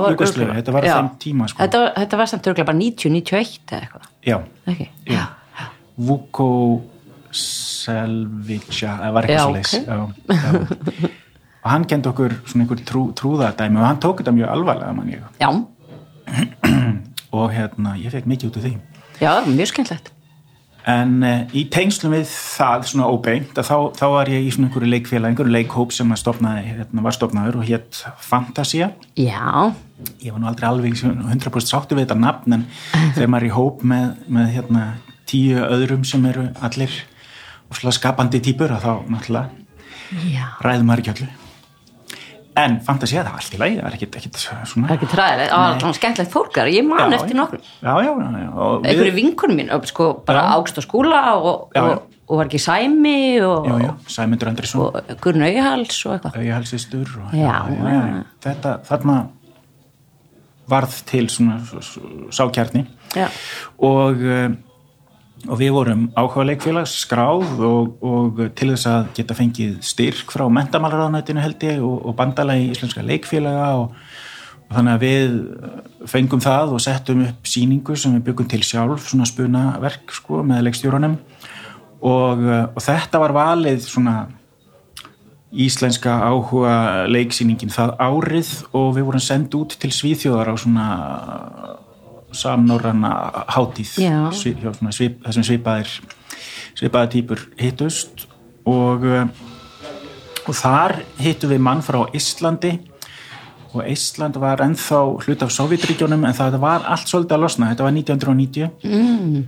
var 0.00 0.12
Júgoslavíu, 0.14 0.46
örugglega. 0.48 0.56
þetta 0.60 0.72
var 0.72 0.82
þeim 0.88 1.10
tíma 1.24 1.48
sko. 1.48 1.58
þetta, 1.62 1.80
þetta 1.96 2.16
var 2.20 2.26
samt 2.26 2.46
örgla 2.46 2.64
bara 2.64 2.78
90-91 2.78 3.60
eða 3.70 3.80
eitthvað 3.80 4.06
Já, 4.26 4.36
okay. 4.66 4.88
Já. 5.06 5.26
Já. 5.58 5.66
Vuko 5.96 6.48
Selvica 7.30 8.94
það 9.00 9.12
var 9.16 9.28
eitthvað 9.28 9.44
svo 9.44 9.54
leis 9.54 9.74
og 11.60 11.68
hann 11.70 11.84
kendi 11.84 12.08
okkur 12.08 12.36
svona 12.48 12.64
einhver 12.64 12.80
trú, 12.88 13.02
trúðadæmi 13.16 13.80
og 13.80 13.84
hann 13.86 14.00
tók 14.00 14.22
þetta 14.22 14.32
mjög 14.36 14.54
alvarlega 14.54 14.94
mann 14.96 15.12
ég 15.12 15.20
já, 15.40 15.50
og 17.36 17.52
hérna, 17.52 17.96
ég 18.00 18.14
fekk 18.14 18.30
mikið 18.30 18.48
út 18.50 18.56
af 18.56 18.64
því 18.64 18.72
já, 19.20 19.32
mjög 19.50 19.72
skemmtlegt 19.74 20.12
en 20.88 21.16
uh, 21.26 21.42
í 21.56 21.66
tengslum 21.72 22.14
við 22.14 22.24
það 22.30 22.86
svona 22.92 23.10
óbeint, 23.12 23.52
að 23.58 23.68
þá, 23.68 23.76
þá 23.98 24.06
var 24.14 24.32
ég 24.32 24.46
í 24.46 24.54
svona 24.54 24.70
einhverju 24.70 24.90
leikfélag, 24.94 25.32
einhverju 25.32 25.54
leikhóp 25.54 25.94
sem 25.96 26.14
að 26.14 26.22
stofnaði, 26.22 26.64
hérna, 26.70 27.04
var 27.04 27.16
stofnaður 27.16 27.60
og 27.60 27.68
hétt 27.68 28.02
Fantasia. 28.24 28.90
Já, 29.18 29.74
ég 30.24 30.32
var 30.32 30.40
nú 30.40 30.50
aldrei 30.50 30.68
alveg 30.70 30.98
100% 31.00 31.70
sáttu 31.70 31.98
við 31.98 32.06
þetta 32.06 32.20
nafn 32.22 32.58
en 32.58 32.66
þegar 33.16 33.32
maður 33.34 33.46
er 33.46 33.50
í 33.50 33.54
hóp 33.58 33.86
með, 33.92 34.10
með 34.32 34.52
hérna, 34.56 34.86
tíu 35.30 35.60
öðrum 35.62 36.06
sem 36.08 36.24
eru 36.26 36.48
allir 36.64 36.94
og 37.70 37.94
skapandi 37.94 38.40
típur 38.42 38.72
að 38.74 38.86
þá 38.86 38.92
náttúrulega 39.12 40.24
já. 40.32 40.46
ræðum 40.64 40.90
maður 40.90 41.04
ekki 41.04 41.14
öllu 41.14 41.39
en 42.56 42.80
Fantasia 42.84 43.22
það 43.24 43.34
allt 43.38 43.54
í 43.54 43.58
lagi 43.60 43.76
það 43.78 43.86
er 43.90 43.94
ekkit, 43.96 44.16
ekkit 44.20 44.38
Það 44.42 44.62
svona 44.72 44.88
er 44.90 44.96
ekki 44.96 45.08
træðilegt, 45.12 45.50
það 45.54 45.84
var 45.86 45.98
skemmtlegt 46.00 46.32
fólkar, 46.32 46.70
ég 46.74 46.86
man 46.88 47.12
eftir 47.16 47.36
já, 48.42 48.50
og 48.54 48.82
við- 48.82 48.88
einhverju 48.90 49.14
vinkunum 49.14 49.56
mín, 49.60 49.70
sko, 49.86 50.08
bara 50.26 50.42
ágst 50.56 50.78
á 50.78 50.82
skúla 50.82 51.20
og, 51.38 51.70
Já, 51.74 51.80
já. 51.80 51.90
og, 51.92 52.02
og 52.28 52.36
var 52.40 52.46
ekki 52.50 52.58
Sæmi 52.62 53.40
og, 53.42 53.66
Sæmundur 54.06 54.48
Andrisson 54.48 54.80
og 54.80 55.20
Gunn 55.20 55.42
Auhals 55.42 56.06
og 56.06 56.12
eitthvað. 56.18 56.36
Auðhalsistur 56.42 57.14
og 57.22 57.34
þetta, 58.42 58.74
þarna 58.90 59.16
varð 60.70 61.00
til 61.06 61.26
svona 61.32 61.56
sákjarni. 62.30 62.84
Og, 63.82 64.20
uh, 64.22 64.50
og 65.48 65.56
við 65.60 65.72
vorum 65.72 66.06
áhuga 66.18 66.44
leikfélags 66.50 66.98
skráð 67.04 67.62
og, 67.64 67.94
og 68.04 68.40
til 68.58 68.72
þess 68.72 68.88
að 68.90 69.12
geta 69.16 69.36
fengið 69.38 69.78
styrk 69.84 70.34
frá 70.34 70.44
mentamálaráðnættinu 70.52 71.44
held 71.44 71.64
ég 71.64 71.84
og, 71.84 72.00
og 72.04 72.16
bandalagi 72.18 72.68
íslenska 72.74 73.04
leikfélaga 73.06 73.70
og, 73.80 73.94
og 74.68 74.74
þannig 74.76 74.98
að 74.98 75.06
við 75.06 75.38
fengum 76.12 76.44
það 76.44 76.74
og 76.76 76.84
settum 76.84 77.24
upp 77.24 77.48
síningu 77.48 77.96
sem 77.96 78.18
við 78.18 78.26
byggum 78.28 78.50
til 78.52 78.60
sjálf, 78.66 79.08
svona 79.08 79.28
spunaverk 79.28 80.12
sko 80.18 80.42
með 80.44 80.66
leikstjórunum 80.68 81.16
og 82.10 82.44
þetta 82.80 83.20
var 83.20 83.36
valið 83.36 83.82
svona 83.88 84.18
íslenska 85.50 86.12
áhuga 86.28 87.06
leiksýningin 87.10 87.72
það 87.74 87.96
árið 87.98 88.50
og 88.76 88.92
við 88.94 89.06
vorum 89.08 89.22
sendt 89.24 89.54
út 89.58 89.74
til 89.82 89.90
Svíþjóðar 89.90 90.52
á 90.52 90.56
svona 90.60 90.86
samnorranna 92.36 93.12
hátíð. 93.48 93.94
Já. 94.02 94.30
Svi, 94.36 94.54
hjá 94.60 94.72
svona 94.74 94.92
svip, 94.94 95.20
þessum 95.26 95.46
svipaðir 95.46 95.94
svipaðir 96.78 97.12
týpur 97.14 97.46
hittust. 97.60 98.26
Og, 98.68 99.04
uh, 99.04 99.26
og 100.46 100.56
þar 100.56 101.00
hittu 101.20 101.50
við 101.50 101.62
mann 101.64 101.82
frá 101.84 102.02
Íslandi. 102.16 102.76
Og 103.70 103.86
Ísland 103.86 104.34
var 104.42 104.58
ennþá 104.64 105.00
hlut 105.22 105.42
af 105.44 105.52
Sovjetríkjónum 105.54 106.24
en 106.26 106.34
það 106.34 106.56
var 106.62 106.86
allt 106.90 107.06
svolítið 107.06 107.36
að 107.36 107.44
losna, 107.44 107.68
þetta 107.70 107.84
var 107.86 107.92
1990 107.94 108.70
mm. 108.82 109.44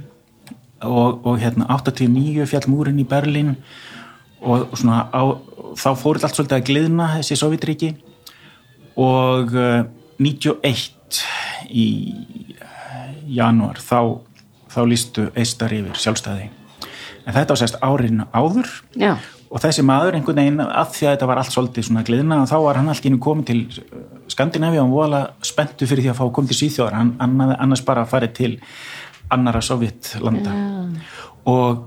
og, 0.86 1.24
og 1.26 1.40
hérna 1.42 1.66
89 1.74 2.46
fjall 2.46 2.68
múrin 2.70 3.00
í 3.02 3.06
Berlín. 3.08 3.56
Og, 4.42 4.68
og 4.70 4.78
svona 4.78 5.08
á, 5.10 5.22
þá 5.74 5.90
fóruð 5.98 6.28
allt 6.28 6.38
svolítið 6.38 6.58
að 6.60 6.68
gliðna 6.70 7.08
þessi 7.16 7.38
Sovjetríki 7.40 7.90
og 9.02 9.56
uh, 9.58 9.82
91 10.22 11.22
í 11.70 11.86
januar 13.32 13.80
þá, 13.82 14.18
þá 14.72 14.80
lístu 14.88 15.28
eistar 15.38 15.72
yfir 15.74 15.98
sjálfstæði. 15.98 16.48
En 17.22 17.36
þetta 17.36 17.54
var 17.54 17.60
sérst 17.60 17.78
árin 17.84 18.24
áður 18.34 18.70
Já. 18.98 19.12
og 19.52 19.62
þessi 19.62 19.84
maður 19.86 20.18
einhvern 20.18 20.40
veginn 20.42 20.64
að 20.64 20.96
því 20.96 21.06
að 21.06 21.14
þetta 21.14 21.28
var 21.30 21.42
allt 21.42 21.54
svolítið 21.54 21.86
svona 21.88 22.02
gliðna 22.06 22.40
og 22.42 22.50
þá 22.50 22.56
var 22.64 22.80
hann 22.80 22.90
allt 22.90 23.06
í 23.06 23.10
innu 23.10 23.22
komið 23.22 23.52
til 23.52 23.60
Skandinavi 24.32 24.80
og 24.80 24.86
hann 24.86 24.96
vola 24.96 25.22
spenntu 25.44 25.86
fyrir 25.86 26.06
því 26.06 26.12
að 26.14 26.18
fá 26.18 26.24
koma 26.34 26.50
til 26.50 26.58
Svíþjóðar. 26.58 26.98
Hann 26.98 27.14
annars 27.22 27.84
bara 27.86 28.08
farið 28.10 28.34
til 28.40 28.52
annara 29.32 29.62
sovjetlanda 29.64 30.56
og, 31.48 31.86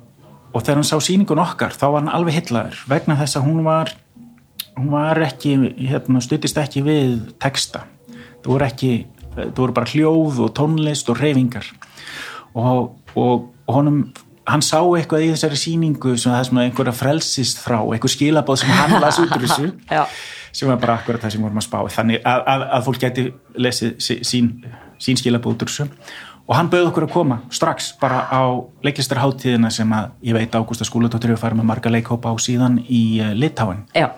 og 0.55 0.63
þegar 0.63 0.79
hann 0.79 0.87
sá 0.87 0.97
síningun 1.03 1.43
okkar 1.43 1.75
þá 1.75 1.85
var 1.89 2.01
hann 2.01 2.15
alveg 2.15 2.39
hillaður 2.39 2.79
vegna 2.89 3.19
þess 3.19 3.37
að 3.37 3.47
hún 3.49 3.61
var 3.67 3.91
hún 4.75 4.91
var 4.91 5.19
ekki, 5.23 5.55
hérna, 5.87 6.21
stuttist 6.23 6.57
ekki 6.59 6.83
við 6.85 7.19
texta. 7.41 7.85
Það 8.43 8.51
voru 8.51 8.67
ekki, 8.67 8.91
það 9.35 9.51
voru 9.59 9.75
bara 9.75 9.91
hljóð 9.91 10.39
og 10.45 10.53
tónlist 10.57 11.09
og 11.11 11.19
reyfingar 11.21 11.67
og, 12.55 12.95
og, 13.15 13.49
og 13.67 13.75
honum 13.75 13.99
hann 14.45 14.61
sá 14.61 14.77
eitthvað 14.77 15.25
í 15.25 15.31
þessari 15.33 15.57
síningu 15.57 16.13
sem 16.21 16.31
það 16.35 16.43
sem 16.49 16.59
einhverja 16.61 16.93
frelsist 16.95 17.61
frá 17.63 17.79
einhver 17.81 18.11
skilabóð 18.13 18.61
sem 18.61 18.69
hann 18.77 18.99
las 19.01 19.17
út 19.23 19.33
úr 19.33 19.45
þessu. 19.47 19.71
Sem 20.55 20.69
var 20.71 20.77
bara 20.79 20.93
akkurat 20.95 21.19
það 21.19 21.33
sem 21.33 21.41
vorum 21.43 21.57
að 21.59 21.65
spá 21.65 21.79
þannig 21.91 22.21
að, 22.23 22.43
að, 22.47 22.61
að 22.77 22.83
fólk 22.85 22.99
geti 23.01 23.23
lesið 23.59 23.89
sí- 23.99 24.21
sín, 24.23 24.45
sín 25.03 25.17
skilabóð 25.19 25.57
út 25.57 25.65
úr 25.65 25.71
þessu. 25.73 25.87
Og 26.45 26.53
hann 26.55 26.69
bauð 26.71 26.91
okkur 26.91 27.07
að 27.07 27.11
koma 27.11 27.39
strax 27.51 27.89
bara 27.99 28.21
á 28.31 28.41
leiklistarháttíðina 28.85 29.71
sem 29.73 29.91
að 29.97 30.13
ég 30.29 30.37
veit 30.37 30.55
Ágústa 30.55 30.85
Skúladóttir 30.87 31.33
hefur 31.33 31.41
farið 31.41 31.59
með 31.59 31.67
marga 31.73 31.91
leikhópa 31.91 32.31
á 32.31 32.35
síðan 32.39 32.77
í 32.85 33.01
uh, 33.19 33.33
Litáin 33.35 33.81
Já. 33.97 34.11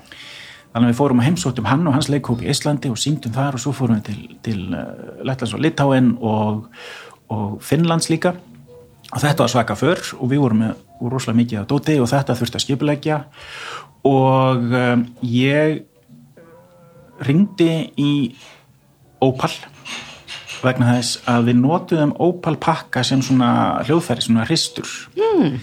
Þannig 0.78 0.92
að 0.92 0.94
við 0.94 0.98
fórum 1.00 1.22
að 1.22 1.26
heimsóttum 1.26 1.68
hann 1.72 1.88
og 1.90 1.96
hans 1.96 2.08
leikhóp 2.14 2.42
í 2.46 2.50
Íslandi 2.54 2.90
og 2.94 3.00
síndum 3.02 3.34
þar 3.34 3.56
og 3.58 3.62
svo 3.64 3.72
fórum 3.74 3.98
við 3.98 4.12
til, 4.12 4.36
til 4.46 4.60
uh, 4.78 4.84
Lettlands 5.26 5.56
og 5.58 5.64
Litáin 5.66 6.12
og, 6.22 6.68
og 7.34 7.56
Finnlands 7.66 8.12
líka. 8.14 8.36
Og 9.08 9.24
þetta 9.24 9.42
var 9.42 9.50
svaka 9.50 9.78
för 9.80 10.04
og 10.20 10.30
við 10.30 10.44
vorum 10.44 10.62
með 10.62 10.76
rosalega 11.02 11.40
mikið 11.40 11.62
að 11.64 11.70
dóti 11.72 11.96
og 12.04 12.12
þetta 12.12 12.36
þurfti 12.38 12.60
að 12.60 12.66
skipulegja 12.66 13.18
og 14.06 14.78
um, 14.78 15.08
ég 15.26 15.80
ringdi 17.26 17.72
í 17.98 18.12
Opal 19.24 19.50
vegna 20.62 20.92
þess 20.92 21.24
að 21.30 21.50
við 21.50 21.60
notuðum 21.64 22.14
Opal 22.22 22.54
pakka 22.62 23.02
sem 23.08 23.24
svona 23.26 23.82
hljóðfæri, 23.88 24.28
svona 24.28 24.46
hristur 24.46 24.94
mm. 25.18 25.58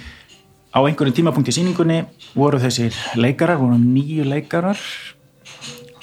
Á 0.74 0.78
einhverjum 0.82 1.14
tímapunkti 1.14 1.54
í 1.54 1.58
síningunni 1.60 2.00
voru 2.34 2.58
þessir 2.58 2.96
leikarar, 3.20 3.60
voru 3.60 3.78
nýju 3.78 4.26
leikarar 4.26 4.80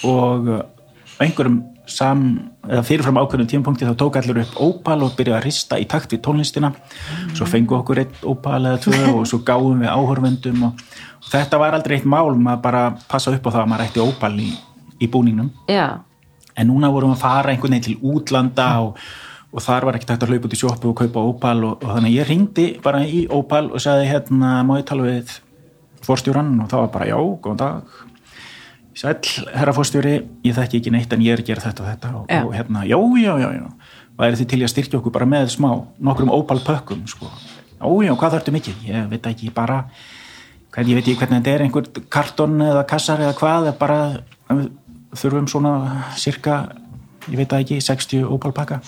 og 0.08 0.48
á 0.48 1.22
einhverjum 1.22 1.60
sam, 1.92 2.22
eða 2.64 2.84
fyrirfram 2.88 3.20
ákveðnum 3.20 3.50
tímapunkti 3.52 3.88
þá 3.90 3.96
tók 4.00 4.20
allir 4.20 4.42
upp 4.46 4.60
Opal 4.64 5.02
og 5.04 5.18
byrjaði 5.18 5.38
að 5.38 5.46
rista 5.46 5.80
í 5.82 5.88
takt 5.92 6.14
við 6.14 6.22
tónlistina 6.28 6.72
svo 7.36 7.48
fengu 7.50 7.76
okkur 7.82 8.04
einn 8.06 8.22
Opal 8.32 8.62
eða 8.62 8.80
tvö 8.86 9.02
og 9.18 9.26
svo 9.28 9.42
gáum 9.48 9.82
við 9.82 9.92
áhorfendum 9.92 10.68
og, 10.70 10.86
og 11.20 11.32
þetta 11.34 11.60
var 11.60 11.76
aldrei 11.76 11.98
eitt 12.00 12.08
mál 12.08 12.32
maður 12.38 12.64
bara 12.64 12.86
passa 13.12 13.34
upp 13.36 13.50
á 13.50 13.52
það 13.52 13.64
að 13.66 13.74
maður 13.74 13.86
ætti 13.90 14.06
Opal 14.06 14.32
í, 14.40 14.54
í 15.04 15.12
búningnum 15.12 15.52
Já. 15.68 16.00
en 16.56 16.72
núna 16.72 16.94
vorum 16.94 17.12
við 17.12 17.20
að 17.20 17.26
fara 17.26 17.52
einhvern 17.52 17.76
veginn 17.76 17.90
til 17.90 18.14
útlanda 18.14 18.70
og, 18.86 19.04
og 19.52 19.64
þar 19.64 19.88
var 19.88 19.98
ekki 19.98 20.08
tægt 20.08 20.24
að 20.24 20.32
hlaupa 20.32 20.48
út 20.48 20.56
í 20.56 20.60
sjoppu 20.62 20.92
og 20.92 21.00
kaupa 21.02 21.24
Opal 21.28 21.64
og, 21.68 21.82
og 21.84 21.96
þannig 21.98 22.14
ég 22.16 22.30
ringdi 22.30 22.68
bara 22.84 23.02
í 23.04 23.26
Opal 23.32 23.66
og 23.72 23.84
sagði 23.84 24.08
hérna 24.08 24.62
má 24.68 24.78
ég 24.80 24.86
tala 24.88 25.08
við 25.10 25.34
fórstjóran 26.06 26.54
og 26.64 26.70
það 26.72 26.86
var 26.86 26.94
bara 26.94 27.10
já, 27.12 27.18
góðan 27.44 27.60
dag. 27.60 27.98
Sæl, 28.98 29.16
herra 29.56 29.74
fórstjóri 29.76 30.14
ég 30.48 30.56
þekki 30.56 30.82
ekki 30.82 30.94
neitt 30.96 31.14
en 31.16 31.24
ég 31.24 31.36
er 31.36 31.44
að 31.44 31.52
gera 31.52 31.66
þetta 31.66 31.84
og 31.84 31.90
þetta 31.92 32.14
og, 32.20 32.24
Já. 32.32 32.42
og 32.46 32.56
hérna, 32.56 32.86
já, 32.88 32.98
já, 33.22 33.34
já, 33.44 33.50
já. 33.60 34.00
Og 34.18 34.26
er 34.26 34.40
þið 34.40 34.50
til 34.52 34.62
að 34.62 34.72
styrkja 34.74 35.00
okkur 35.00 35.16
bara 35.16 35.28
með 35.30 35.54
smá 35.54 35.70
nokkrum 36.00 36.32
Opal 36.36 36.60
pökkum, 36.64 37.06
sko? 37.10 37.30
Já, 37.76 37.88
já, 38.08 38.12
hvað 38.16 38.36
þarftu 38.36 38.56
mikið, 38.56 38.82
ég 38.88 39.08
veit 39.12 39.30
ekki 39.32 39.52
bara 39.56 39.84
ég 40.80 40.96
veit 40.96 41.04
ekki 41.04 41.18
hvernig 41.20 41.42
þetta 41.42 41.54
er 41.54 41.66
einhver 41.66 41.88
karton 42.12 42.62
eða 42.64 42.84
kassar 42.88 43.20
eða 43.20 43.36
hvað 43.36 43.72
bara 43.80 44.00
við 44.48 44.70
þurfum 45.20 45.48
svona 45.52 45.74
cirka, 46.16 46.62
ég 47.28 47.40
veit 47.40 47.52
það 47.52 47.66
ekki 47.66 47.80
60 47.84 48.28
Opal 48.32 48.54
pakka 48.56 48.80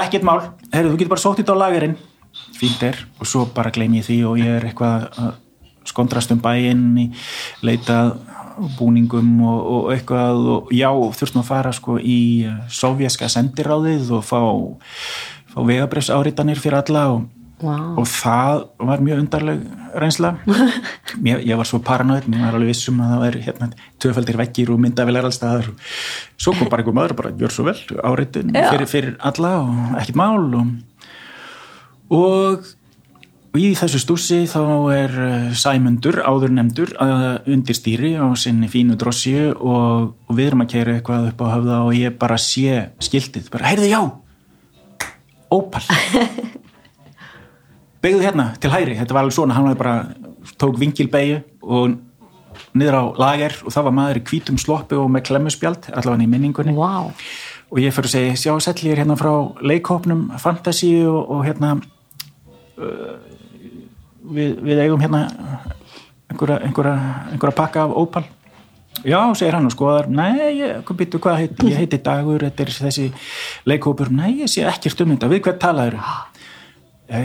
ekkert 0.00 0.26
mál, 0.26 0.40
herru, 0.72 0.92
þú 0.92 0.98
getur 1.00 1.14
bara 1.14 1.24
sótt 1.24 1.40
þetta 1.42 1.56
á 1.56 1.62
lagerinn. 1.64 1.96
Fínt 2.58 2.82
er. 2.86 2.98
Og 3.20 3.28
svo 3.28 3.46
bara 3.54 3.72
gleym 3.74 3.96
ég 3.98 4.06
því 4.06 4.18
og 4.28 4.38
ég 4.40 4.58
er 4.58 4.68
eitthvað 4.68 5.08
að 5.20 5.32
skondrast 5.84 6.32
um 6.32 6.40
bæinn 6.42 7.12
leitað 7.64 8.14
búningum 8.78 9.30
og, 9.44 9.60
og 9.76 9.92
eitthvað. 9.94 10.42
Og 10.56 10.74
já, 10.74 10.88
þurftum 10.90 11.42
að 11.42 11.50
fara 11.50 11.72
sko 11.74 11.98
í 12.00 12.18
eh, 12.48 12.58
sovjaska 12.72 13.30
sendiráðið 13.32 14.12
og 14.18 14.26
fá, 14.26 14.40
fá 15.54 15.58
vegabrefs 15.66 16.12
áritanir 16.14 16.60
fyrir 16.62 16.80
alla 16.82 17.08
og 17.16 17.24
Vá. 17.64 17.76
og 17.96 18.06
það 18.10 18.62
var 18.90 19.02
mjög 19.04 19.24
undarleg 19.24 19.64
reynsla 20.02 20.34
ég, 21.30 21.42
ég 21.48 21.58
var 21.58 21.68
svo 21.68 21.80
paranoid 21.84 22.28
mér 22.28 22.46
var 22.46 22.58
alveg 22.58 22.72
vissum 22.74 23.00
að 23.00 23.12
það 23.14 23.24
væri 23.24 23.42
hérna, 23.48 23.70
tvöfaldir 24.02 24.40
veggir 24.40 24.72
og 24.74 24.80
myndavilar 24.84 25.28
allstaðar 25.28 25.70
svo 26.36 26.54
kom 26.54 26.70
bara 26.70 26.84
einhver 26.84 26.96
maður 26.96 27.18
bara 27.22 27.34
gjör 27.40 27.54
svo 27.54 27.68
vel 27.70 27.76
áritin 28.04 28.54
Já. 28.54 28.68
fyrir, 28.72 28.90
fyrir 28.90 29.18
alla 29.24 29.58
og 29.62 30.00
ekkert 30.02 30.20
mál 30.20 30.56
og, 30.60 30.72
og 32.14 32.72
í 33.54 33.70
þessu 33.78 34.00
stúsi 34.02 34.40
þá 34.50 34.60
er 34.94 35.14
eh, 35.28 35.52
Sæmundur, 35.58 36.18
áður 36.26 36.54
nefndur 36.56 36.90
að 37.02 37.52
undir 37.54 37.78
stýri 37.78 38.14
á 38.18 38.26
sinni 38.38 38.68
fínu 38.70 38.98
drossju 38.98 39.54
og, 39.54 40.10
og 40.26 40.34
við 40.34 40.50
erum 40.50 40.64
að 40.66 40.72
kæra 40.74 40.98
eitthvað 40.98 41.30
upp 41.30 41.46
á 41.46 41.46
höfða 41.54 41.78
og 41.86 41.94
ég 41.98 42.18
bara 42.18 42.38
sé 42.40 42.88
skiltið, 43.02 43.48
bara 43.54 43.70
heyrðu 43.72 43.90
já 43.92 44.02
Opal 45.54 45.84
beigðu 48.04 48.24
hérna 48.24 48.50
til 48.60 48.72
hæri, 48.72 48.98
þetta 48.98 49.16
var 49.16 49.24
alveg 49.24 49.36
svona 49.38 49.56
hann 49.56 49.70
bara, 49.80 49.94
tók 50.60 50.76
vingilbeigju 50.80 51.40
og 51.62 51.96
niður 52.76 52.98
á 53.00 53.04
lager 53.18 53.56
og 53.64 53.74
það 53.74 53.88
var 53.88 53.96
maður 53.96 54.20
í 54.20 54.24
hvítum 54.28 54.60
sloppu 54.60 54.98
og 55.00 55.10
með 55.14 55.26
klemmuspjald 55.30 55.90
allavega 55.92 56.26
í 56.26 56.30
minningunni. 56.30 56.74
Vá. 56.76 57.10
og 57.70 57.80
ég 57.82 57.94
fyrir 57.94 58.10
að 58.10 58.14
segja, 58.14 58.58
sjá 58.60 58.74
ég 58.84 58.92
er 58.92 59.02
hérna 59.02 59.16
frá 59.18 59.32
leikhópnum 59.64 60.28
Fantasí 60.38 60.92
og, 61.08 61.30
og 61.32 61.44
hérna 61.46 61.74
uh, 62.78 63.16
við, 64.30 64.60
við 64.62 64.84
eigum 64.84 65.02
hérna 65.02 65.24
einhverja, 66.30 66.60
einhverja, 66.66 66.94
einhverja 67.32 67.56
pakka 67.56 67.86
af 67.88 67.96
Opal. 67.98 68.24
Já, 69.04 69.18
segir 69.36 69.56
hann 69.56 69.66
og 69.68 69.74
skoðar 69.74 70.06
nei, 70.08 70.60
ég, 70.60 70.92
býttu, 70.96 71.18
hvað 71.20 71.40
heit, 71.42 71.64
ég 71.66 71.80
heiti 71.82 71.98
Dagur 72.00 72.44
þetta 72.46 72.64
er 72.64 72.70
þessi 72.86 73.08
leikhópur, 73.68 74.12
nei, 74.14 74.44
ég 74.44 74.50
sé 74.50 74.62
ekkert 74.68 75.02
um 75.04 75.12
þetta 75.12 75.28
við 75.32 75.42
hvert 75.44 75.60
talaður 75.60 75.98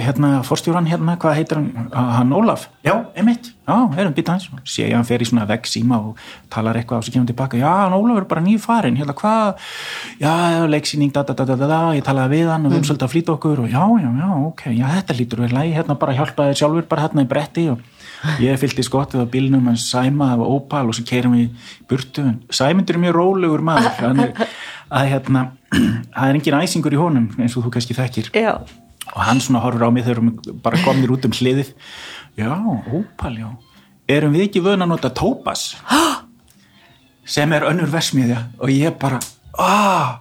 hérna, 0.04 0.30
forstjóran 0.46 0.88
hérna, 0.90 1.16
hvað 1.20 1.36
heitir 1.40 1.60
hann, 1.60 1.90
hann 1.94 2.34
Ólaf? 2.36 2.68
Já, 2.86 2.94
emitt, 3.20 3.52
já, 3.68 3.76
erum 4.02 4.16
býta 4.18 4.36
hans 4.36 4.48
sé 4.64 4.88
ég 4.88 4.96
hann 4.98 5.08
fer 5.08 5.24
í 5.24 5.28
svona 5.30 5.48
vegg 5.50 5.68
síma 5.70 6.00
og 6.10 6.24
talar 6.54 6.78
eitthvað 6.80 7.02
og 7.02 7.08
svo 7.08 7.14
kemur 7.14 7.26
hann 7.26 7.32
tilbaka, 7.32 7.60
já, 7.60 7.70
hann 7.84 7.96
Ólaf 7.98 8.22
er 8.22 8.28
bara 8.30 8.44
nýju 8.46 8.62
farin 8.64 8.98
hérna, 9.00 9.16
hvað, 9.18 9.70
já, 10.22 10.34
leiksýning 10.70 11.14
da, 11.16 11.24
da, 11.28 11.36
da, 11.38 11.46
da, 11.46 11.60
da, 11.60 11.70
da, 11.70 11.80
ég 11.98 12.06
talaði 12.06 12.40
við 12.40 12.52
hann 12.54 12.68
og 12.68 12.74
við 12.74 12.80
erum 12.80 12.90
svolítið 12.90 13.08
að 13.08 13.14
flýta 13.16 13.36
okkur 13.36 13.64
og 13.66 13.70
já, 13.72 13.84
já, 14.04 14.10
já, 14.24 14.30
ok. 14.50 14.66
Já, 14.80 14.86
þetta 14.98 15.18
lítur 15.20 15.46
vel 15.46 15.54
lægi, 15.56 15.78
hérna 15.78 16.00
bara 16.00 16.18
hjálpa 16.18 16.50
þér 16.50 16.60
sjálfur 16.64 16.90
bara 16.90 17.08
hérna 17.08 17.26
í 17.26 17.30
bretti 17.30 17.70
og 17.74 17.88
ég 18.44 18.60
fylgdi 18.60 18.84
skottið 18.84 19.24
á 19.24 19.28
bílnum 19.32 19.70
hans 19.70 19.88
Sæma 19.90 20.34
af 20.36 20.44
Opal 20.44 20.90
og 20.90 20.98
svo 20.98 21.06
keirum 21.08 21.38
við 21.38 21.72
burtu. 21.90 22.26
Sæmundur 22.52 22.98
er 22.98 23.04
mjög 23.06 23.16
rólegur 23.16 23.64
maður. 23.64 24.36
Að 24.90 25.10
hérna 25.14 25.46
það 26.16 26.28
er 26.28 26.38
engin 26.40 26.60
æsingur 26.60 26.96
í 26.96 27.00
honum 27.00 27.30
eins 27.40 27.56
og 27.56 27.66
þú 27.66 27.74
kannski 27.78 27.98
þekkir. 27.98 28.32
Já. 28.36 28.54
Og 29.16 29.22
hann 29.26 29.40
svona 29.42 29.62
horfur 29.64 29.88
á 29.88 29.92
mig 29.92 30.04
þegar 30.06 30.22
við 30.26 30.62
bara 30.64 30.82
komnir 30.86 31.12
út 31.16 31.26
um 31.26 31.32
hliðið. 31.36 31.74
Já, 32.40 32.52
Opal, 32.94 33.34
já. 33.38 33.50
Erum 34.10 34.34
við 34.34 34.48
ekki 34.48 34.62
vöna 34.66 34.86
að 34.88 34.94
nota 34.96 35.10
Topaz 35.14 35.76
sem 37.36 37.52
er 37.54 37.66
önnur 37.70 37.92
versmiðja 37.94 38.40
og 38.60 38.72
ég 38.74 38.96
bara 39.02 39.20
aah 39.60 40.20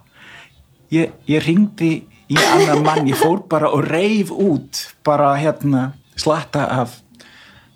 ég, 0.93 1.13
ég 1.29 1.45
ringdi 1.45 1.91
í 2.29 2.37
annan 2.37 2.83
mann. 2.85 3.07
Ég 3.09 3.17
fór 3.17 3.41
bara 3.49 3.71
og 3.73 3.85
reif 3.89 4.29
út 4.31 4.83
bara 5.05 5.31
hérna 5.41 5.87
slatta 6.19 6.67
af 6.81 6.99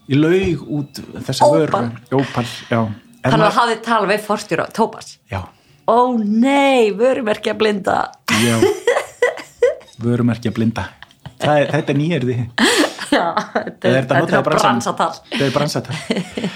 ég 0.10 0.20
laug 0.20 0.62
út 0.68 1.00
þessa 1.26 1.48
Opal? 1.48 1.88
vöru. 1.90 2.22
Opal, 2.22 2.46
já. 2.70 2.82
En 3.24 3.32
Hann 3.32 3.40
maður- 3.40 3.56
hafði 3.62 3.78
talað 3.86 4.10
við 4.12 4.24
forstjóra 4.28 4.66
Tópas 4.76 5.14
já, 5.32 5.42
Ó 5.88 6.16
nei, 6.20 6.92
vörumerki 6.96 7.50
að 7.52 7.58
blinda. 7.60 7.96
Já. 8.44 8.56
Vörumerkja 10.04 10.52
blinda. 10.56 10.84
Það 10.84 11.03
er, 11.40 11.70
þetta 11.72 11.94
er 11.94 12.00
nýjörði 12.00 12.38
Já, 13.14 13.26
þetta 13.54 13.90
er, 13.90 14.06
þetta 14.08 14.38
er 14.40 14.48
bransatal. 14.48 15.12
Þetta 15.30 15.46
er 15.46 15.52
bransatal. 15.54 15.98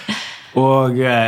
Og 0.68 0.97
uh, 1.03 1.28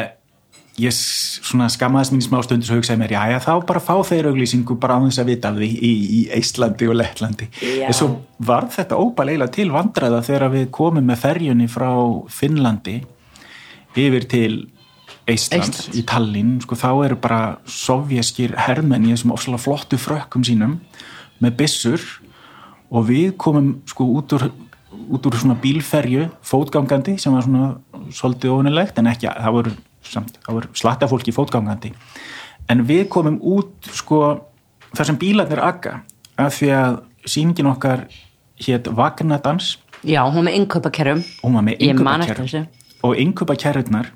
ég 0.79 0.95
skammaðist 0.95 2.13
mín 2.15 2.23
í 2.23 2.25
smá 2.25 2.39
stundu 2.45 2.67
svo 2.67 2.79
hugsaði 2.79 3.01
mér, 3.01 3.13
já, 3.17 3.21
já, 3.33 3.37
þá 3.43 3.51
bara 3.67 3.83
fá 3.83 3.93
þeir 4.07 4.29
auglýsingu 4.31 4.77
bara 4.81 4.97
á 4.97 5.03
þess 5.05 5.21
að 5.21 5.29
vita 5.33 5.51
af 5.51 5.59
því 5.59 5.69
í, 5.75 5.91
í 5.91 6.21
Íslandi 6.39 6.89
og 6.89 6.97
Lettlandi. 6.97 7.49
En 7.83 7.95
svo 7.95 8.09
var 8.47 8.69
þetta 8.73 8.99
óbæleila 8.99 9.49
til 9.53 9.69
vandræða 9.75 10.23
þegar 10.25 10.53
við 10.55 10.67
komum 10.75 11.05
með 11.09 11.23
ferjunni 11.25 11.69
frá 11.71 11.91
Finnlandi 12.33 12.99
yfir 13.99 14.27
til 14.31 14.53
Íslands, 15.29 15.89
í 15.93 16.05
Tallinn. 16.09 16.57
Sko, 16.63 16.77
þá 16.79 16.89
eru 17.09 17.19
bara 17.21 17.41
sovjaskir 17.69 18.55
hermenn 18.65 19.05
í 19.05 19.13
þessum 19.13 19.35
ofsalega 19.35 19.61
flottu 19.61 19.99
frökkum 20.01 20.45
sínum 20.47 20.79
með 21.43 21.59
byssur 21.59 22.07
og 22.89 23.05
við 23.09 23.35
komum 23.41 23.79
sko 23.89 24.07
út 24.17 24.35
úr 24.37 24.49
út 25.09 25.25
úr 25.25 25.37
svona 25.37 25.55
bílferju, 25.61 26.27
fótgangandi 26.45 27.15
sem 27.21 27.33
var 27.33 27.45
svona 27.45 27.69
svolítið 28.13 28.53
ofunilegt 28.53 28.97
en 28.99 29.09
ekki, 29.09 29.29
það 29.29 29.55
voru, 29.55 29.73
voru 30.47 30.71
slatta 30.77 31.09
fólki 31.09 31.33
fótgangandi. 31.33 31.93
En 32.69 32.83
við 32.85 33.07
komum 33.13 33.39
út 33.41 33.89
sko 33.93 34.21
þar 34.93 35.09
sem 35.11 35.19
bílarnir 35.21 35.61
aga 35.65 36.01
af 36.39 36.57
því 36.57 36.73
að 36.77 36.99
sýningin 37.29 37.69
okkar 37.69 38.05
hétt 38.65 38.89
Vagnadans. 38.97 39.77
Já, 40.01 40.21
hún 40.25 40.45
með 40.47 40.59
innkaupakerrum. 40.61 41.23
Og 41.41 41.49
hún 41.49 41.57
var 41.59 41.65
með 41.69 41.85
innkaupakerrur 41.85 42.67
og 43.05 43.15
innkaupakerrurnar 43.19 44.11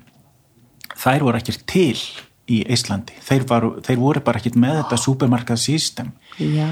þær 1.00 1.26
voru 1.26 1.40
ekkert 1.40 1.64
til 1.70 1.96
í 2.44 2.60
Íslandi, 2.68 3.16
þeir, 3.24 3.46
var, 3.48 3.66
þeir 3.84 4.00
voru 4.00 4.22
bara 4.24 4.40
ekkert 4.40 4.58
með 4.60 4.82
þetta 4.82 4.98
supermarkað 5.00 5.60
system 5.62 6.10
Já, 6.36 6.68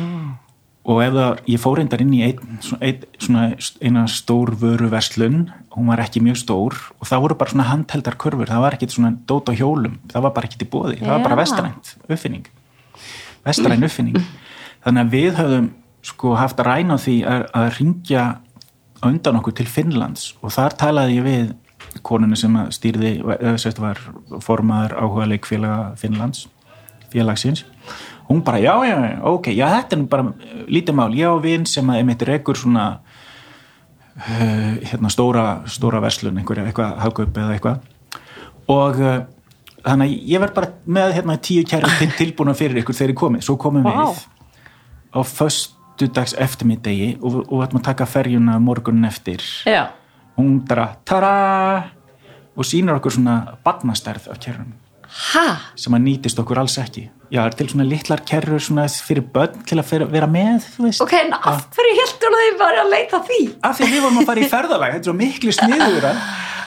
og 0.82 0.98
það, 0.98 1.42
ég 1.46 1.60
fór 1.62 1.78
reyndar 1.78 2.02
inn 2.02 2.14
í 2.16 2.22
ein, 2.26 2.40
ein, 2.82 3.04
svona 3.22 3.44
eina 3.84 4.06
stór 4.10 4.50
vöru 4.58 4.88
verslun, 4.90 5.44
hún 5.76 5.90
var 5.92 6.02
ekki 6.02 6.22
mjög 6.24 6.40
stór 6.42 6.78
og 6.98 7.06
það 7.06 7.22
voru 7.26 7.36
bara 7.38 7.54
svona 7.54 7.68
handheldar 7.68 8.18
kurfur 8.20 8.50
það 8.50 8.64
var 8.64 8.76
ekkert 8.76 8.96
svona 8.96 9.12
dót 9.30 9.50
á 9.50 9.52
hjólum 9.54 10.00
það 10.10 10.26
var 10.26 10.34
bara 10.34 10.50
ekkert 10.50 10.66
í 10.66 10.70
bóði, 10.72 10.98
það 10.98 11.14
var 11.14 11.26
bara 11.28 11.38
vestrænt 11.38 11.94
uppfinning, 12.08 12.48
vestræn 13.46 13.86
uppfinning. 13.86 14.18
Þannig 14.82 15.04
að 15.04 15.14
við 15.14 15.36
höfum 15.38 15.68
sko 16.02 16.34
haft 16.34 16.58
að 16.58 16.68
ræna 16.72 16.98
því 16.98 17.16
að, 17.30 17.44
að 17.54 17.68
ringja 17.78 18.24
undan 19.06 19.38
okkur 19.38 19.54
til 19.60 19.68
Finnlands 19.70 20.32
og 20.42 20.54
þar 20.54 20.74
talaði 20.80 21.20
ég 21.20 21.26
við 21.28 21.52
konunni 22.06 22.38
sem 22.38 22.54
stýrði, 22.74 23.20
eða 23.20 23.58
sérst 23.60 23.78
var 23.82 24.00
formaður 24.42 24.96
áhuga 24.98 25.28
leikfélaga 25.30 25.92
Finnlands 26.00 26.48
félagsins 27.12 27.62
hún 28.32 28.40
bara, 28.46 28.60
já, 28.62 28.72
já, 28.88 28.96
já, 29.04 29.18
ok, 29.28 29.50
já, 29.52 29.66
þetta 29.76 29.98
er 29.98 30.06
bara 30.08 30.24
uh, 30.30 30.64
lítið 30.72 30.96
mál, 30.96 31.12
ég 31.16 31.28
á 31.28 31.36
vin 31.44 31.66
sem 31.68 31.92
að 31.92 32.00
einmitt 32.00 32.24
rekur 32.28 32.56
svona 32.58 32.86
uh, 34.16 34.72
hérna 34.88 35.12
stóra, 35.12 35.46
stóra 35.68 36.00
verslun 36.02 36.40
einhverja, 36.40 36.66
eitthvað, 36.70 36.96
hagaup 37.04 37.40
eða 37.44 37.56
eitthvað. 37.56 37.86
Og 38.72 39.00
uh, 39.02 39.16
þannig 39.84 40.10
að 40.10 40.32
ég 40.32 40.44
verð 40.46 40.58
bara 40.58 40.72
með 40.98 41.16
hérna 41.20 41.38
tíu 41.44 41.64
kæri 41.68 41.94
til, 42.00 42.12
tilbúna 42.24 42.56
fyrir 42.58 42.82
ykkur 42.82 42.96
þegar 42.98 43.14
ég 43.14 43.22
komið, 43.24 43.46
svo 43.46 43.58
komum 43.60 43.86
Vá. 43.86 43.94
við 44.00 44.22
á 45.12 45.20
föstudags 45.28 46.32
eftirmiddegi 46.40 47.16
og, 47.20 47.42
og 47.44 47.58
við 47.58 47.66
ætlum 47.66 47.82
að 47.82 47.88
taka 47.90 48.08
ferjuna 48.08 48.56
morgunin 48.64 49.10
eftir. 49.10 49.44
Já. 49.68 49.90
Hún 50.38 50.62
bara, 50.64 50.94
tara! 51.04 51.34
og 52.56 52.68
sýnir 52.68 52.96
okkur 52.98 53.14
svona 53.16 53.56
badnastærð 53.64 54.28
af 54.32 54.40
kærunum 54.40 54.72
Ha? 55.32 55.72
sem 55.76 55.92
að 55.92 56.04
nýtist 56.06 56.38
okkur 56.40 56.62
alls 56.62 56.78
ekki 56.80 57.06
já, 57.32 57.40
er 57.46 57.56
til 57.56 57.68
svona 57.72 57.88
litlar 57.88 58.22
kerrur 58.28 58.62
svona 58.62 58.86
fyrir 58.92 59.24
börn 59.34 59.64
til 59.68 59.80
að 59.80 59.88
fyrir, 59.88 60.10
vera 60.12 60.28
með 60.30 60.68
þú 60.76 60.86
veist? 60.88 61.04
Ok, 61.04 61.16
en 61.18 61.36
af 61.38 61.66
hverju 61.72 61.98
heldur 62.00 62.38
þau 62.38 62.48
bara 62.60 62.84
að 62.84 62.94
leita 62.94 63.22
því? 63.28 63.42
af 63.64 63.78
því 63.78 63.92
við 63.94 64.06
vorum 64.06 64.22
að 64.22 64.32
fara 64.32 64.42
í 64.42 64.50
ferðalag 64.52 64.96
þetta 64.96 65.06
er 65.06 65.10
svo 65.10 65.20
miklu 65.22 65.56
sniður 65.56 66.10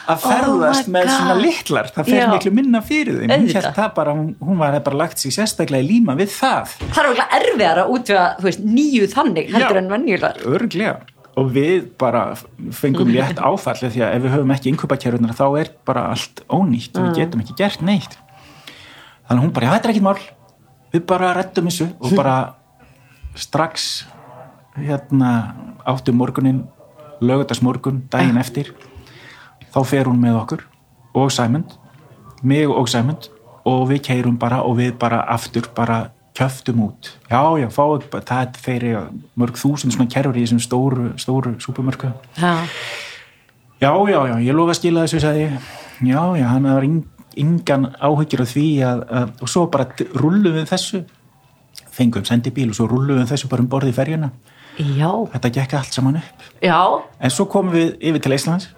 að 0.05 0.21
ferðast 0.25 0.85
Oh 0.85 0.93
með 0.93 1.09
svona 1.09 1.35
litlar. 1.39 1.89
Það 1.95 2.09
fer 2.11 2.19
Já. 2.19 2.27
miklu 2.29 2.51
minna 2.53 2.81
fyrir 2.85 3.19
þeim. 3.21 3.31
Hún, 3.31 3.47
hélt 3.55 3.71
það 3.77 3.89
bara, 3.95 4.13
hún, 4.13 4.59
var 4.59 4.77
bara 4.85 4.99
lagt 5.01 5.21
sig 5.21 5.33
sérstaklega 5.33 5.81
í 5.81 5.87
líma 5.89 6.15
við 6.19 6.31
það. 6.35 6.75
Það 6.85 7.01
er 7.01 7.09
okkur 7.09 7.35
erfiðar 7.39 7.81
að 7.81 7.91
útvega, 7.95 8.27
þú 8.39 8.47
veist, 8.49 8.63
nýju 8.75 9.09
þannig 9.15 9.51
heldur 9.55 9.79
Já. 9.79 9.81
en 9.81 9.91
venjulegar 9.95 10.41
örglega 10.51 10.95
og 11.35 11.49
við 11.51 11.89
bara 11.99 12.21
fengum 12.71 13.09
létt 13.11 13.41
áfalli 13.43 13.89
því 13.91 14.05
að 14.05 14.13
ef 14.15 14.21
við 14.23 14.33
höfum 14.37 14.53
ekki 14.55 14.69
innkaupakerrunar 14.71 15.33
þá 15.35 15.45
er 15.59 15.71
bara 15.87 16.05
allt 16.13 16.45
ónýtt 16.47 16.95
og 16.95 17.09
við 17.09 17.17
getum 17.19 17.43
ekki 17.43 17.57
gert 17.59 17.83
neitt. 17.83 18.15
Þannig 19.25 19.41
að 19.41 19.43
hún 19.43 19.51
bara, 19.57 19.67
já 19.67 19.73
þetta 19.75 19.89
er 19.89 19.95
ekkit 19.95 20.05
mál 20.05 20.21
við 20.95 21.05
bara 21.09 21.33
rettum 21.35 21.67
þessu 21.69 21.89
og 21.99 22.15
bara 22.15 22.35
strax 23.35 24.05
hérna 24.79 25.31
áttum 25.87 26.17
morgunin 26.19 26.63
lögutarsmorgun 27.23 28.03
daginn 28.11 28.37
eftir. 28.41 28.73
Þá 29.75 29.79
fer 29.87 30.07
hún 30.09 30.19
með 30.23 30.39
okkur 30.41 30.65
og 31.15 31.31
Sæmund 31.31 31.75
mig 32.43 32.67
og 32.67 32.87
Sæmund 32.91 33.29
og 33.65 33.87
við 33.89 34.01
keirum 34.09 34.35
bara 34.39 34.61
og 34.63 34.77
við 34.79 34.93
bara 34.99 35.21
aftur 35.31 35.67
bara 35.75 36.11
kjöftum 36.35 36.81
út. 36.83 37.13
Já 37.31 37.39
já, 37.59 37.69
bara- 38.11 38.21
það 38.27 38.41
er 38.41 38.51
þeirri 38.65 38.91
mörg 39.39 39.55
þúsund 39.55 39.95
svona 39.95 40.09
kerfur 40.11 40.35
í 40.35 40.43
þessum 40.43 40.59
stóru 40.59 41.13
stóru 41.17 41.55
súpumörku 41.63 42.11
Já, 42.37 42.67
já 43.81 43.91
já 44.11 44.19
já, 44.27 44.35
ég 44.43 44.53
lofa 44.55 44.71
að 44.71 44.79
skila 44.79 45.03
þessu 45.05 45.19
sagði 45.23 45.45
ég. 45.47 45.59
Já 46.03 46.35
já, 46.37 46.45
hann 46.51 46.63
var 46.67 46.83
ing, 46.83 47.05
engan 47.41 47.89
áhyggjur 47.99 48.45
af 48.45 48.51
því 48.53 48.67
að, 48.87 49.03
að 49.19 49.45
og 49.45 49.51
svo 49.51 49.65
bara 49.73 49.87
rullum 50.15 50.57
við 50.57 50.69
þessu. 50.71 51.03
Fengum 51.95 52.25
sendibíl 52.27 52.69
og 52.71 52.77
svo 52.77 52.89
rullum 52.91 53.21
við 53.21 53.31
þessu 53.33 53.51
bara 53.51 53.63
um 53.63 53.71
borði 53.71 53.93
í 53.93 53.97
ferjuna. 53.97 54.31
Já, 54.75 55.11
þetta 55.31 55.53
gekk 55.55 55.77
allt 55.79 55.95
saman 55.95 56.19
upp. 56.19 56.47
Já. 56.63 56.79
En 57.23 57.31
svo 57.31 57.47
komum 57.51 57.75
við 57.75 57.95
yfir 58.03 58.25
til 58.25 58.35
Íslands 58.35 58.71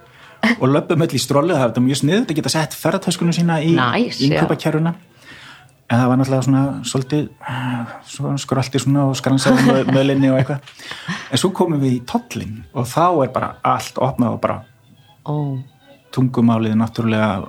og 0.61 0.67
löpum 0.69 1.01
öll 1.01 1.15
í 1.17 1.19
strollu, 1.19 1.55
það 1.57 1.71
var 1.73 1.83
mjög 1.83 2.01
sniðut 2.03 2.31
að 2.31 2.37
geta 2.37 2.51
sett 2.53 2.75
ferðartöskunum 2.77 3.33
sína 3.33 3.57
í 3.65 3.71
Nice, 3.73 4.21
innkaupakerruna 4.27 4.93
en 5.87 6.01
það 6.01 6.09
var 6.11 6.19
náttúrulega 6.19 6.45
svona 6.45 6.63
svolítið 6.87 7.27
svona 8.11 8.39
skröldi 8.43 8.81
svona 8.83 9.05
og 9.07 9.15
skransaði 9.17 9.83
mölinni 9.95 10.31
og 10.31 10.39
eitthvað. 10.41 10.71
En 11.31 11.41
svo 11.41 11.51
komum 11.55 11.79
við 11.83 11.97
í 11.97 12.01
tollin 12.09 12.57
og 12.73 12.89
þá 12.91 13.05
er 13.23 13.31
bara 13.35 13.53
allt 13.75 14.01
opnað 14.03 14.35
og 14.35 14.41
bara 14.43 14.57
Ó, 15.27 15.59
tungumálið 16.15 16.75
náttúrulega 16.79 17.47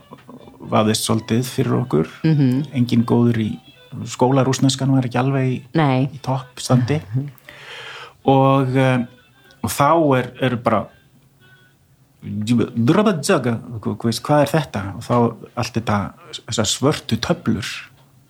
vafðist 0.59 1.07
svolítið 1.07 1.43
fyrir 1.47 1.75
okkur. 1.83 2.09
-hmm. 2.23 2.35
Mhm. 2.35 2.63
engin 2.73 3.05
góður 3.05 3.41
í 3.41 3.51
skólarúsneskan 4.05 4.93
var 4.93 5.05
ekki 5.05 5.19
alveg 5.19 5.47
í, 5.49 5.63
nei. 5.75 6.11
í 6.13 6.19
toppstandi. 6.23 7.01
Og, 8.25 8.69
uh, 8.77 9.01
og 9.63 9.71
þá 9.71 10.19
er, 10.19 10.33
er 10.41 10.57
bara 10.57 10.87
hvað 14.21 14.43
er 14.43 14.51
þetta? 14.53 14.83
Og 14.97 15.03
þá 15.03 15.15
allt 15.55 15.75
þetta 15.75 16.65
svörtu 16.65 17.17
töflur 17.17 17.67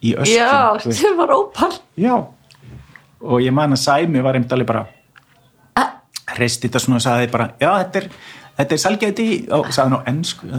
í 0.03 0.15
öskjum 0.15 0.37
Já, 0.37 0.93
sem 0.93 1.17
var 1.17 1.29
ópal. 1.29 1.73
Já. 1.97 2.27
Og 3.21 3.41
ég 3.41 3.53
man 3.53 3.73
að 3.73 3.83
Sæmi 3.83 4.23
var 4.23 4.35
einmitt 4.35 4.53
alveg 4.53 4.67
bara 4.67 4.87
hreisti 6.39 6.69
þetta 6.69 6.83
svona 6.83 7.01
og 7.01 7.05
sagði 7.05 7.31
bara 7.33 7.51
já 7.61 7.71
þetta 7.83 8.03
er, 8.03 8.09
þetta 8.61 8.75
er 8.77 8.83
salgæti 8.85 9.29
og 9.55 9.71
sagði 9.75 9.89
hann 9.89 9.99
á 9.99 10.01
ennsku 10.13 10.51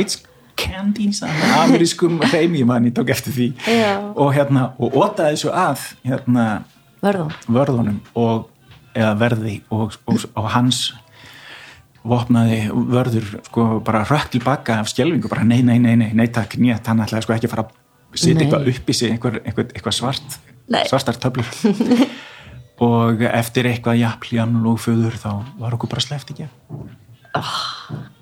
it's 0.00 0.22
candy 0.58 1.10
á 1.22 1.64
amerískum 1.64 2.20
hreim 2.30 2.56
ég 2.58 2.66
man 2.68 2.86
ég 2.88 2.94
tók 2.96 3.10
eftir 3.14 3.32
því. 3.34 3.48
Já. 3.66 3.98
og 4.14 4.34
hérna 4.34 4.72
og 4.78 4.94
ótaði 4.94 5.36
þessu 5.36 5.52
að 5.52 5.86
hérna 6.04 6.48
Verðum 7.04 7.32
vörðunum 7.52 7.96
og 8.16 8.46
eða 8.96 9.14
verði 9.20 9.58
og, 9.74 9.96
og, 10.08 10.22
og 10.38 10.46
hans 10.54 10.86
vopnaði 12.04 12.66
vörður 12.72 13.30
sko 13.48 13.66
bara 13.84 14.04
rökk 14.08 14.34
tilbaka 14.36 14.78
af 14.82 14.90
skjelvingu, 14.92 15.28
bara 15.32 15.44
nei, 15.46 15.62
nei, 15.64 15.78
nei, 15.80 15.94
nei, 16.00 16.10
nei 16.16 16.26
takk, 16.32 16.58
nýtt, 16.60 16.86
hann 16.88 17.02
ætlaði 17.04 17.26
sko 17.26 17.36
ekki 17.36 17.48
að 17.48 17.54
fara 17.54 17.66
að 17.66 18.20
setja 18.20 18.44
eitthvað 18.44 18.68
upp 18.74 18.90
í 18.90 18.96
sig, 18.96 19.14
eitthvað, 19.14 19.40
eitthvað, 19.42 19.72
eitthvað 19.74 19.96
svart 19.98 20.36
Nei. 20.64 20.84
svartar 20.88 21.18
töflur. 21.20 21.48
Og 22.84 23.20
eftir 23.28 23.68
eitthvað 23.70 24.00
jafnljan 24.00 24.54
og 24.66 24.80
föður 24.82 25.14
þá 25.20 25.30
var 25.60 25.76
okkur 25.76 25.92
bara 25.92 26.02
sleft 26.02 26.32
ekki 26.34 26.48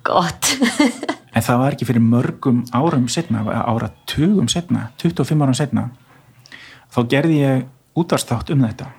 gott 0.05 0.51
en 1.33 1.45
það 1.45 1.61
var 1.63 1.75
ekki 1.75 1.87
fyrir 1.89 2.03
mörgum 2.05 2.63
árum 2.75 3.07
setna, 3.09 3.43
ára 3.43 3.89
tugum 4.09 4.49
setna 4.51 4.89
25 5.01 5.43
árum 5.43 5.57
setna 5.57 5.87
þá 6.93 6.99
gerði 7.09 7.39
ég 7.41 7.63
útvarstátt 7.97 8.51
um 8.53 8.65
þetta. 8.65 8.89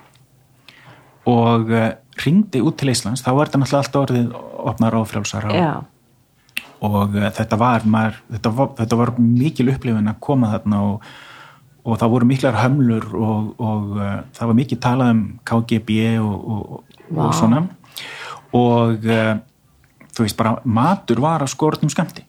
Og 1.30 1.70
uh, 1.72 1.90
ringdi 2.20 2.60
út 2.62 2.76
til 2.78 2.92
Íslands, 2.92 3.22
þá 3.24 3.30
var 3.32 3.48
þetta 3.48 3.60
náttúrulega 3.62 3.84
allt 3.84 4.00
orðið 4.00 4.34
opnar 4.70 4.96
og 4.98 5.06
frjálsar 5.08 5.46
já, 5.54 5.70
og 6.84 7.14
uh, 7.16 7.28
þetta 7.32 7.58
var, 7.60 7.86
maður, 7.88 8.18
þetta 8.34 8.52
var 8.58 8.74
þetta 8.80 8.98
var 9.00 9.14
mikil 9.20 9.70
upplifun 9.72 10.12
að 10.12 10.20
koma 10.26 10.50
þarna 10.52 10.82
og, 10.90 11.08
og 11.84 11.98
það 12.02 12.12
voru 12.16 12.28
miklar 12.28 12.60
hömlur 12.60 13.08
og, 13.16 13.48
og 13.56 13.96
uh, 13.96 14.12
það 14.36 14.52
var 14.52 14.60
mikið 14.60 14.82
talað 14.84 15.14
um 15.14 15.24
KGB 15.48 15.98
og, 16.20 16.36
og, 16.58 16.94
og 17.14 17.34
svona. 17.38 17.64
Og 18.54 19.08
þú 20.14 20.26
veist 20.26 20.38
bara 20.38 20.56
matur 20.64 21.20
var 21.24 21.42
á 21.42 21.48
skortum 21.50 21.90
skamti 21.92 22.24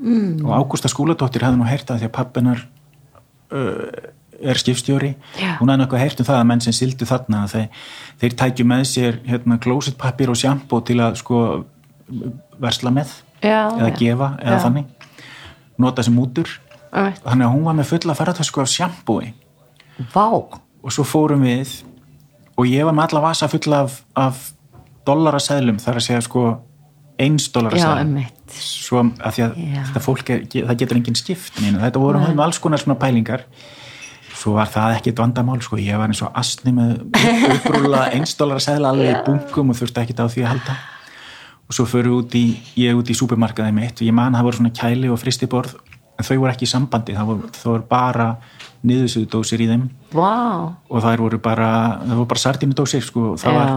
mm. 0.00 0.44
og 0.44 0.52
Ágústa 0.58 0.90
skúladóttir 0.92 1.44
hefði 1.44 1.60
nú 1.60 1.68
heyrt 1.68 1.90
að 1.90 2.02
því 2.02 2.10
að 2.10 2.16
pappinar 2.18 2.64
uh, 3.54 4.10
er 4.44 4.60
skipstjóri 4.60 5.14
Já. 5.38 5.54
hún 5.60 5.70
hefði 5.70 5.80
nokkuð 5.82 6.02
heyrt 6.02 6.20
um 6.20 6.28
það 6.28 6.40
að 6.40 6.48
menn 6.50 6.64
sem 6.64 6.76
sildu 6.76 7.08
þarna 7.08 7.44
þeir, 7.50 7.68
þeir 8.22 8.36
tækju 8.42 8.66
með 8.68 8.84
sér 8.90 9.20
hérna 9.28 9.60
klósitpappir 9.62 10.32
og 10.32 10.40
sjampó 10.40 10.82
til 10.84 10.98
að 11.04 11.20
sko 11.22 11.38
versla 12.60 12.92
með 12.94 13.14
já, 13.40 13.70
eða 13.70 13.90
já. 13.92 13.96
gefa 14.00 14.34
eða 14.42 14.60
þannig 14.66 15.08
nota 15.80 16.04
sem 16.06 16.18
útur 16.20 16.50
Einmitt. 16.94 17.22
þannig 17.24 17.48
að 17.48 17.54
hún 17.56 17.64
var 17.68 17.78
með 17.78 17.90
fulla 17.90 18.18
ferðartösku 18.18 18.62
af 18.62 18.70
sjampói 18.70 19.32
vá, 20.12 20.28
og 20.28 20.92
svo 20.94 21.06
fórum 21.06 21.46
við 21.46 21.80
og 22.54 22.68
ég 22.70 22.86
var 22.86 22.94
með 22.94 23.08
alla 23.08 23.24
vasa 23.28 23.48
fulla 23.50 23.84
af, 23.86 24.02
af 24.14 24.44
dollaraseðlum 25.06 25.80
þar 25.82 26.00
að 26.00 26.06
segja 26.06 26.24
sko 26.24 26.44
eins 27.20 27.46
já, 27.46 27.52
dollaraseðlum 27.54 28.00
emmitt 28.08 28.34
svo 28.60 29.02
að 29.02 29.36
því 29.36 29.44
að 29.44 29.54
þetta 29.88 30.02
fólk 30.02 30.30
er, 30.34 30.44
það 30.52 30.76
getur 30.82 31.00
engin 31.00 31.18
skipt 31.18 31.60
neina. 31.62 31.82
þetta 31.82 32.02
voru 32.02 32.20
með 32.24 32.44
alls 32.46 32.60
konar 32.62 32.82
svona 32.82 32.98
pælingar. 33.00 33.46
Svo 34.34 34.56
var 34.56 34.68
það 34.68 34.98
ekkit 34.98 35.20
vandamál 35.22 35.60
sko. 35.62 35.78
ég 35.80 35.96
var 35.98 36.10
eins 36.10 36.22
og 36.26 36.34
astni 36.36 36.74
með 36.74 36.98
upprúla 37.54 38.08
einsdólar 38.16 38.60
að 38.60 38.66
segla 38.66 38.90
alveg 38.90 39.12
í 39.12 39.22
bunkum 39.26 39.70
og 39.72 39.78
þurfti 39.78 40.02
ekkit 40.02 40.20
á 40.20 40.26
því 40.26 40.44
að 40.44 40.52
halda. 40.52 40.76
Og 41.64 41.78
svo 41.78 41.86
fyrir 41.88 42.12
út 42.12 42.34
í, 42.36 42.44
ég 42.76 42.98
út 42.98 43.08
í 43.08 43.16
supermarkaði 43.16 43.72
mitt 43.72 44.02
og 44.02 44.08
ég 44.08 44.16
man 44.16 44.34
að 44.34 44.42
það 44.42 44.48
voru 44.48 44.60
svona 44.60 44.74
kæli 44.76 45.10
og 45.14 45.20
fristiborð 45.22 45.78
en 46.18 46.28
þau 46.28 46.36
voru 46.42 46.52
ekki 46.52 46.68
í 46.68 46.72
sambandi. 46.74 47.16
Það 47.16 47.30
voru, 47.30 47.50
það 47.56 47.70
voru 47.72 47.88
bara 47.88 48.28
niðursuðudósir 48.84 49.64
í 49.64 49.70
þeim. 49.70 49.88
Vá, 50.12 50.34
og 50.90 51.00
það 51.06 51.24
voru 51.24 51.40
bara, 51.42 51.70
bara 52.04 52.42
sardínudósir 52.42 53.06
sko. 53.06 53.32
það, 53.40 53.60
var, 53.62 53.74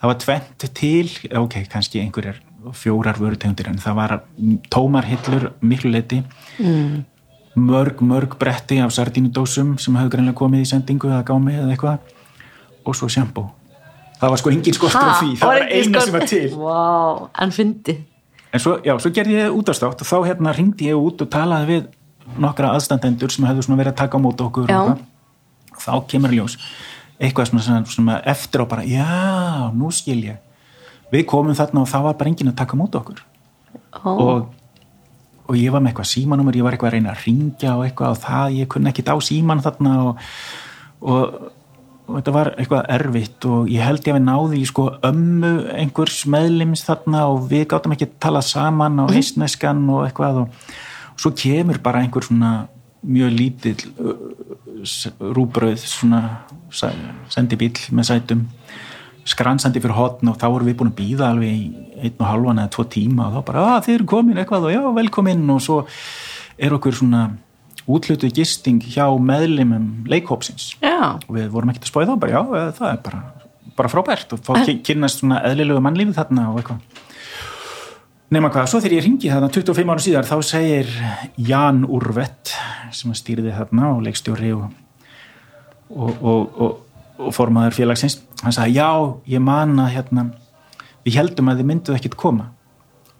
það 0.00 0.12
var 0.12 0.20
tvent 0.24 0.68
til. 0.82 1.06
Ok, 1.44 1.60
kannski 1.70 2.02
einhverjar 2.02 2.42
fjórar 2.76 3.20
vörutegundir 3.20 3.68
en 3.70 3.78
það 3.82 3.98
var 3.98 4.16
tómar 4.72 5.06
hillur 5.08 5.52
miklu 5.60 5.92
leiti 5.92 6.22
mm. 6.58 7.04
mörg, 7.54 8.02
mörg 8.02 8.38
bretti 8.40 8.80
af 8.84 8.94
sardínudósum 8.96 9.76
sem 9.78 9.96
hafði 9.98 10.16
greinlega 10.16 10.38
komið 10.38 10.64
í 10.66 10.70
sendingu 10.72 11.12
eða 11.12 11.24
gámi 11.28 11.56
eða 11.56 11.72
eitthvað. 11.74 12.14
Og 12.88 12.96
svo 12.96 13.08
sjambó 13.12 13.50
það 14.18 14.32
var 14.32 14.40
sko 14.40 14.52
engin 14.52 14.76
skortur 14.76 15.10
á 15.10 15.14
því, 15.20 15.34
það 15.38 15.52
var 15.52 15.66
eina 15.68 16.02
sem 16.02 16.16
var 16.16 16.26
til. 16.28 16.46
Vá, 16.58 16.80
en 17.44 17.54
fyndi. 17.54 17.94
En 18.48 18.62
svo, 18.62 18.78
já, 18.84 18.94
svo 19.02 19.12
gerði 19.14 19.36
ég 19.36 19.54
útastátt 19.54 20.02
og 20.02 20.08
þá 20.08 20.16
hérna 20.26 20.54
ringdi 20.56 20.88
ég 20.88 20.98
út 20.98 21.22
og 21.22 21.30
talaði 21.30 21.68
við 21.70 21.88
nokkra 22.40 22.72
aðstandendur 22.76 23.32
sem 23.32 23.46
hefðu 23.48 23.66
svona 23.66 23.80
verið 23.82 23.94
að 23.94 24.00
taka 24.02 24.20
á 24.20 24.24
móti 24.24 24.44
okkur 24.44 24.72
og 24.72 25.78
þá 25.78 25.92
kemur 26.10 26.34
ljós 26.34 26.58
eitthvað 27.18 27.50
svona, 27.50 27.64
svona, 27.64 27.92
svona 27.92 28.18
eftir 28.30 28.62
á 28.62 28.66
bara 28.70 28.84
já, 28.88 29.06
nú 29.74 29.90
skil 29.94 30.20
ég 30.26 30.42
við 31.12 31.26
komum 31.30 31.56
þarna 31.56 31.82
og 31.84 31.90
það 31.90 32.06
var 32.08 32.16
bara 32.20 32.32
enginn 32.32 32.52
að 32.52 32.58
taka 32.60 32.76
á 32.76 32.80
móti 32.80 33.00
okkur. 33.00 33.20
Ó. 34.04 34.10
og, 34.12 34.48
og 35.48 35.56
ég 35.56 35.72
var 35.72 35.82
með 35.82 35.92
eitthvað 35.92 36.10
símanúmer, 36.12 36.56
ég 36.56 36.66
var 36.66 36.74
eitthvað 36.76 36.90
að 36.90 36.96
reyna 36.98 37.12
að 37.14 37.22
ringja 37.26 37.76
og 37.76 37.84
eitthvað 37.86 38.14
og 38.14 38.20
það, 38.24 38.56
ég 38.58 38.70
kunni 38.72 38.90
ekki 38.90 39.04
á 39.08 39.16
síman 39.24 39.62
þarna 39.64 39.94
og, 40.04 40.26
og, 41.00 41.38
og 42.06 42.18
þetta 42.18 42.34
var 42.36 42.50
eitthvað 42.56 42.90
erfitt 42.98 43.48
og 43.48 43.70
ég 43.72 43.86
held 43.86 44.02
ég 44.02 44.12
að 44.12 44.18
við 44.18 44.26
náði 44.26 44.60
í 44.60 44.68
sko 44.68 44.86
ömmu 45.08 45.52
einhvers 45.74 46.20
meðlims 46.30 46.84
þarna 46.86 47.24
og 47.32 47.48
við 47.52 47.66
gáttum 47.72 47.96
ekki 47.96 48.10
að 48.10 48.18
tala 48.26 48.44
saman 48.44 49.00
á 49.02 49.06
eistneskan 49.08 49.84
og 49.94 50.04
eitthvað 50.06 50.42
og, 50.44 50.66
og 51.14 51.24
svo 51.24 51.34
kemur 51.36 51.80
bara 51.84 52.04
einhver 52.04 52.28
svona 52.28 52.52
mjög 53.08 53.34
lítill 53.38 53.80
rúbrauð 55.20 55.82
svona 55.86 56.22
sendibíll 57.32 57.78
með 57.94 58.10
sætum 58.10 58.46
skransandi 59.28 59.80
fyrir 59.84 59.96
hotn 59.98 60.30
og 60.32 60.38
þá 60.40 60.46
vorum 60.54 60.68
við 60.70 60.76
búin 60.80 60.92
að 60.92 60.98
býða 61.02 61.28
alveg 61.32 61.50
í 61.52 61.66
einn 61.98 62.16
og 62.22 62.26
halvan 62.30 62.60
eða 62.62 62.72
tvo 62.76 62.84
tíma 62.94 63.26
og 63.28 63.34
þá 63.36 63.44
bara, 63.50 63.64
að 63.76 63.84
þið 63.88 63.94
eru 63.98 64.06
komin 64.14 64.40
eitthvað 64.40 64.68
og 64.68 64.72
já, 64.74 64.80
velkomin. 65.02 65.42
Og 65.54 65.60
svo 65.64 65.78
er 66.58 66.76
okkur 66.78 66.96
svona 66.96 67.24
útlutuð 67.88 68.32
gisting 68.36 68.80
hjá 68.84 69.06
meðlimum 69.20 70.06
leikhópsins. 70.10 70.70
Já, 70.82 71.16
og 71.18 71.28
við 71.36 71.50
vorum 71.54 71.70
ekkert 71.72 71.86
að 71.88 71.92
spóið 71.92 72.10
þá 72.12 72.16
bara, 72.24 72.32
já, 72.32 72.72
það 72.78 72.88
er 72.94 73.02
bara, 73.08 73.20
bara 73.78 73.92
frábært. 73.92 74.32
Og 74.36 74.42
fá 74.44 74.52
ki- 74.66 74.80
kynnast 74.90 75.22
svona 75.22 75.42
eðlilegu 75.48 75.80
mannlífi 75.84 76.16
þarna 76.18 76.48
og 76.52 76.60
eitthvað. 76.62 77.04
Nema 78.28 78.50
hvað, 78.52 78.66
svo 78.68 78.80
þegar 78.84 78.96
ég 78.98 79.04
ringi 79.06 79.30
þarna 79.32 79.48
25 79.54 79.88
ára 79.94 80.02
síðar 80.04 80.26
þá 80.28 80.34
segir 80.44 80.90
Jan 81.48 81.78
Urvett 81.88 82.50
sem 82.92 83.14
stýrði 83.16 83.54
þarna 83.56 83.94
og 83.94 84.02
leikstjóri 84.04 84.50
og, 84.52 84.66
og, 85.96 86.10
og, 86.20 86.74
og 87.24 87.32
formaður 87.32 87.78
félagsins 87.78 88.18
hann 88.42 88.54
sagði, 88.54 88.78
já, 88.78 88.90
ég 89.34 89.42
man 89.42 89.74
að 89.82 89.90
hérna, 89.96 90.28
við 91.06 91.18
heldum 91.18 91.50
að 91.50 91.60
þið 91.60 91.70
mynduð 91.72 91.98
ekkit 91.98 92.18
koma. 92.20 92.52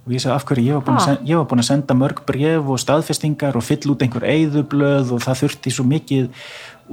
Og 0.06 0.14
ég 0.14 0.22
sagði 0.24 0.36
af 0.36 0.46
hverju, 0.48 0.64
ég 0.64 0.86
var 0.86 1.02
senda, 1.04 1.26
ég 1.28 1.40
var 1.40 1.48
búin 1.50 1.62
að 1.62 1.68
senda 1.68 1.96
mörg 1.98 2.22
bref 2.28 2.70
og 2.72 2.80
staðfestingar 2.80 3.58
og 3.58 3.66
fyll 3.66 3.92
út 3.92 4.04
einhver 4.04 4.24
eyðublöð 4.24 5.12
og 5.16 5.24
það 5.24 5.42
þurfti 5.42 5.74
svo 5.74 5.84
mikið 5.88 6.30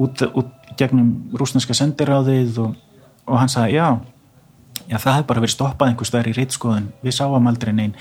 út, 0.03 0.25
út 0.35 0.73
gegnum 0.75 1.13
rúsneska 1.39 1.77
sendiráðið. 1.77 2.59
Og, 2.65 2.75
og 3.29 3.39
hann 3.39 3.51
sagði, 3.51 3.79
já 3.79 3.87
já, 4.89 4.97
það 4.97 5.11
hefði 5.11 5.27
bara 5.29 5.43
verið 5.43 5.55
stoppað 5.55 5.91
einhver 5.91 6.09
staðar 6.09 6.31
í 6.31 6.35
reitskoðun 6.35 6.89
við 7.03 7.15
sáum 7.17 7.49
aldrei 7.49 7.71
neinn 7.75 7.95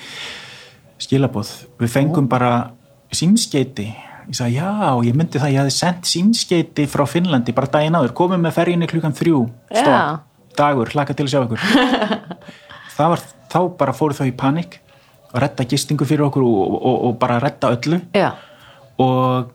skilabóð, 1.02 1.52
við 1.80 1.92
fengum 1.92 2.28
bara 2.30 2.52
símskeiti 3.14 3.90
ég 4.28 4.38
sagði, 4.38 4.58
já, 4.58 4.70
ég 5.08 5.16
myndi 5.18 5.40
það, 5.40 5.52
ég 5.54 5.62
hefði 5.62 5.74
sendt 5.76 6.08
símskeiti 6.10 6.86
frá 6.90 7.04
Finnlandi 7.08 7.54
bara 7.56 7.70
daginn 7.76 7.98
áður, 7.98 8.14
komum 8.16 8.42
með 8.44 8.56
ferjinni 8.58 8.88
klukkan 8.90 9.16
þrjú 9.16 9.42
Já. 9.68 9.80
stopp, 9.82 10.24
dagur, 10.58 10.92
hlaka 10.94 11.16
til 11.16 11.26
að 11.26 11.32
sjá 11.34 11.40
ykkur. 11.44 11.66
Það 12.96 13.10
var, 13.10 13.22
þá 13.50 13.60
bara 13.80 13.94
fóru 13.96 14.14
þau 14.14 14.26
í 14.28 14.36
panik 14.38 14.78
að 15.34 15.40
redda 15.42 15.66
gistingu 15.66 16.06
fyrir 16.06 16.28
okkur 16.28 16.44
og, 16.46 16.76
og, 16.78 16.98
og 17.08 17.16
bara 17.18 17.40
redda 17.42 17.72
öllu. 17.74 17.98
Já, 18.14 18.30
og, 19.02 19.50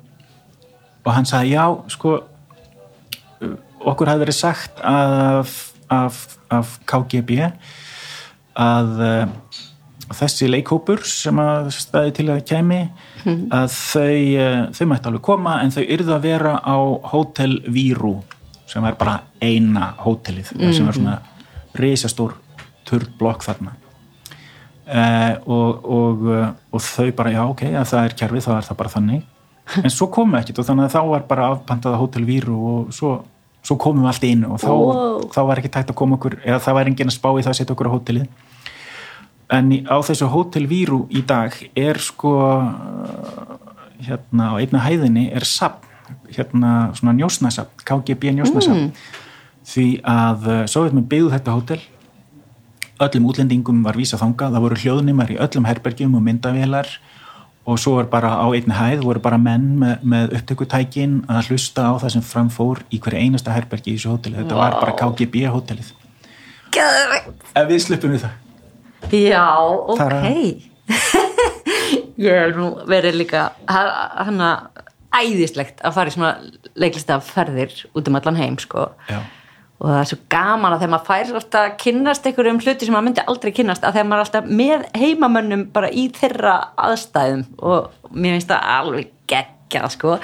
og 1.05 1.13
hann 1.15 1.27
sagði 1.29 1.53
já, 1.55 1.63
sko 1.93 2.17
okkur 3.87 4.11
hafði 4.11 4.25
verið 4.25 4.37
sagt 4.37 4.81
af, 4.83 5.53
af, 5.87 6.19
af 6.51 6.75
KGB 6.89 7.39
að 8.59 8.99
þessi 10.15 10.47
leikhópur 10.49 11.03
sem 11.05 11.37
að 11.41 11.69
staði 11.75 12.11
til 12.17 12.27
að 12.33 12.43
kemi 12.49 12.79
að 13.53 13.67
þau, 13.75 14.19
uh, 14.39 14.61
þau 14.73 14.85
mætti 14.89 15.09
alveg 15.11 15.21
koma 15.27 15.57
en 15.63 15.71
þau 15.75 15.83
yrðu 15.83 16.13
að 16.15 16.25
vera 16.25 16.53
á 16.65 16.77
Hotel 17.13 17.59
Víru 17.67 18.15
sem 18.69 18.85
er 18.85 18.95
bara 18.97 19.19
eina 19.41 19.93
hótelið 20.03 20.51
sem 20.73 20.87
er 20.87 20.93
svona 20.97 21.19
risastór 21.79 22.33
turblokk 22.85 23.43
þarna. 23.45 23.75
Uh, 24.89 25.35
og, 25.45 25.83
og, 25.85 26.23
uh, 26.33 26.47
og 26.73 26.81
þau 26.81 27.11
bara 27.13 27.31
já 27.35 27.43
ok, 27.45 27.61
ef 27.77 27.91
það 27.91 28.05
er 28.07 28.15
kerfið 28.17 28.45
þá 28.47 28.53
er 28.55 28.67
það 28.69 28.77
bara 28.79 28.93
þannig. 28.95 29.25
En 29.85 29.91
svo 29.93 30.07
komum 30.09 30.33
við 30.33 30.39
ekkert 30.47 30.63
og 30.63 30.65
þannig 30.71 30.87
að 30.87 30.95
þá 30.95 31.01
var 31.11 31.25
bara 31.29 31.49
afpantað 31.53 31.93
að 31.93 32.01
Hotel 32.01 32.23
Víru 32.25 32.55
og 32.71 32.87
svo, 32.97 33.11
svo 33.61 33.77
komum 33.77 34.07
við 34.07 34.09
allt 34.15 34.25
inn 34.25 34.45
og 34.47 34.57
þá, 34.63 34.69
Wow. 34.73 35.27
þá 35.29 35.41
var 35.45 35.61
ekki 35.61 35.69
tægt 35.75 35.91
að 35.93 35.99
koma 35.99 36.17
okkur 36.17 36.39
eða 36.41 36.57
það 36.65 36.77
var 36.79 36.89
enginn 36.89 37.11
að 37.11 37.17
spá 37.19 37.29
í 37.35 37.43
það 37.45 37.51
að 37.53 37.59
setja 37.59 37.75
okkur 37.75 37.89
á 37.91 37.93
hótelið 37.93 38.47
en 39.49 39.71
á 39.89 39.97
þessu 40.05 40.29
Hotel 40.29 40.67
Víru 40.69 41.03
í 41.09 41.23
dag 41.25 41.55
er 41.77 41.99
sko 42.01 42.33
uh, 42.61 43.59
hérna 44.05 44.53
á 44.53 44.61
einna 44.61 44.81
hæðinni 44.85 45.29
er 45.33 45.45
sapn, 45.47 45.87
hérna 46.29 46.91
svona 46.97 47.15
njósnasapn, 47.17 47.83
KGB 47.85 48.35
njósnasapn 48.37 48.91
því 49.69 49.87
að 50.07 50.49
uh, 50.49 50.65
Sovjetmenn 50.69 51.07
byggðu 51.09 51.31
þetta 51.35 51.55
hótel. 51.55 51.79
Öllum 52.99 53.29
útlendingum 53.31 53.79
var 53.85 53.97
vísa 53.97 54.19
þangað, 54.19 54.55
það 54.55 54.65
voru 54.65 54.81
hljóðnumar 54.83 55.31
í 55.31 55.39
öllum 55.39 55.67
herbergjum 55.69 56.17
og 56.19 56.25
myndavélar. 56.25 56.89
Og 57.69 57.77
svo 57.79 57.95
var 57.99 58.09
bara 58.09 58.33
á 58.41 58.47
einni 58.49 58.73
hæð 58.73 59.03
voru 59.05 59.21
bara 59.21 59.37
menn 59.37 59.75
með, 59.79 60.03
með 60.03 60.35
upptökutækin 60.39 61.19
að 61.29 61.51
hlusta 61.51 61.85
á 61.85 61.93
það 62.01 62.13
sem 62.15 62.25
framfór 62.25 62.83
í 62.89 62.99
hverju 63.03 63.21
einasta 63.21 63.53
herbergi 63.53 63.93
í 63.93 63.97
þessu 63.97 64.13
hóteli, 64.15 64.39
þetta 64.41 64.57
var 64.57 64.77
bara. 64.81 64.97
KGB 64.97 65.45
hótelið. 65.53 65.93
Geðveikt. 66.73 67.49
ef 67.57 67.69
við 67.69 67.83
sluppum 67.85 68.13
við 68.13 68.25
það 68.27 68.48
Já, 69.11 69.47
ok. 69.63 69.99
Þar 69.99 70.15
Ég 72.19 72.35
hef 72.35 72.55
nú 72.57 72.69
verið 72.89 73.21
líka 73.21 73.49
hann 73.69 74.41
að 74.43 74.85
æðislegt 75.15 75.81
að 75.85 75.95
fara 75.95 76.11
í 76.11 76.13
svona 76.13 76.31
leiklistaferðir 76.79 77.75
út 77.97 78.09
um 78.09 78.17
allan 78.19 78.39
heim 78.39 78.57
sko. 78.61 78.89
Já. 79.09 79.21
og 79.79 79.87
það 79.87 79.99
er 80.01 80.09
svo 80.09 80.17
gaman 80.33 80.73
að 80.75 80.81
þegar 80.81 80.91
maður 80.91 81.07
fær 81.07 81.29
alltaf 81.39 81.61
að 81.61 81.75
kynnast 81.79 82.25
einhverjum 82.27 82.59
hluti 82.59 82.87
sem 82.87 82.95
maður 82.95 83.05
myndi 83.07 83.23
aldrei 83.31 83.53
kynnast 83.55 83.85
að 83.87 83.95
þegar 83.95 84.09
maður 84.09 84.19
er 84.19 84.25
alltaf 84.27 84.49
með 84.59 84.81
heimamönnum 84.99 85.63
bara 85.75 85.91
í 85.95 86.03
þeirra 86.17 86.55
aðstæðum. 86.83 87.45
Og 87.63 88.11
mér 88.11 88.35
finnst 88.35 88.51
það 88.51 88.67
alveg 88.75 89.13
geggjað 89.31 89.93
sko. 89.95 90.17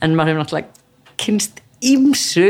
En 0.00 0.16
maður 0.16 0.32
hefur 0.32 0.42
náttúrulega 0.46 1.16
kynst 1.20 1.60
ímsu 1.84 2.48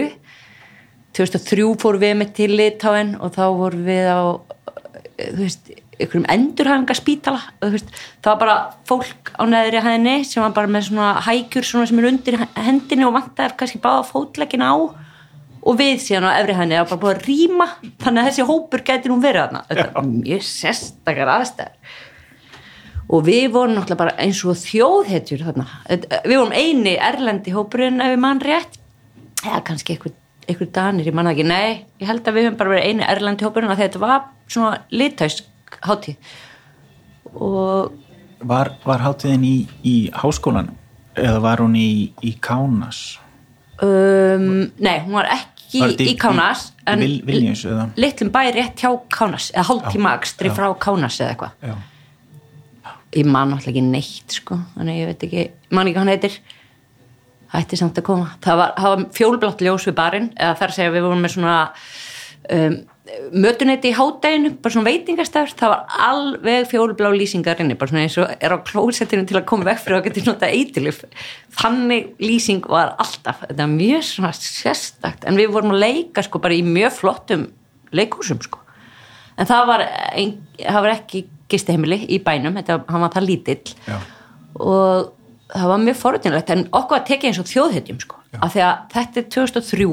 2003 1.19 1.67
fór 1.83 1.99
við 2.01 2.15
með 2.21 2.33
til 2.39 2.51
Litáin 2.55 3.17
og 3.19 3.35
þá 3.35 3.45
vorum 3.59 3.83
við 3.89 4.07
á 4.09 4.23
þú 5.19 5.39
veist, 5.43 5.71
einhverjum 5.99 6.27
endurhæfinga 6.33 6.97
spítala 6.97 7.41
veist, 7.63 7.93
það 8.23 8.33
var 8.33 8.41
bara 8.43 8.57
fólk 8.89 9.33
á 9.39 9.43
neðri 9.49 9.83
hæðinni 9.85 10.17
sem 10.29 10.45
var 10.45 10.55
bara 10.57 10.71
með 10.73 10.89
svona 10.89 11.13
hækjur 11.27 11.69
svona 11.69 11.89
sem 11.91 12.03
er 12.03 12.09
undir 12.11 12.39
hendinni 12.57 13.07
og 13.09 13.17
vantar 13.17 13.57
kannski 13.59 13.83
báða 13.83 14.07
fótlegin 14.09 14.65
á 14.65 14.75
og 15.63 15.77
við 15.79 16.01
síðan 16.03 16.27
á 16.27 16.39
efri 16.41 16.57
hæðinni 16.59 16.79
það 16.79 16.85
var 16.85 16.91
bara 16.93 17.03
búið 17.05 17.19
að 17.19 17.27
rýma 17.29 17.67
þannig 18.03 18.23
að 18.23 18.31
þessi 18.31 18.47
hópur 18.49 18.83
gæti 18.87 19.11
nú 19.11 19.19
verið 19.23 19.45
þarna. 19.45 19.61
Þetta 19.69 19.85
er 20.01 20.09
mjög 20.09 20.49
sérstakar 20.49 21.35
aðstæður. 21.37 21.93
Og 23.13 23.25
við 23.27 23.47
vorum 23.53 23.77
náttúrulega 23.77 24.01
bara 24.01 24.17
eins 24.25 24.41
og 24.49 24.59
þjóðhetjur 24.59 25.45
þarna. 25.47 25.69
Við 26.25 26.35
vorum 26.39 26.57
eini 26.57 26.97
erlendi 26.97 27.55
hópurinn 27.55 28.03
ef 28.03 28.15
við 28.15 28.23
mann 28.25 28.43
rétt. 28.43 28.79
Eða 29.43 29.61
kannski 29.69 29.97
einhver, 29.97 30.15
einhver 30.49 30.71
danir, 30.75 31.11
ég 31.11 31.17
manna 31.19 31.35
ekki. 31.35 31.47
Nei, 31.47 31.83
ég 32.01 32.09
held 32.09 32.27
að 32.27 32.39
við 32.39 32.49
höfum 32.49 32.59
bara 32.63 32.75
verið 32.75 32.89
eini 32.89 33.09
erlendi 33.13 33.47
hópurinn 33.47 33.75
að 33.75 33.85
þetta 33.85 34.03
var 34.03 34.23
svona 34.53 34.83
litausk 34.93 35.79
hátíð. 35.83 36.17
Og 37.33 37.93
Var, 38.43 38.73
var 38.85 38.99
hátíðin 39.05 39.45
í, 39.47 39.57
í 39.87 39.97
háskólanum? 40.19 40.75
Eða 41.15 41.39
var 41.45 41.61
hún 41.63 41.77
í, 41.79 41.91
í 42.27 42.33
Kánas? 42.43 43.03
um, 43.83 44.71
nei, 44.79 44.97
hún 45.05 45.15
var 45.17 45.29
ekki 45.35 45.81
Var 45.83 45.95
í 46.05 46.15
Kánas 46.21 46.67
í, 46.85 46.97
Vil, 47.01 47.15
Vilnius 47.27 47.63
litlum 47.97 48.31
bæ 48.35 48.43
rétt 48.55 48.83
hjá 48.83 48.91
Kánas 49.13 49.47
eða 49.55 49.65
hálftíma 49.71 50.13
akstri 50.19 50.51
já. 50.51 50.55
frá 50.59 50.67
Kánas 50.79 51.17
eða 51.23 51.33
eitthvað. 51.33 51.79
Ég 53.17 53.29
man 53.29 53.55
alltaf 53.55 53.71
ekki 53.73 53.85
neitt 53.85 54.37
sko 54.41 54.59
þannig 54.75 55.01
ég 55.01 55.09
veit 55.13 55.25
ekki, 55.29 55.47
man 55.71 55.87
ekki 55.89 55.97
hvað 55.97 56.03
hann 56.05 56.13
heitir. 56.13 56.37
Hætti 57.53 57.77
samt 57.77 57.99
að 58.01 58.07
koma. 58.09 58.31
Það 58.45 58.61
var, 58.63 58.71
var 58.81 59.03
fjólblátt 59.17 59.65
ljós 59.65 59.85
við 59.89 59.97
barinn 59.99 60.31
eða 60.37 60.55
þar 60.61 60.73
segja 60.77 60.93
við 60.95 61.05
vorum 61.07 61.25
með 61.25 61.35
svona 61.35 61.57
um, 62.57 62.79
mötuneyti 63.35 63.91
í 63.91 63.95
hádeginu 63.97 64.53
bara 64.63 64.75
svona 64.77 64.87
veitingastafur, 64.87 65.55
það 65.59 65.73
var 65.73 65.97
alveg 66.07 66.69
fjólblá 66.71 67.09
lýsingar 67.17 67.59
inni, 67.63 67.75
bara 67.79 67.91
svona 67.91 68.05
eins 68.05 68.19
og 68.23 68.31
er 68.39 68.55
á 68.55 68.59
klósettinu 68.63 69.25
til 69.27 69.41
að 69.41 69.47
koma 69.51 69.67
vekk 69.67 69.81
fyrir 69.83 69.99
að 69.99 70.05
geta 70.07 70.23
nota 70.29 70.51
eitilif 70.51 71.01
þannig 71.59 72.13
lýsing 72.23 72.69
var 72.71 72.95
alltaf, 73.03 73.43
þetta 73.49 73.65
var 73.65 73.73
mjög 73.75 74.05
svona 74.07 74.31
sérstakt, 74.39 75.27
en 75.27 75.41
við 75.41 75.51
vorum 75.55 75.75
að 75.75 75.83
leika 75.83 76.23
sko 76.23 76.41
bara 76.43 76.55
í 76.55 76.63
mjög 76.67 76.95
flottum 77.01 77.49
leikúsum 77.93 78.39
sko. 78.45 78.61
En 79.41 79.49
það 79.49 79.67
var, 79.69 79.83
ein, 80.15 80.37
það 80.61 80.85
var 80.85 80.95
ekki 80.95 81.25
gistiheimili 81.51 82.05
í 82.07 82.21
bænum, 82.23 82.55
þetta, 82.61 82.79
hann 82.89 83.03
var 83.03 83.13
það 83.17 83.29
lítill. 83.29 83.75
Já. 83.89 83.99
og 84.63 85.11
það 85.53 85.69
var 85.73 85.83
mjög 85.83 85.99
forutnilegt 86.01 86.51
en 86.55 86.67
okkur 86.71 87.01
að 87.01 87.07
tekja 87.09 87.31
eins 87.31 87.41
og 87.43 87.49
þjóðhetjum 87.51 87.99
sko, 88.05 88.21
af 88.39 88.55
því 88.55 88.63
að 88.69 88.87
þetta 88.95 89.21
er 89.21 89.29
2003 89.35 89.89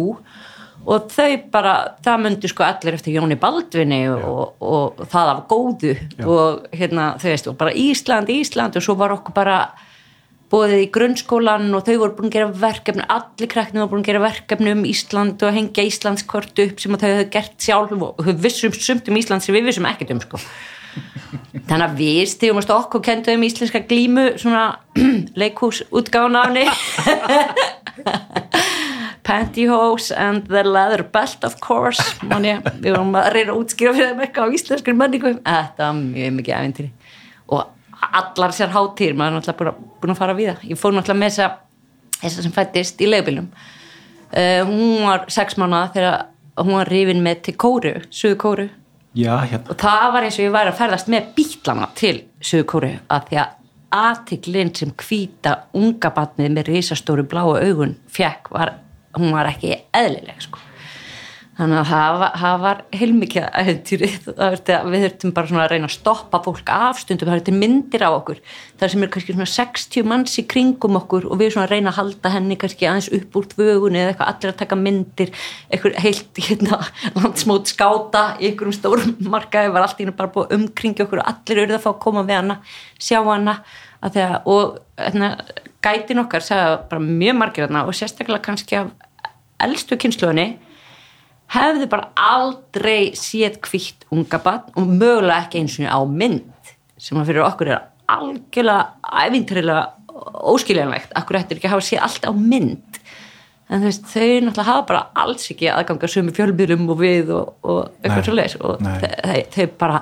og 0.87 1.09
þau 1.11 1.35
bara, 1.51 1.73
það 2.05 2.23
myndi 2.23 2.49
sko 2.51 2.65
allir 2.65 2.95
eftir 2.97 3.17
Jóni 3.17 3.37
Baldvinni 3.39 4.01
og, 4.13 4.23
og, 4.23 4.63
og 4.63 5.11
það 5.11 5.33
af 5.33 5.43
góðu. 5.51 5.93
Og 6.25 6.65
hérna 6.75 7.11
þau 7.19 7.29
veist, 7.29 7.51
og 7.51 7.59
bara 7.59 7.75
Ísland, 7.75 8.31
Ísland 8.33 8.79
og 8.79 8.85
svo 8.85 8.95
var 8.99 9.13
okkur 9.17 9.35
bara 9.35 9.59
bóðið 10.49 10.81
í 10.81 10.89
grunnskólan 10.93 11.69
og 11.77 11.85
þau 11.85 11.95
voru 12.01 12.15
búin 12.17 12.31
að 12.31 12.35
gera 12.39 12.49
verkefni 12.63 13.05
allir 13.13 13.51
krakknum 13.51 13.83
voru 13.83 13.91
búin 13.93 14.01
að 14.01 14.09
gera 14.09 14.23
verkefni 14.23 14.73
um 14.73 14.83
Ísland 14.89 15.45
og 15.45 15.53
hengja 15.53 15.85
Íslandskort 15.85 16.63
upp 16.65 16.81
sem 16.81 16.97
þau 16.97 17.05
hefðu 17.05 17.29
gert 17.35 17.55
sjálf 17.61 17.93
og 17.93 18.23
þau 18.25 18.35
vissum 18.47 18.73
sumt 18.73 19.11
um 19.11 19.19
Ísland 19.19 19.45
sem 19.45 19.53
við 19.53 19.69
vissum 19.69 19.89
ekkert 19.89 20.15
um 20.15 20.23
sko. 20.25 20.41
Þannig 21.69 21.85
að 21.85 21.99
við 21.99 22.23
stígumast 22.31 22.71
okkur 22.73 23.03
og 23.03 23.05
kenduðum 23.05 23.45
íslenska 23.45 23.83
glímu 23.85 24.25
svona 24.41 24.79
leikhús 25.41 25.83
útgánaðni 25.93 26.65
pantyhose 29.29 30.11
and 30.17 30.49
the 30.49 30.63
leather 30.65 31.05
belt 31.05 31.45
of 31.45 31.59
course. 31.61 32.01
Manni, 32.25 32.57
við 32.81 32.95
vorum 32.95 33.17
að 33.19 33.31
reyna 33.35 33.53
að 33.53 33.63
útskýra 33.63 33.93
fyrir 33.95 34.13
þeim 34.13 34.23
eitthvað 34.25 34.49
á 34.49 34.55
íslenskur 34.57 34.97
menningu. 34.97 35.35
Þetta 35.45 35.85
var 35.85 35.99
mjög 36.01 36.39
mikið 36.39 36.57
æfintýri 36.57 36.91
og 37.49 37.67
allar 37.99 38.53
sér 38.55 38.71
hátír 38.73 39.15
maður 39.17 39.33
er 39.33 39.37
náttúrulega 39.39 39.75
búin 39.99 40.13
að, 40.13 40.19
fara 40.19 40.35
við 40.37 40.51
það 40.53 40.65
ég 40.71 40.79
fór 40.79 40.95
náttúrulega 40.95 41.19
með 41.19 41.33
þessa, 41.33 41.47
þessa 42.21 42.45
sem 42.45 42.55
fættist 42.55 43.01
í 43.03 43.09
legubilum 43.09 43.49
uh, 43.51 44.61
hún 44.69 45.05
var 45.05 45.25
sex 45.33 45.57
mánuða 45.59 45.93
þegar 45.95 46.19
hún 46.59 46.77
var 46.77 46.91
rifin 46.91 47.23
með 47.25 47.41
til 47.47 47.55
kóru, 47.59 47.95
suðu 48.09 48.39
kóru 48.39 48.67
Já, 49.17 49.33
hérna. 49.41 49.65
og 49.73 49.79
það 49.81 50.11
var 50.13 50.25
eins 50.25 50.37
og 50.37 50.45
ég 50.45 50.51
væri 50.53 50.71
að 50.71 50.79
ferðast 50.79 51.07
með 51.09 51.31
bílana 51.33 51.87
til 51.97 52.17
Suðu 52.45 52.65
Kóru 52.69 52.91
að 53.09 53.23
því 53.25 53.39
að 53.41 53.55
aðtiklinn 53.99 54.69
sem 54.77 54.91
hvíta 55.01 55.53
unga 55.73 56.11
batnið 56.13 56.51
með 56.53 56.69
risastóru 56.69 57.25
bláu 57.25 57.55
augun 57.57 57.95
fekk 58.13 58.51
var, 58.53 58.75
hún 59.17 59.31
var 59.33 59.49
ekki 59.51 59.77
eðlileg 59.95 60.43
sko. 60.45 60.65
Þannig 61.59 61.75
að 61.81 61.89
það 61.89 62.21
það 62.39 62.61
var 62.63 62.77
heilmikið 62.95 63.45
aðeintýrið, 63.59 64.27
við 64.31 65.01
þurftum 65.03 65.33
bara 65.35 65.57
að 65.59 65.73
reyna 65.73 65.89
að 65.89 65.95
stoppa 65.97 66.39
fólk 66.45 66.71
af 66.71 67.01
stundum. 67.01 67.27
Það 67.27 67.35
verður 67.35 67.57
myndir 67.59 68.05
á 68.07 68.09
okkur, 68.13 68.39
það 68.79 68.93
sem 68.93 69.03
er 69.03 69.11
kannski 69.11 69.35
svona 69.35 69.47
60 69.51 70.07
manns 70.07 70.37
í 70.39 70.45
kringum 70.53 70.95
okkur 71.01 71.27
og 71.27 71.41
við 71.41 71.57
reyna 71.59 71.91
að 71.91 71.97
halda 71.97 72.31
henni 72.31 72.55
kannski 72.61 72.87
aðeins 72.87 73.11
upp 73.19 73.35
úr 73.35 73.51
tvögunni 73.51 73.99
eða 73.99 74.13
eitthvað, 74.13 74.31
allir 74.31 74.53
að 74.53 74.59
taka 74.63 74.79
myndir 74.79 75.35
eitthvað 75.67 75.99
heilt 76.05 76.43
hérna, 76.47 76.79
landsmót 77.19 77.73
skáta 77.73 78.25
í 78.39 78.53
einhverjum 78.53 78.79
stórum 78.79 79.17
markaði. 79.27 79.75
Var 79.75 79.89
allt 79.89 79.99
í 79.99 80.07
hennu 80.07 80.15
bara 80.15 80.31
búið 80.37 80.55
umkringi 80.61 81.03
okkur 81.03 81.25
og 81.25 81.33
allir 81.33 81.65
auðvitað 81.65 81.81
að 81.81 81.87
fá 81.89 81.91
að 81.91 82.03
koma 82.07 82.23
við 82.29 82.39
hana 82.39 82.61
sjá 82.95 83.19
hana. 83.27 83.59
Þegar, 83.99 84.39
og 84.47 84.79
hérna, 84.95 85.33
gætin 85.85 86.23
okkar 86.23 86.43
segja 86.45 86.79
bara 86.89 87.03
mjög 87.03 87.37
margir 87.39 87.67
hana 87.67 87.85
og 87.87 87.95
sérstaklega 87.97 88.43
kannski 88.45 88.79
af 88.79 88.91
elstu 89.63 89.97
kynsluðinni 89.99 90.47
hefðu 91.53 91.87
bara 91.89 92.11
aldrei 92.15 93.11
séð 93.17 93.59
kvitt 93.65 94.05
unga 94.13 94.41
bann 94.43 94.67
og 94.75 94.89
mögulega 94.89 95.45
ekki 95.45 95.63
eins 95.63 95.79
og 95.81 95.89
á 95.89 95.99
mynd 96.05 96.73
sem 96.99 97.17
að 97.17 97.31
fyrir 97.31 97.47
okkur 97.47 97.71
er 97.73 97.87
algjörlega 98.09 98.85
æfintrilega 99.25 99.85
óskiljanlegt. 100.49 101.13
Akkur 101.17 101.39
eftir 101.39 101.59
ekki 101.59 101.69
að 101.69 101.75
hafa 101.77 101.87
séð 101.87 102.05
allt 102.05 102.27
á 102.27 102.31
mynd? 102.35 102.99
En 103.69 103.83
þú 103.83 103.85
veist, 103.85 104.07
þau 104.09 104.25
náttúrulega 104.25 104.67
hafa 104.67 104.85
bara 104.89 105.01
alls 105.23 105.45
ekki 105.53 105.69
aðganga 105.71 106.09
sömu 106.09 106.33
fjölbyrjum 106.35 106.89
og 106.89 106.99
við 106.99 107.31
og, 107.37 107.51
og 107.61 107.81
eitthvað 108.01 108.25
svo 108.25 108.37
leiðis 108.37 108.57
og 108.59 108.83
þau 109.53 109.67
bara 109.79 110.01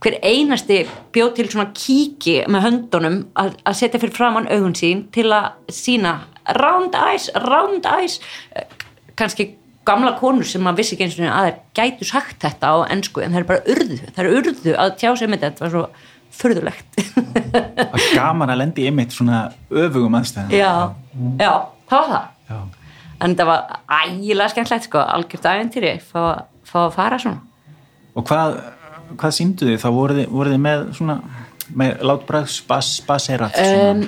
hver 0.00 0.16
einasti 0.24 0.78
bjóð 1.12 1.32
til 1.36 1.48
svona 1.52 1.70
kíki 1.76 2.38
með 2.48 2.62
höndunum 2.66 3.16
að, 3.36 3.54
að 3.68 3.76
setja 3.82 4.00
fyrir 4.00 4.14
framann 4.16 4.48
augun 4.48 4.76
sín 4.78 5.02
til 5.12 5.26
að 5.36 5.50
sína 5.72 6.14
round 6.56 6.94
eyes, 6.96 7.30
round 7.46 7.84
eyes 7.86 8.20
Eh, 8.56 8.64
kannski 9.18 9.50
gamla 9.86 10.14
konur 10.20 10.44
sem 10.48 10.62
maður 10.62 10.80
vissi 10.80 10.94
ekki 10.96 11.04
eins 11.06 11.18
og 11.20 11.26
að 11.28 11.46
þeir 11.50 11.60
gætu 11.78 12.06
sagt 12.08 12.40
þetta 12.44 12.70
á 12.72 12.76
ennsku 12.94 13.22
en 13.24 13.32
það 13.34 13.42
er 13.42 13.46
bara 13.50 13.74
urðu, 13.74 13.98
það 14.16 14.24
er 14.24 14.32
urðu 14.38 14.74
að 14.86 14.96
tjá 15.00 15.10
sig 15.18 15.30
með 15.32 15.44
þetta 15.44 15.64
var 15.66 15.72
svo 15.74 15.84
furðulegt 16.40 17.00
Það 17.50 17.96
er 17.98 18.08
gaman 18.14 18.52
að 18.54 18.60
lendi 18.62 18.84
einmitt 18.88 19.12
svona 19.16 19.40
öfugum 19.70 20.14
aðstæðan. 20.20 20.52
já, 20.54 20.94
já, 21.40 21.52
það 21.90 22.04
var 22.04 22.10
það 22.12 22.28
Já. 22.50 22.58
en 23.26 23.34
það 23.40 23.48
var 23.50 23.80
ægilega 24.00 24.52
skemmtlegt 24.54 24.86
sko, 24.88 25.02
algjört 25.16 25.48
æventýri 25.52 25.92
fá, 26.06 26.20
fá 26.70 26.78
að 26.86 26.94
fara 26.96 27.18
svona 27.18 27.40
Og 28.16 28.24
hvað, 28.26 28.56
hvað 29.16 29.34
síndu 29.36 29.66
þið? 29.68 29.78
Þá 29.82 29.88
voruð 29.96 30.20
þið, 30.20 30.28
voruð 30.36 30.54
þið 30.54 30.62
með 30.66 30.84
svona, 30.98 31.16
með 31.82 32.04
látbræðs 32.10 32.58
bas, 32.68 32.90
baserat 33.06 33.58
um, 33.64 34.04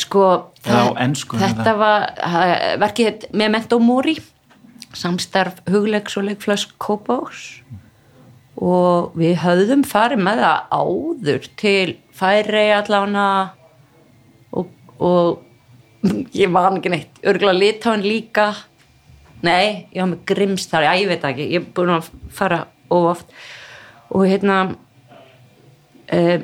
sko 0.00 0.26
það- 0.64 1.00
ensku, 1.04 1.40
þetta 1.40 1.66
eða? 1.66 1.76
var 1.82 2.06
það- 2.18 2.78
verkið 2.84 3.10
heit 3.10 3.26
Memento 3.32 3.78
Mori 3.78 4.16
samstarf 4.92 5.62
hugleiks 5.70 6.16
og 6.20 6.26
leikflösk 6.28 6.74
Kópás 6.82 7.62
og 8.62 9.14
við 9.18 9.38
höfðum 9.42 9.82
farið 9.88 10.20
með 10.26 10.42
það 10.44 10.76
áður 10.76 11.46
til 11.56 11.94
færi 12.14 12.66
allána 12.76 13.26
og, 14.52 14.68
og 15.00 15.40
ég 16.42 16.50
var 16.52 16.76
ekki 16.76 16.90
neitt. 16.92 17.18
Örgulega 17.22 17.58
litáin 17.62 18.02
líka. 18.02 18.48
Nei, 19.42 19.86
ég 19.94 20.02
var 20.02 20.10
með 20.12 20.22
grims 20.26 20.66
þar, 20.70 20.86
já 20.88 20.92
ég 21.00 21.08
veit 21.10 21.22
það 21.22 21.32
ekki. 21.32 21.46
Ég 21.54 21.62
er 21.62 21.68
búin 21.76 21.92
að 21.96 22.08
fara 22.34 22.58
oft 22.92 23.30
og 24.12 24.26
hérna 24.28 24.58
uh, 26.12 26.38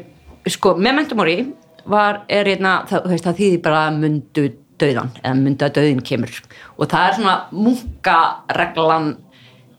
sko, 0.48 0.74
Memento 0.80 1.18
Mori 1.18 1.42
var, 1.88 2.24
er 2.28 2.50
hérna, 2.50 2.80
það, 2.88 3.14
það 3.24 3.38
þýðir 3.42 3.62
bara 3.64 3.84
mundu 3.94 4.48
döðan, 4.78 5.14
eða 5.22 5.38
mundu 5.38 5.66
að 5.66 5.78
döðin 5.78 6.04
kemur. 6.06 6.34
Og 6.78 6.90
það 6.90 7.06
er 7.06 7.16
svona 7.16 7.38
munkareglan 7.54 9.08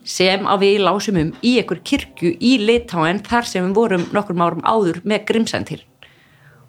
sem 0.10 0.48
að 0.50 0.64
við 0.66 0.82
lásum 0.84 1.20
um 1.22 1.30
í 1.46 1.58
einhver 1.62 1.84
kirkju 1.86 2.34
í 2.40 2.56
Litáen 2.64 3.22
þar 3.26 3.48
sem 3.48 3.68
við 3.68 3.78
vorum 3.78 4.08
nokkur 4.16 4.42
árum 4.42 4.66
áður 4.66 5.02
með 5.08 5.26
grimsæntir 5.30 5.86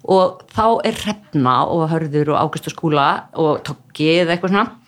og 0.01 0.41
þá 0.49 0.65
er 0.87 0.97
Hrefna 0.97 1.55
og 1.69 1.87
Hörður 1.91 2.33
og 2.33 2.39
Águst 2.41 2.69
og 2.69 2.75
Skúla 2.75 3.07
og 3.37 3.61
Tokki 3.65 4.09
eða 4.21 4.35
eitthvað 4.35 4.53
svona 4.53 4.80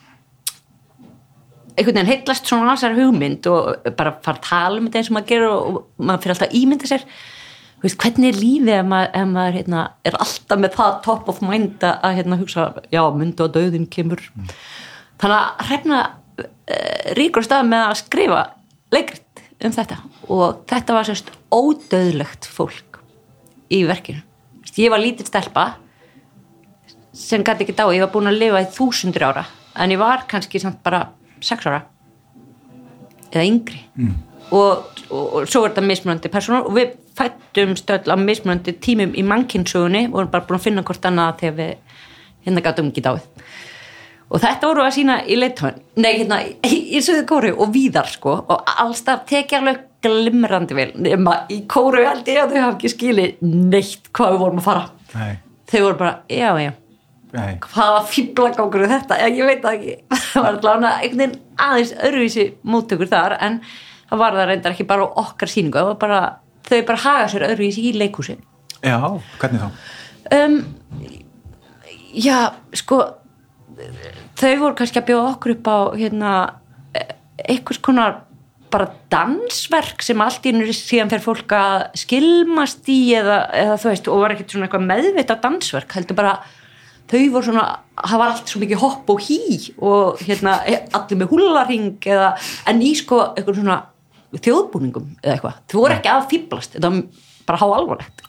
einhvern 1.73 1.97
veginn 1.97 2.09
heitlast 2.11 2.49
svona 2.49 2.75
þessar 2.75 2.97
hugmynd 2.97 3.47
og 3.49 3.87
bara 3.97 4.15
fara 4.23 4.37
að 4.37 4.47
tala 4.47 4.79
um 4.79 4.87
þetta 4.87 4.99
eins 4.99 5.09
og 5.09 5.15
maður 5.17 5.29
gerur 5.31 5.53
og 5.53 5.79
maður 5.97 6.23
fyrir 6.23 6.35
alltaf 6.35 6.49
að 6.49 6.57
ímynda 6.59 6.89
sér. 6.89 7.05
Veist, 7.83 7.99
hvernig 7.99 8.29
er 8.29 8.39
lífið 8.39 8.73
ef 8.77 8.85
maður, 8.87 9.09
ef 9.19 9.29
maður 9.33 9.55
hérna, 9.57 9.83
er 10.07 10.17
alltaf 10.23 10.59
með 10.61 10.75
það 10.77 10.99
top 11.03 11.31
of 11.33 11.41
mind 11.43 11.85
að 11.89 12.17
hérna, 12.19 12.39
hugsa, 12.39 12.67
já, 12.93 13.01
myndu 13.11 13.47
og 13.47 13.55
döðin 13.57 13.87
kemur. 13.91 14.21
Mm. 14.37 14.51
þannig 15.23 15.39
að 15.39 15.67
hrefna 15.67 15.99
uh, 16.03 17.09
ríkur 17.19 17.45
stað 17.45 17.67
með 17.71 17.87
að 17.89 17.99
skrifa 18.03 18.43
leikrit 18.93 19.43
um 19.63 19.73
þetta. 19.75 19.97
Og 20.31 20.61
þetta 20.69 20.95
var 20.95 21.09
sérst 21.09 21.31
ódöðlegt 21.51 22.47
fólk 22.47 23.01
í 23.73 23.83
verkinu. 23.89 24.23
Ég 24.79 24.93
var 24.93 25.01
lítið 25.03 25.29
stelpa 25.29 25.65
sem 27.13 27.43
gæti 27.45 27.67
ekki 27.67 27.75
dá, 27.77 27.85
ég 27.93 28.01
var 28.01 28.13
búin 28.13 28.31
að 28.31 28.39
lifa 28.41 28.63
í 28.63 28.71
þúsundur 28.73 29.27
ára. 29.27 29.43
En 29.77 29.91
ég 29.91 29.99
var 30.01 30.25
kannski 30.29 30.61
samt 30.61 30.79
bara 30.85 31.03
sex 31.43 31.67
ára. 31.69 31.83
Eða 33.31 33.45
yngri. 33.47 33.81
Mm. 33.97 34.15
og, 34.53 35.01
og, 35.09 35.21
og 35.23 35.47
svo 35.49 35.63
er 35.63 35.71
þetta 35.71 35.85
mismunandi 35.87 36.29
personar 36.29 36.67
og 36.67 36.75
við 36.77 36.91
fættum 37.17 37.75
stöld 37.79 38.09
á 38.09 38.15
mismunandi 38.19 38.75
tímum 38.83 39.13
í 39.17 39.23
mannkynnsugunni 39.25 40.07
og 40.11 40.19
erum 40.21 40.33
bara 40.33 40.45
búin 40.47 40.59
að 40.59 40.65
finna 40.67 40.83
hvort 40.85 41.07
annað 41.09 41.39
þegar 41.41 41.55
við 41.59 42.01
hérna 42.45 42.65
gætum 42.65 42.91
ekki 42.91 43.05
dáið. 43.05 43.29
Og 44.33 44.41
þetta 44.41 44.69
voru 44.69 44.83
að 44.83 44.95
sína 44.95 45.15
í 45.29 45.37
leittóin 45.37 45.81
nei 46.01 46.11
hérna 46.17 46.39
í 46.65 47.01
söðu 47.05 47.25
kóru 47.29 47.53
og 47.53 47.73
víðar 47.73 48.09
sko. 48.09 48.35
Og 48.49 48.75
allstað 48.81 49.25
tekja 49.29 49.61
alveg 49.61 49.81
glimrandi 50.03 50.77
vel. 50.77 50.89
Nema 51.05 51.43
í 51.53 51.63
kóru 51.69 52.01
held 52.03 52.29
ég 52.29 52.41
að 52.41 52.55
þau 52.55 52.61
hafa 52.63 52.75
ekki 52.77 52.93
skilið 52.93 53.43
neitt 53.45 54.09
hvað 54.13 54.35
við 54.35 54.45
vorum 54.45 54.61
að 54.61 54.69
fara. 54.69 54.85
Nei. 55.13 55.33
þau 55.69 55.81
voru 55.81 55.97
bara 55.99 56.13
já 56.29 56.49
já 56.61 56.71
Nei. 57.33 57.55
hvaða 57.65 58.03
fýblagangur 58.11 58.85
þetta 58.91 59.17
ég, 59.25 59.39
veit 59.47 59.63
ekki 59.65 59.95
það 60.33 60.45
var 60.45 60.57
allavega 60.59 60.91
einhvern 60.99 61.21
veginn 61.23 61.39
aðeins 61.67 61.93
öruvísi 62.09 62.45
móttökur 62.61 63.09
þar 63.09 63.37
en 63.41 63.59
það 64.11 64.21
var 64.21 64.37
það 64.37 64.49
reyndar 64.51 64.75
ekki 64.75 64.87
bara 64.89 65.09
okkar 65.23 65.49
síningu 65.49 65.85
bara, 66.01 66.21
þau 66.67 66.79
bara 66.89 67.03
haga 67.07 67.31
sér 67.33 67.47
öruvísi 67.49 67.87
í 67.89 67.95
leikúsi 67.97 68.37
Já, 68.83 68.99
hvernig 69.39 69.63
þá? 69.63 69.83
Um, 70.35 70.57
já, 72.13 72.37
sko 72.75 72.99
þau 74.37 74.53
voru 74.61 74.77
kannski 74.77 75.01
að 75.01 75.09
bjóða 75.09 75.33
okkur 75.33 75.55
upp 75.55 75.69
á 75.71 75.77
hérna, 75.97 76.31
einhvers 77.47 77.81
konar 77.83 78.19
bara 78.73 78.89
dansverk 79.13 80.01
sem 80.05 80.21
allt 80.23 80.45
í 80.49 80.53
nýri 80.55 80.73
síðan 80.75 81.11
fer 81.11 81.21
fólk 81.23 81.53
að 81.53 81.83
skilmast 82.03 82.87
í 82.89 83.13
eða, 83.17 83.45
eða 83.57 83.77
þú 83.81 83.89
veist 83.91 84.09
og 84.09 84.21
var 84.23 84.33
ekkert 84.33 84.55
svona 84.55 84.67
eitthvað 84.67 84.87
meðvita 84.89 85.37
dansverk 85.43 85.97
heldur 85.97 86.17
bara 86.17 86.33
þau 87.11 87.23
voru 87.33 87.49
svona, 87.49 87.65
það 87.99 88.21
var 88.21 88.33
allt 88.33 88.51
svo 88.51 88.61
mikið 88.63 88.81
hopp 88.83 89.13
og 89.13 89.23
hí 89.27 89.39
og 89.83 90.23
hérna 90.23 90.57
allir 90.67 91.19
með 91.19 91.33
húlarring 91.33 92.09
eða 92.15 92.33
en 92.69 92.81
í 92.85 92.93
sko 92.97 93.21
eitthvað 93.33 93.61
svona 93.61 93.79
þjóðbúningum 94.33 95.13
eða 95.21 95.35
eitthvað, 95.35 95.61
þau 95.69 95.79
voru 95.79 95.97
ekki 95.97 96.13
að 96.13 96.27
fýblast 96.31 96.77
þetta 96.77 96.93
var 96.93 97.31
bara 97.47 97.61
há 97.61 97.67
alvorlegt 97.69 98.27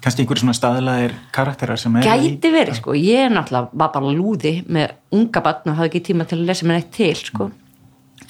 Kanski 0.00 0.24
einhver 0.24 0.40
svona 0.40 0.56
staðilegir 0.56 1.12
karakterar 1.34 1.78
sem 1.80 1.96
er 2.00 2.06
Gæti 2.06 2.50
verið 2.54 2.78
sko, 2.78 2.94
ég 2.96 3.26
er 3.26 3.34
náttúrulega 3.34 3.80
var 3.82 3.90
bara 3.92 4.12
lúði 4.16 4.52
með 4.72 4.94
unga 5.12 5.42
batn 5.44 5.72
og 5.72 5.76
hafði 5.76 5.90
ekki 5.90 6.00
tíma 6.06 6.24
til 6.28 6.38
að 6.38 6.46
lesa 6.48 6.68
mér 6.68 6.78
eitt 6.80 6.88
til 6.96 7.10
sko. 7.18 7.50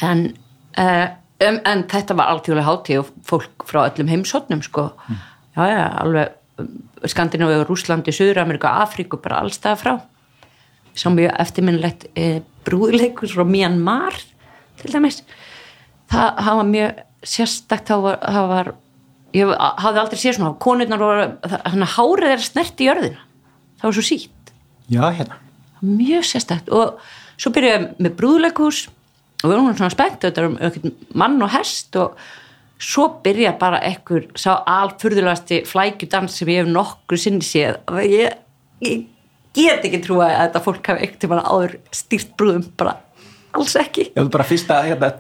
En, 0.03 0.25
uh, 0.83 1.05
um, 1.47 1.61
en 1.71 1.85
þetta 1.93 2.17
var 2.19 2.33
alltjóðlega 2.33 2.67
hátíð 2.67 3.05
og 3.05 3.13
fólk 3.31 3.67
frá 3.71 3.85
öllum 3.85 4.11
heimsotnum 4.11 4.65
sko. 4.67 4.89
Mm. 5.07 5.23
já 5.55 5.63
já, 5.71 5.85
alveg 6.03 6.35
Skandinavíu, 7.11 7.65
Rúslandi, 7.69 8.13
Suður-Amerika 8.15 8.73
Afríku, 8.83 9.21
bara 9.23 9.41
allstað 9.45 9.79
frá. 9.81 9.95
Sem 10.99 11.15
mjög 11.17 11.33
eftirminnlegt 11.41 12.09
e, 12.19 12.43
brúðleikur 12.67 13.31
frá 13.31 13.47
Myanmar 13.47 14.19
til 14.81 14.93
dæmis. 14.93 15.23
Það, 16.11 16.29
það 16.41 16.61
var 16.61 16.71
mjög 16.71 17.03
sérstakt 17.31 17.91
það 17.93 18.07
var, 18.07 18.21
það 18.25 18.49
var 18.51 18.73
ég 19.37 19.53
hafði 19.85 20.03
aldrei 20.03 20.21
séð 20.21 20.37
svona 20.39 20.57
konurnar 20.63 21.03
voru, 21.03 21.27
þannig 21.47 21.87
að 21.87 21.95
hárið 21.97 22.35
er 22.35 22.45
snert 22.45 22.83
í 22.83 22.89
jörðina. 22.89 23.27
Það 23.81 23.89
var 23.89 23.97
svo 23.97 24.07
sítt. 24.07 24.55
Já, 24.91 25.03
hérna. 25.17 25.39
Mjög 25.81 26.27
sérstakt. 26.29 26.73
Og 26.75 26.99
svo 27.41 27.53
byrjuðum 27.55 27.87
með 28.03 28.17
brúðleikus 28.19 28.85
og 29.41 29.47
við 29.49 29.57
vorum 29.57 29.77
svona 29.79 29.95
spennt 29.95 30.25
þetta 30.27 30.47
var 30.47 30.91
mann 31.23 31.41
og 31.45 31.53
hest 31.55 31.97
og 32.01 32.19
svo 32.81 33.07
byrja 33.25 33.55
bara 33.61 33.81
ekkur 33.91 34.31
sá 34.39 34.55
alfurðulegasti 34.65 35.63
flækjudans 35.69 36.39
sem 36.41 36.51
ég 36.53 36.63
hef 36.63 36.71
nokkur 36.73 37.21
sinni 37.21 37.45
séð. 37.45 37.81
Ég, 38.07 38.39
ég 38.87 39.05
get 39.57 39.85
ekki 39.85 40.01
trúa 40.05 40.31
að 40.31 40.39
þetta 40.47 40.65
fólk 40.65 40.93
hafi 40.93 41.07
ekkert 41.07 41.21
til 41.25 41.33
að 41.35 41.43
áður 41.45 41.77
stýrt 42.01 42.33
brúðum, 42.41 42.65
bara 42.81 42.97
alls 43.57 43.77
ekki. 43.81 44.09
Já, 44.15 44.23
þú 44.23 44.33
bara 44.33 44.49
fyrsta, 44.49 44.81
hérna, 44.87 45.13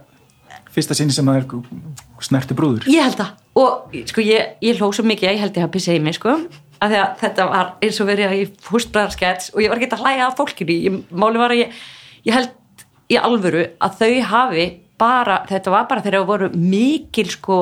fyrsta 0.73 0.97
sinni 0.97 1.15
sem 1.15 1.29
það 1.29 1.43
er 1.43 2.25
snerti 2.25 2.57
brúður. 2.57 2.89
Ég 2.93 3.05
held 3.05 3.21
það, 3.21 3.37
og 3.61 4.03
sko 4.13 4.25
ég, 4.25 4.57
ég 4.65 4.81
hlóð 4.81 4.99
svo 4.99 5.07
mikið 5.11 5.31
að 5.31 5.37
ég 5.37 5.45
held 5.45 5.57
ég 5.61 5.67
hafi 5.67 5.77
pissið 5.77 6.01
í 6.01 6.05
mig, 6.05 6.19
sko 6.21 6.37
að 6.81 6.95
því 6.95 7.01
að 7.01 7.11
þetta 7.21 7.47
var 7.51 7.73
eins 7.85 7.99
og 8.01 8.09
verið 8.09 8.35
í 8.37 8.45
húsbræðarskets 8.71 9.51
og 9.53 9.61
ég 9.61 9.73
var 9.73 9.81
ekki 9.81 9.97
að 9.97 10.05
hlæga 10.05 10.29
af 10.31 10.39
fólkinu, 10.39 10.77
ég, 10.87 11.01
máli 11.13 11.41
var 11.41 11.53
að 11.53 11.63
ég, 11.65 11.81
ég 12.25 12.37
held 12.37 12.85
í 13.11 13.19
alvöru 13.21 13.67
að 13.83 13.99
þau 14.01 14.15
hafi 14.31 14.67
bara, 15.01 15.43
þetta 15.49 15.73
var 15.73 15.87
bara 15.91 16.05
þegar 16.05 16.21
það 16.21 16.33
voru 16.35 16.51
mikil 16.55 17.29
sko 17.33 17.61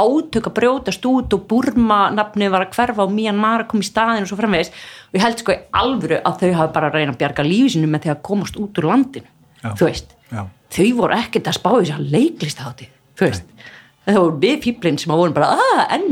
átök 0.00 0.46
að 0.46 0.56
brjótast 0.60 1.06
út 1.10 1.34
og 1.34 1.48
Burma 1.50 2.04
nafni 2.14 2.46
var 2.50 2.66
að 2.66 2.76
hverfa 2.76 3.04
og 3.04 3.12
Myanmar 3.14 3.66
kom 3.70 3.82
í 3.82 3.86
staðin 3.86 4.24
og 4.24 4.30
svo 4.30 4.38
framvegis. 4.38 4.70
Og 5.10 5.18
ég 5.18 5.24
held 5.24 5.42
sko 5.42 5.54
í 5.54 5.60
alvöru 5.80 6.20
að 6.22 6.44
þau 6.44 6.52
hafi 6.60 6.74
bara 6.76 6.92
reynað 6.94 7.16
að 7.16 7.20
bjarga 7.24 7.46
lífið 7.46 7.74
sinu 7.74 7.90
með 7.90 8.06
því 8.06 8.12
að 8.14 8.24
komast 8.30 8.58
út 8.60 8.80
úr 8.80 8.88
landinu 8.90 9.26
já, 9.62 9.74
þú 9.76 9.88
veist, 9.88 10.14
já. 10.30 10.44
þau 10.76 10.88
voru 11.00 11.18
ekkert 11.18 11.50
að 11.50 11.58
spá 11.58 11.70
þess 11.74 11.94
að 11.96 12.08
leiklist 12.14 12.62
á 12.62 12.68
því 12.70 12.88
þú 13.18 13.26
veist, 13.26 13.50
Nei. 13.50 13.66
það 14.08 14.20
voru 14.20 14.38
við 14.44 14.56
fýblinn 14.66 15.00
sem 15.00 15.14
að 15.14 15.22
voru 15.22 15.36
bara 15.36 15.50
að, 15.54 15.64
ah, 15.66 15.82
en, 15.96 16.06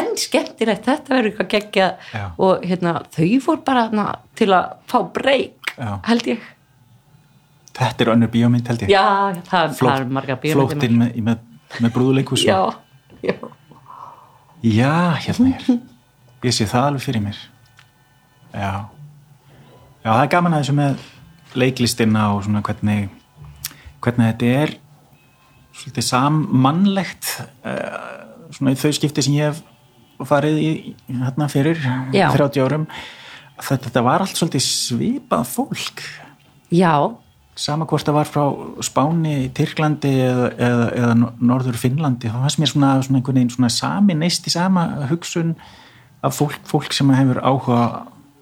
en 0.00 0.10
skemmtilegt 0.20 0.88
þetta 0.88 1.16
verður 1.16 1.30
eitthvað 1.32 1.52
gegja 1.54 1.88
og 2.38 2.66
hérna, 2.68 2.96
þau 3.14 3.30
voru 3.48 3.64
bara 3.66 3.86
na, 3.94 4.08
til 4.38 4.50
að 4.54 4.76
fá 4.90 4.98
breyk, 5.16 5.74
held 6.06 6.34
ég 6.34 6.50
Þetta 7.74 8.04
er 8.04 8.12
önnur 8.12 8.30
bíómynd 8.30 8.68
held 8.70 8.84
ég. 8.84 8.92
Já, 8.92 9.04
það, 9.48 9.72
Flót, 9.80 9.90
það 9.90 10.04
er 10.04 10.12
marga 10.18 10.36
bíómynd 10.42 10.74
Flóttinn 10.74 11.00
með, 11.00 11.16
með, 11.26 11.40
með 11.82 11.94
brúðuleikus 11.96 12.44
Já, 12.46 12.58
já. 13.24 13.34
Já, 14.64 14.92
hérna 15.26 15.50
er. 15.56 15.80
Ég 16.44 16.54
sé 16.54 16.68
það 16.70 16.86
alveg 16.90 17.04
fyrir 17.04 17.24
mér. 17.24 17.40
Já. 18.54 18.70
Já, 20.04 20.08
það 20.12 20.22
er 20.22 20.30
gaman 20.36 20.54
að 20.54 20.62
þessu 20.62 20.76
með 20.78 21.04
leiklistina 21.58 22.24
og 22.34 22.44
svona 22.46 22.62
hvernig 22.66 23.10
hvernig 24.04 24.30
þetta 24.30 24.54
er 24.62 24.74
svolítið 25.74 26.06
sammannlegt 26.06 27.30
uh, 27.66 28.48
svona 28.54 28.74
í 28.74 28.78
þau 28.78 28.90
skipti 28.94 29.24
sem 29.24 29.36
ég 29.38 29.50
hef 29.50 30.28
farið 30.28 30.60
í 30.60 30.70
hérna 31.08 31.48
fyrir 31.50 31.80
Já. 32.14 32.28
30 32.36 32.62
árum 32.62 32.86
þetta, 33.58 33.80
þetta 33.88 34.04
var 34.06 34.24
allt 34.24 34.38
svolítið 34.38 34.64
svipað 34.68 35.48
fólk. 35.50 36.04
Já 36.74 36.94
sama 37.58 37.86
hvort 37.86 38.06
það 38.06 38.16
var 38.16 38.30
frá 38.30 38.44
Spáni, 38.82 39.34
Tyrklandi 39.54 40.10
eða, 40.24 40.48
eða, 40.58 40.86
eða 40.98 41.14
Norður 41.38 41.78
Finnlandi 41.78 42.30
þá 42.30 42.40
fannst 42.42 42.60
mér 42.60 42.72
svona, 42.72 42.90
svona 43.06 43.20
einhvern 43.20 43.38
veginn 43.38 43.52
svona 43.54 43.70
sami 43.70 44.16
neist 44.18 44.48
í 44.48 44.54
sama 44.54 44.86
hugsun 45.10 45.54
af 46.24 46.34
fólk, 46.34 46.58
fólk 46.66 46.96
sem 46.96 47.12
hefur 47.14 47.38
áhuga 47.44 47.84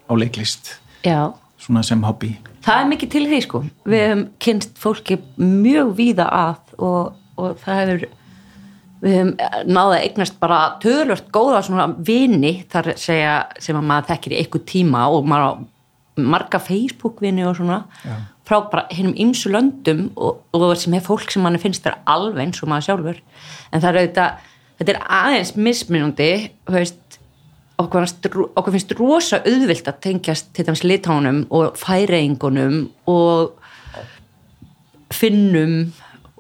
á 0.09 0.13
leiklist 0.17 0.77
Já. 1.05 1.35
svona 1.61 1.85
sem 1.85 2.03
hobby. 2.07 2.39
Það 2.63 2.81
er 2.81 2.91
mikið 2.93 3.13
til 3.13 3.25
því 3.29 3.43
sko. 3.45 3.63
Við 3.91 4.05
hefum 4.07 4.25
kynst 4.47 4.75
fólki 4.81 5.21
mjög 5.37 5.95
víða 5.99 6.29
að 6.33 6.75
og, 6.79 7.15
og 7.37 7.63
það 7.65 7.81
hefur 7.83 8.09
við 9.03 9.17
hefum 9.19 9.33
náða 9.77 10.01
eignast 10.07 10.41
bara 10.41 10.63
töðlört 10.81 11.29
góða 11.35 11.65
svona 11.67 11.91
vini 12.07 12.61
þar 12.71 12.95
segja 12.97 13.39
sem 13.61 13.77
að 13.77 13.89
maður 13.91 14.13
þekkir 14.15 14.37
í 14.37 14.41
einhver 14.41 14.69
tíma 14.73 15.09
og 15.13 15.29
maður 15.29 15.67
marga 16.23 16.61
Facebook 16.61 17.21
vini 17.25 17.45
og 17.45 17.59
svona. 17.59 17.83
Já 18.07 18.32
frá 18.49 18.59
bara 18.73 18.87
hennum 18.91 19.15
ymsu 19.19 19.53
löndum 19.53 20.09
og, 20.17 20.43
og 20.57 20.73
sem 20.79 20.95
er 20.97 21.05
fólk 21.05 21.31
sem 21.31 21.45
mann 21.45 21.61
finnst 21.63 21.85
vera 21.87 22.01
alveg 22.11 22.47
eins 22.47 22.63
og 22.63 22.73
maður 22.73 22.89
sjálfur. 22.89 23.23
En 23.71 23.83
það 23.83 23.89
er 23.91 24.01
auðvitað, 24.01 24.47
þetta 24.81 24.95
er 24.95 25.03
aðeins 25.19 25.55
misminandi, 25.57 26.31
veist 26.75 27.19
okkur, 27.83 28.09
okkur 28.59 28.75
finnst 28.75 28.95
rosa 28.99 29.43
auðvilt 29.47 29.91
að 29.91 30.01
tengjast 30.07 30.53
til 30.57 30.67
dæmis 30.67 30.85
litánum 30.87 31.45
og 31.55 31.79
færeingunum 31.81 32.87
og 33.11 33.59
finnum 35.13 35.93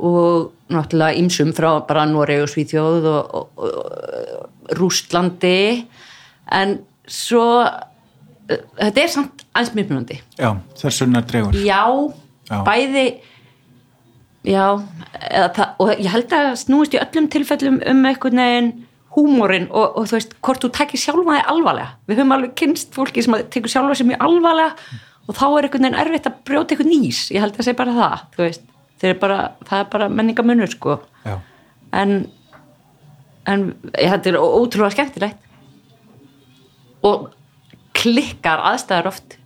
og 0.02 0.52
náttúrulega 0.72 1.20
ymsum 1.20 1.52
frá 1.54 1.70
bara 1.86 2.06
Noreg 2.08 2.42
og 2.44 2.50
Svíþjóð 2.50 3.08
og, 3.10 3.34
og, 3.36 3.48
og 3.56 4.76
Rústlandi 4.78 5.84
en 6.52 6.78
svo 7.06 7.44
þetta 8.48 9.02
er 9.02 9.12
samt 9.12 9.41
aðeins 9.52 9.74
mjög 9.76 9.92
mjöndi 9.92 10.18
Já, 10.38 10.48
það 10.80 10.96
sunnar 10.98 11.26
dregur. 11.28 11.58
Já, 11.60 11.82
Já. 12.48 12.56
bæði 12.66 13.06
já 14.42 14.64
eða, 15.30 15.68
og 15.78 15.92
ég 15.92 16.10
held 16.10 16.34
að 16.34 16.48
snúist 16.64 16.96
í 16.96 17.00
öllum 17.02 17.28
tilfellum 17.30 17.78
um 17.92 18.02
einhvern 18.10 18.42
veginn 18.42 18.72
húmórin 19.12 19.68
og, 19.70 19.96
og 20.00 20.08
þú 20.08 20.16
veist, 20.16 20.34
hvort 20.40 20.64
þú 20.64 20.70
tekir 20.72 21.00
sjálfa 21.02 21.36
þig 21.36 21.48
alvarlega. 21.52 21.90
Við 22.08 22.20
höfum 22.22 22.36
alveg 22.36 22.54
kynst 22.58 22.94
fólki 22.96 23.22
sem 23.24 23.36
tekur 23.52 23.70
sjálfa 23.70 23.98
sig 23.98 24.08
mjög 24.08 24.24
alvarlega 24.24 25.00
og 25.28 25.36
þá 25.36 25.44
er 25.46 25.66
einhvern 25.68 25.86
veginn 25.86 26.00
erfitt 26.02 26.28
að 26.30 26.38
brjóta 26.48 26.74
einhvern 26.74 26.90
nýs. 26.90 27.26
Ég 27.30 27.44
held 27.44 27.58
að 27.60 27.68
sé 27.68 27.74
bara 27.78 27.96
það, 27.98 28.22
þú 28.36 28.46
veist. 28.46 28.68
Er 29.02 29.16
bara, 29.18 29.38
það 29.66 29.80
er 29.82 29.86
bara 29.90 30.06
menningamunur 30.14 30.70
sko. 30.70 31.00
Já. 31.26 31.36
en 31.92 32.12
en 33.50 33.64
þetta 33.90 34.30
er 34.30 34.38
ótrúlega 34.38 34.94
skemmtilegt. 34.94 35.38
Og 37.02 37.32
klikkar 37.98 38.62
aðstæðar 38.70 39.10
oft 39.10 39.36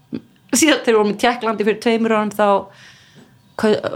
síðan 0.60 0.82
þegar 0.82 0.92
við 0.92 0.98
vorum 1.00 1.14
í 1.14 1.20
Tjekklandi 1.22 1.66
fyrir 1.68 1.82
tveimur 1.84 2.16
árum 2.16 2.34
þá 2.34 2.48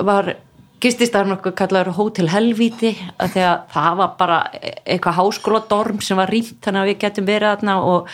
var 0.08 0.34
gististarinn 0.80 1.36
okkur 1.36 1.54
kallaður 1.58 1.94
Hotel 1.98 2.28
Helvíti 2.32 2.94
að 3.20 3.40
að 3.44 3.56
það 3.74 3.96
var 4.00 4.12
bara 4.20 4.38
eitthvað 4.84 5.18
háskóladorm 5.18 6.00
sem 6.04 6.16
var 6.20 6.32
rýmt 6.32 6.60
þannig 6.64 6.84
að 6.84 6.90
við 6.90 7.00
getum 7.04 7.28
verið 7.28 7.50
aðna 7.50 7.74
og 7.84 8.12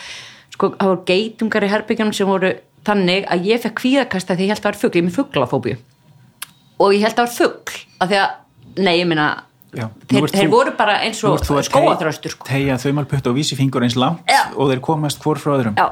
sko 0.55 0.73
það 0.75 0.91
voru 0.91 1.05
geitungar 1.11 1.67
í 1.67 1.71
herbyggjum 1.71 2.15
sem 2.17 2.31
voru 2.31 2.55
þannig 2.87 3.29
að 3.31 3.47
ég 3.51 3.63
fekk 3.63 3.79
kvíðakast 3.83 4.33
að 4.33 4.41
því 4.41 4.49
ég 4.49 4.55
held 4.55 4.59
að 4.59 4.67
það 4.67 4.73
var 4.73 4.81
fuggl, 4.83 4.97
ég 4.97 5.03
er 5.03 5.07
með 5.07 5.19
fugglafóbíu 5.21 5.77
og 6.77 6.95
ég 6.95 7.05
held 7.07 7.13
að 7.13 7.17
það 7.17 7.27
var 7.27 7.37
fuggl 7.37 7.79
að 8.03 8.13
því 8.13 8.21
að, 8.23 8.37
nei 8.87 8.95
ég 8.97 9.09
minna 9.11 9.29
þeir, 9.77 10.29
þeir 10.33 10.53
voru 10.53 10.75
bara 10.79 11.01
eins 11.05 11.23
og 11.27 11.43
skóaþröstur 11.45 12.35
sko. 12.35 12.49
tegja 12.49 12.79
þaumalputt 12.81 13.31
og 13.31 13.37
vísifingur 13.37 13.87
eins 13.87 13.99
langt 13.99 14.27
Já. 14.31 14.49
og 14.55 14.73
þeir 14.73 14.83
komast 14.85 15.23
hvort 15.23 15.43
frá 15.43 15.57
öðrum 15.59 15.77
Já. 15.79 15.89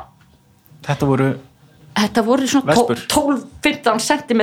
þetta 0.89 1.11
voru 1.11 1.35
þetta 1.95 2.25
voru 2.27 2.49
svona 2.51 2.75
12-15 2.75 4.03
cm 4.03 4.43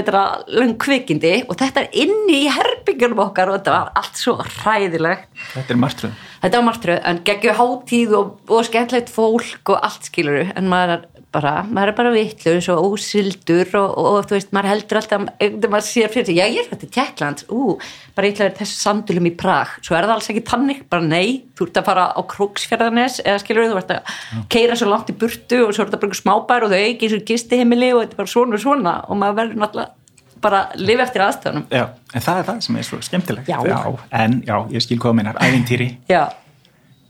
lang 0.56 0.76
kvikindi 0.82 1.34
og 1.48 1.58
þetta 1.60 1.84
er 1.84 1.98
inni 2.04 2.44
í 2.46 2.52
herbyggjum 2.52 3.20
okkar 3.26 3.52
og 3.52 3.60
þetta 3.60 3.76
var 3.76 3.92
allt 4.02 4.20
svo 4.22 4.38
ræðilegt 4.42 5.28
þetta 5.54 5.76
er 5.76 5.82
martröð. 5.82 6.28
Þetta 6.42 6.62
var 6.62 6.68
martröð 6.70 7.02
en 7.12 7.24
geggjur 7.28 7.58
hátíð 7.60 8.16
og, 8.18 8.36
og 8.50 8.68
skemmtlegt 8.70 9.12
fólk 9.14 9.74
og 9.74 9.82
allt 9.82 10.08
skiluru 10.10 10.48
en 10.56 10.72
maður 10.72 11.06
bara, 11.32 11.52
maður 11.64 11.92
er 11.92 11.96
bara 11.96 12.12
vittlur 12.12 12.66
og 12.74 12.96
ósildur 12.96 13.70
og, 13.80 13.94
og, 13.96 14.08
og 14.18 14.26
þú 14.28 14.36
veist, 14.36 14.50
maður 14.56 14.72
heldur 14.74 15.00
alltaf 15.00 15.24
þegar 15.40 15.72
maður 15.72 15.86
sér 15.88 16.12
fyrir 16.12 16.36
já 16.36 16.44
ég 16.44 16.60
er 16.60 16.68
þetta 16.72 16.88
í 16.88 16.92
Tjekkland 16.98 17.44
ú, 17.48 17.78
bara 18.18 18.28
ég 18.28 18.36
ætlaði 18.36 18.58
þessu 18.60 18.80
sandulum 18.82 19.30
í 19.30 19.34
Prag. 19.40 19.78
Svo 19.80 19.96
er 19.96 20.08
það 20.08 20.16
alls 20.18 20.28
ekki 20.34 20.44
tannig, 20.50 20.82
bara 20.92 21.08
nei 21.08 21.46
þú 21.56 21.70
ert 21.70 21.80
að 21.80 21.88
fara 21.88 22.10
á 22.12 22.22
Króksfjörðarnes 22.34 23.22
eða 23.24 23.40
skilur 23.44 23.72
þú 23.72 23.80
ert 23.80 23.96
að 23.96 24.12
keira 24.52 24.78
svo 24.80 24.90
langt 24.92 25.14
í 25.14 25.18
burtu 25.24 25.62
og 25.68 25.72
svo 25.72 25.86
er 25.86 25.92
þetta 25.94 26.02
bara 26.04 26.20
smábær 26.20 26.68
og 26.68 26.76
þau 26.76 26.82
eigi 26.82 27.08
eins 27.08 27.16
og 27.16 27.26
gistiheimili 27.32 27.94
og 27.96 28.04
þetta 28.04 28.18
er 28.18 28.22
bara 28.24 28.34
svona 28.36 28.60
og 28.60 28.66
svona 28.66 28.96
og 29.08 29.22
maður 29.22 29.40
verður 29.40 29.64
náttúrulega 29.64 29.98
bara 30.42 30.62
að 30.74 30.84
lifa 30.90 31.04
eftir 31.06 31.22
aðstöðunum 31.22 31.66
Já, 31.70 31.84
en 32.18 32.24
það 32.26 32.40
er 32.42 32.46
það 32.48 32.62
sem 32.66 32.78
er 32.82 32.86
svo 32.88 33.02
skemmtilegt. 33.06 33.52
Já. 33.52 33.60
Já, 33.70 33.80
en 34.24 34.40
já, 34.48 34.56
ég 34.74 34.84
skil 34.84 34.98
hvað 34.98 35.18
minnar, 35.20 35.38
ævintýri. 35.38 35.90
Já. 36.10 36.24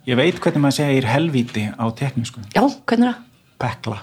Ég 0.10 0.20
veit 0.20 0.40
hvernig 0.44 0.66
maður 0.66 0.80
segir 0.82 1.08
helvíti 1.08 1.68
á 1.72 1.86
teknísku 1.96 2.44
Já, 2.52 2.66
hvernig 2.90 3.14
það? 3.14 3.28
Pekla 3.62 4.02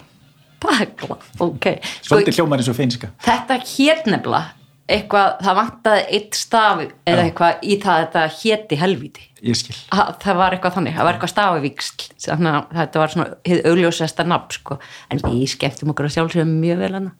Pagla, 0.63 1.19
ok. 1.45 1.67
Svolítið 2.03 2.35
sko, 2.35 2.43
hljómar 2.43 2.63
eins 2.63 2.71
og 2.73 2.79
finska 2.79 3.13
Þetta 3.23 3.59
hér 3.63 4.01
nefnilega 4.09 4.45
eitthvað, 4.89 5.35
það 5.45 5.59
vantaði 5.59 6.05
eitt 6.17 6.39
staf 6.39 6.81
eða 6.83 7.25
eitthvað 7.27 7.65
í 7.69 7.77
það 7.83 7.95
að 7.95 8.05
þetta 8.05 8.23
héti 8.39 8.79
helviti 8.81 9.29
Ég 9.45 9.55
skil. 9.59 9.75
Það, 9.93 10.09
það 10.25 10.39
var 10.41 10.55
eitthvað 10.57 10.75
þannig, 10.75 10.95
það 10.97 11.07
var 11.07 11.17
eitthvað 11.17 11.33
stafavíksl 11.33 12.07
þannig 12.25 12.57
að 12.57 12.79
þetta 12.81 13.03
var 13.03 13.13
svona 13.13 13.27
hið 13.47 13.61
augljósesta 13.71 14.27
nafn 14.27 14.57
sko, 14.57 14.79
en 15.13 15.23
við 15.23 15.45
skemmtum 15.53 15.93
okkur 15.93 16.09
að 16.09 16.15
sjálfsögum 16.17 16.55
mjög 16.59 16.83
vel 16.83 16.91
hana. 16.97 17.13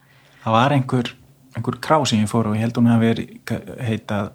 Það 0.43 0.57
var 0.57 0.75
einhver, 0.75 1.11
einhver 1.55 1.79
krá 1.85 1.97
sem 2.09 2.25
ég 2.25 2.33
fór 2.33 2.51
og 2.51 2.59
ég 2.59 2.65
held 2.67 2.81
hún 2.81 2.91
að 2.91 3.05
vera 3.05 3.61
heitað 3.87 4.33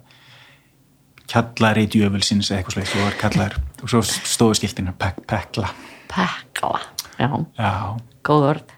kjallari 1.28 1.84
djöfulsins 1.92 2.50
eða 2.50 2.62
eitthvað 2.62 2.78
slags 2.78 2.96
og 2.96 3.04
var 3.04 3.20
kallar 3.20 3.58
og 3.82 3.92
svo 3.92 4.00
stóðu 4.06 4.58
skiltinu 4.62 4.96
Pekla. 5.00 5.68
Pekla, 6.14 6.80
já, 7.18 7.28
já. 7.58 7.72
góð 8.24 8.48
orð 8.54 8.73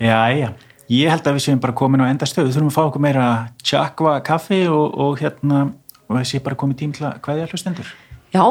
Já, 0.00 0.32
já, 0.32 0.48
ég 0.88 1.12
held 1.12 1.26
að 1.28 1.36
við 1.36 1.44
séum 1.44 1.60
bara 1.60 1.76
komin 1.76 2.00
á 2.00 2.08
enda 2.08 2.28
stöðu, 2.28 2.48
við 2.48 2.56
þurfum 2.56 2.70
að 2.70 2.76
fá 2.78 2.82
okkur 2.86 3.04
meira 3.04 3.26
tjakva 3.60 4.14
kaffi 4.24 4.62
og, 4.72 4.94
og 4.96 5.20
hérna 5.20 5.66
og 6.08 6.16
þessi 6.16 6.40
bara 6.44 6.56
komið 6.58 6.78
tím 6.80 6.94
til 6.96 7.04
að 7.10 7.20
hvaðja 7.26 7.48
hlustendur. 7.50 7.90
Já. 8.32 8.42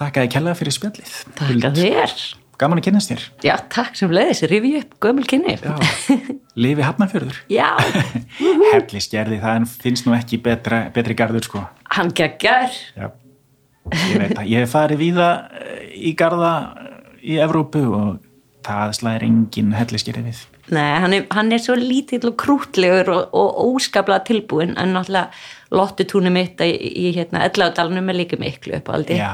Þakkaði 0.00 0.30
kella 0.34 0.54
fyrir 0.58 0.74
spjallið. 0.74 1.16
Takk 1.38 1.66
að 1.68 1.78
þér. 1.78 2.14
Gaman 2.60 2.80
að 2.82 2.88
kynast 2.90 3.08
þér. 3.12 3.22
Já, 3.46 3.54
takk 3.72 3.94
sem 3.96 4.12
leiðis, 4.12 4.42
rifi 4.50 4.74
upp 4.82 4.96
gömul 5.00 5.24
kynni. 5.28 5.54
Já, 5.62 5.78
lifi 6.60 6.84
hafnafjörður. 6.84 7.38
Já. 7.60 7.70
Herli 8.72 9.00
stjerði, 9.00 9.38
það 9.40 9.70
finnst 9.80 10.08
nú 10.08 10.12
ekki 10.18 10.40
betra, 10.44 10.82
betri 10.92 11.16
gardur 11.16 11.46
sko. 11.46 11.62
Hann 11.94 12.12
geggar. 12.16 12.74
Já, 12.98 13.08
ég 13.94 14.18
veit 14.20 14.34
það. 14.34 14.44
Ég 14.50 14.66
hef 14.66 14.74
farið 14.74 15.00
víða 15.06 15.30
eh, 15.62 15.86
í 16.10 16.12
garda 16.18 16.52
í 17.24 17.40
Evrópu 17.40 17.86
og 17.96 18.20
það 18.66 18.96
slæðir 18.98 19.28
engin 19.30 19.72
helliskerið 19.78 20.28
við. 20.28 20.44
Nei, 20.74 20.88
hann 21.02 21.14
er, 21.16 21.26
hann 21.34 21.52
er 21.54 21.62
svo 21.62 21.74
lítill 21.78 22.30
og 22.30 22.36
krútlegur 22.40 23.10
og, 23.14 23.36
og 23.36 23.60
óskaplega 23.66 24.24
tilbúin 24.28 24.76
en 24.78 24.94
náttúrulega 24.94 25.30
lottutúni 25.74 26.32
mitt 26.34 26.62
í, 26.64 26.70
í 26.70 27.12
hérna, 27.16 27.44
elladalunum 27.48 28.10
er 28.12 28.20
líka 28.22 28.38
miklu 28.40 28.76
upp 28.78 28.90
á 28.90 28.92
aldi. 28.96 29.18
Já, 29.18 29.30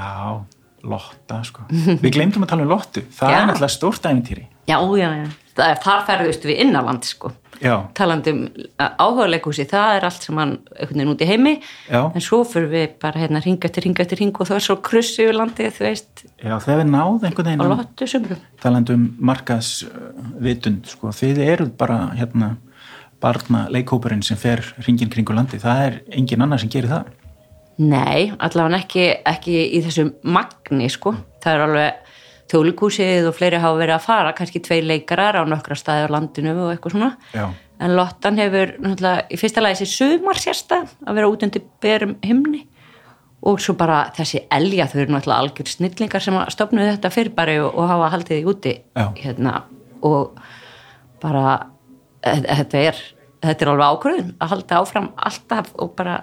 lotta 0.86 1.40
sko. 1.46 1.66
Við 2.04 2.12
glemtum 2.16 2.46
að 2.46 2.54
tala 2.54 2.66
um 2.66 2.72
lottu, 2.72 3.04
það 3.18 3.34
já. 3.34 3.38
er 3.40 3.50
náttúrulega 3.50 3.76
stórt 3.76 4.08
æfintýri. 4.08 4.46
Já, 4.66 4.78
já, 4.80 5.10
já. 5.22 5.28
Er, 5.56 5.78
þar 5.80 6.06
ferðust 6.08 6.44
við 6.44 6.62
innanland 6.66 7.06
sko. 7.08 7.32
Já. 7.62 7.86
Talandum 7.96 8.42
áhugaleikhúsi, 8.76 9.64
það 9.70 9.94
er 9.96 10.06
allt 10.08 10.26
sem 10.26 10.40
hann 10.40 10.52
einhvern 10.76 11.00
veginn 11.00 11.12
út 11.14 11.22
í 11.24 11.28
heimi, 11.30 11.54
já. 11.88 12.00
en 12.04 12.24
svo 12.24 12.42
fyrir 12.44 12.68
við 12.72 12.86
bara 13.00 13.22
hérna 13.22 13.40
ringa 13.40 13.68
eftir 13.68 13.86
ringa 13.86 14.04
eftir 14.04 14.20
ringa 14.20 14.42
og 14.42 14.50
það 14.50 14.58
er 14.58 14.66
svo 14.66 14.76
krussi 14.84 15.24
yfir 15.24 15.38
landið, 15.38 15.70
þú 15.78 15.86
veist. 15.86 16.24
Já, 16.36 16.52
þegar 16.52 16.82
við 16.82 16.90
náðum 16.92 17.26
einhvern 17.30 17.48
veginn. 17.48 17.64
Á 17.64 17.72
lottu 17.72 18.08
sumrum. 18.12 18.42
Talandum 18.60 19.06
markaðsvitund, 19.30 20.90
sko, 20.92 21.12
þið 21.16 21.42
eruð 21.46 21.72
bara 21.80 22.00
hérna 22.18 22.52
barna 23.24 23.66
leikhópurinn 23.72 24.24
sem 24.24 24.36
fer 24.36 24.60
ringin 24.84 25.12
kringu 25.12 25.36
landi, 25.36 25.60
það 25.62 25.86
er 25.86 26.02
engin 26.18 26.44
annar 26.44 26.60
sem 26.60 26.72
gerir 26.72 26.92
það. 26.92 27.14
Nei, 27.76 28.32
allavega 28.40 28.82
ekki, 28.82 29.06
ekki 29.28 29.56
í 29.76 29.80
þessu 29.84 30.10
magni, 30.24 30.88
sko, 30.92 31.12
það 31.44 31.56
er 31.56 31.64
alveg 31.66 32.05
þjólikúsið 32.50 33.28
og 33.30 33.36
fleiri 33.36 33.60
hafa 33.62 33.78
verið 33.80 33.96
að 33.96 34.06
fara 34.06 34.34
kannski 34.36 34.62
tvei 34.64 34.78
leikarar 34.84 35.40
á 35.40 35.42
nokkra 35.48 35.76
staði 35.78 36.06
á 36.06 36.14
landinu 36.14 36.54
og 36.54 36.72
eitthvað 36.72 36.96
svona. 36.96 37.10
Já. 37.34 37.46
en 37.82 37.96
Lottan 37.96 38.38
hefur 38.40 38.72
í 39.28 39.38
fyrsta 39.40 39.64
lagi 39.64 39.82
þessi 39.82 39.98
sumar 40.00 40.40
sérsta 40.40 40.84
að 40.86 41.18
vera 41.18 41.30
út 41.32 41.46
undir 41.46 41.64
berum 41.82 42.16
himni. 42.24 42.66
Og 43.46 43.60
svo 43.62 43.76
bara 43.78 44.06
þessi 44.16 44.40
elja 44.50 44.86
þau 44.90 45.00
eru 45.02 45.12
náttúrulega 45.14 45.42
algjör 45.42 45.68
snillingar 45.70 46.22
sem 46.24 46.38
stopnuð 46.50 46.88
þetta 46.94 47.12
fyrirbæri 47.14 47.58
og, 47.62 47.74
og 47.74 47.90
hafa 47.90 48.12
haldið 48.14 48.40
í 48.40 48.46
úti. 48.50 48.72
Hérna, 49.20 49.60
og 50.06 50.38
bara 51.22 51.44
e, 52.22 52.32
þetta 52.46 52.80
er, 52.90 53.02
þetta 53.44 53.66
er 53.66 53.72
alveg 53.74 53.92
ákvörðun 53.92 54.32
að 54.40 54.52
halda 54.54 54.80
áfram 54.80 55.12
alltaf 55.28 55.70
og 55.76 55.92
bara 55.98 56.16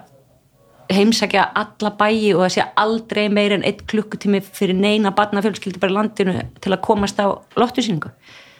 heimsækja 0.92 1.48
alla 1.56 1.90
bæi 1.98 2.34
og 2.34 2.44
það 2.44 2.52
sé 2.56 2.64
aldrei 2.80 3.26
meir 3.32 3.54
en 3.56 3.64
eitt 3.66 3.84
klukkutími 3.90 4.40
fyrir 4.44 4.76
neina 4.76 5.12
barnafjölskyldi 5.16 5.80
bara 5.82 5.98
landinu 6.00 6.36
til 6.60 6.72
að 6.74 6.82
komast 6.84 7.20
á 7.20 7.26
lottusýningu. 7.58 8.12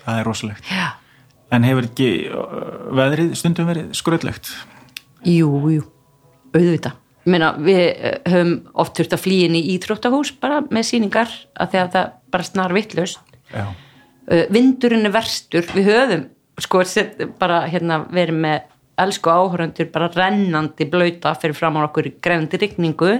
Það 0.04 0.20
er 0.20 0.28
rosalegt. 0.28 0.68
Já. 0.70 0.86
En 1.54 1.66
hefur 1.66 1.86
ekki 1.86 2.10
uh, 2.32 2.90
veðrið 2.96 3.34
stundum 3.38 3.68
verið 3.70 3.94
skröldlegt? 3.96 4.50
Jú, 5.28 5.50
jú, 5.70 5.86
auðvitað. 6.54 7.00
Meina, 7.30 7.54
við 7.56 7.82
uh, 7.92 8.18
höfum 8.32 8.54
oft 8.84 8.98
þurft 8.98 9.16
að 9.16 9.24
flýja 9.24 9.50
í 9.54 9.64
Íþróttahús 9.76 10.34
bara 10.40 10.62
með 10.68 10.88
síningar 10.90 11.32
að 11.54 11.74
því 11.74 11.82
að 11.82 11.90
það 11.96 12.14
bara 12.34 12.48
snar 12.50 12.76
vittlust. 12.76 13.34
Já. 13.52 13.66
Uh, 14.24 14.46
vindurinn 14.52 15.08
er 15.08 15.14
verstur, 15.14 15.68
við 15.76 15.90
höfum 15.92 16.28
sko 16.62 16.84
bara 17.40 17.64
hérna 17.66 18.04
verið 18.14 18.40
með 18.44 18.70
elsku 19.00 19.30
áhöröndur 19.30 19.90
bara 19.94 20.10
rennandi 20.14 20.86
blöyta 20.90 21.34
fyrir 21.40 21.56
fram 21.58 21.78
á 21.80 21.86
okkur 21.86 22.12
grefandi 22.22 22.60
rikningu 22.62 23.10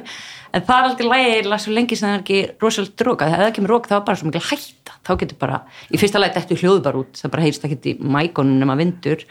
en 0.55 0.63
það 0.63 0.77
er 0.77 0.89
alltaf 0.89 1.09
lægilega 1.11 1.59
svo 1.63 1.75
lengi 1.75 1.99
sem 1.99 2.09
það 2.09 2.15
er 2.15 2.23
ekki 2.23 2.41
rosalega 2.63 2.99
dróka, 3.01 3.29
þegar 3.31 3.45
það 3.45 3.55
kemur 3.57 3.73
rók 3.75 3.89
þá 3.91 3.97
er 3.97 4.05
bara 4.07 4.21
svo 4.21 4.29
mikil 4.31 4.45
hætta, 4.51 4.99
þá 5.07 5.13
getur 5.23 5.41
bara 5.41 5.61
í 5.91 6.01
fyrsta 6.01 6.23
lægi 6.23 6.37
þetta 6.39 6.59
hljóðu 6.61 6.85
bara 6.85 7.01
út, 7.03 7.19
það 7.19 7.33
bara 7.35 7.47
heyrst 7.47 7.67
ekki 7.69 7.95
í 7.95 7.97
mækonum 8.15 8.61
nema 8.61 8.79
vindur. 8.79 9.25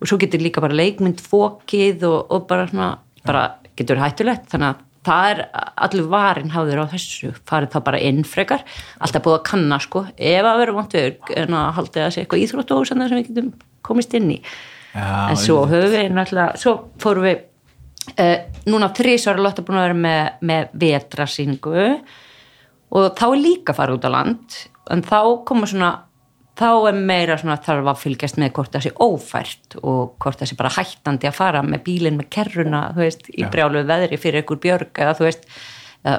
Og 0.00 0.08
svo 0.08 0.16
getur 0.20 0.40
líka 0.40 0.62
bara 0.64 0.78
leikmynd 0.78 1.20
fókið 1.20 2.06
og, 2.08 2.20
og 2.32 2.46
bara 2.48 2.68
svona, 2.70 2.92
bara 3.26 3.42
getur 3.76 4.00
hættulegt. 4.00 4.46
Þannig 4.52 4.70
að 4.70 4.86
það 5.04 5.30
er 5.32 5.42
allir 5.86 6.08
varin 6.12 6.54
háður 6.54 6.82
á 6.84 6.92
þessu, 6.94 7.34
farið 7.48 7.74
þá 7.74 7.78
bara 7.90 8.02
inn 8.08 8.24
frekar, 8.28 8.64
alltaf 9.00 9.24
búið 9.26 9.38
að 9.40 9.46
kanna 9.50 9.80
sko. 9.82 10.06
Ef 10.16 10.48
að 10.48 10.60
vera 10.62 10.76
vantur 10.76 11.36
en 11.42 11.56
að 11.60 11.70
halda 11.80 12.06
þessi 12.06 12.22
eitthvað 12.22 12.44
íþróttu 12.46 12.78
Já, 14.94 15.30
en 15.30 15.38
svo 15.38 15.62
höfum 15.70 15.94
við 15.94 16.10
náttúrulega 16.16 16.58
svo 16.60 16.74
fórum 17.02 17.26
við 17.28 17.38
uh, 18.16 18.36
núna 18.70 18.90
þrísvara 18.96 19.44
lotta 19.44 19.64
búin 19.66 19.80
að 19.80 19.88
vera 19.88 19.98
með, 20.04 20.22
með 20.50 20.76
vetrasýningu 20.84 21.88
og 22.90 23.10
þá 23.18 23.26
er 23.30 23.42
líka 23.44 23.76
farið 23.76 24.00
út 24.00 24.08
á 24.08 24.16
land 24.16 24.60
en 24.90 25.04
þá 25.06 25.20
koma 25.46 25.68
svona 25.70 25.90
þá 26.60 26.70
er 26.90 26.98
meira 26.98 27.36
svona 27.40 27.56
þarf 27.62 27.88
að 27.92 28.00
fylgjast 28.02 28.40
með 28.40 28.52
hvort 28.56 28.74
það 28.74 28.86
sé 28.86 28.92
ófært 29.00 29.76
og 29.80 30.16
hvort 30.20 30.40
það 30.40 30.50
sé 30.50 30.58
bara 30.58 30.72
hættandi 30.74 31.30
að 31.30 31.38
fara 31.38 31.62
með 31.64 31.84
bílinn 31.86 32.18
með 32.18 32.28
kerruna, 32.34 32.82
þú 32.96 33.04
veist, 33.04 33.30
í 33.32 33.44
Já. 33.44 33.48
brjálu 33.54 33.84
veðri 33.88 34.18
fyrir 34.20 34.42
einhver 34.42 34.60
björg 34.60 35.00
eða 35.04 35.14
þú 35.16 35.28
veist 35.28 35.46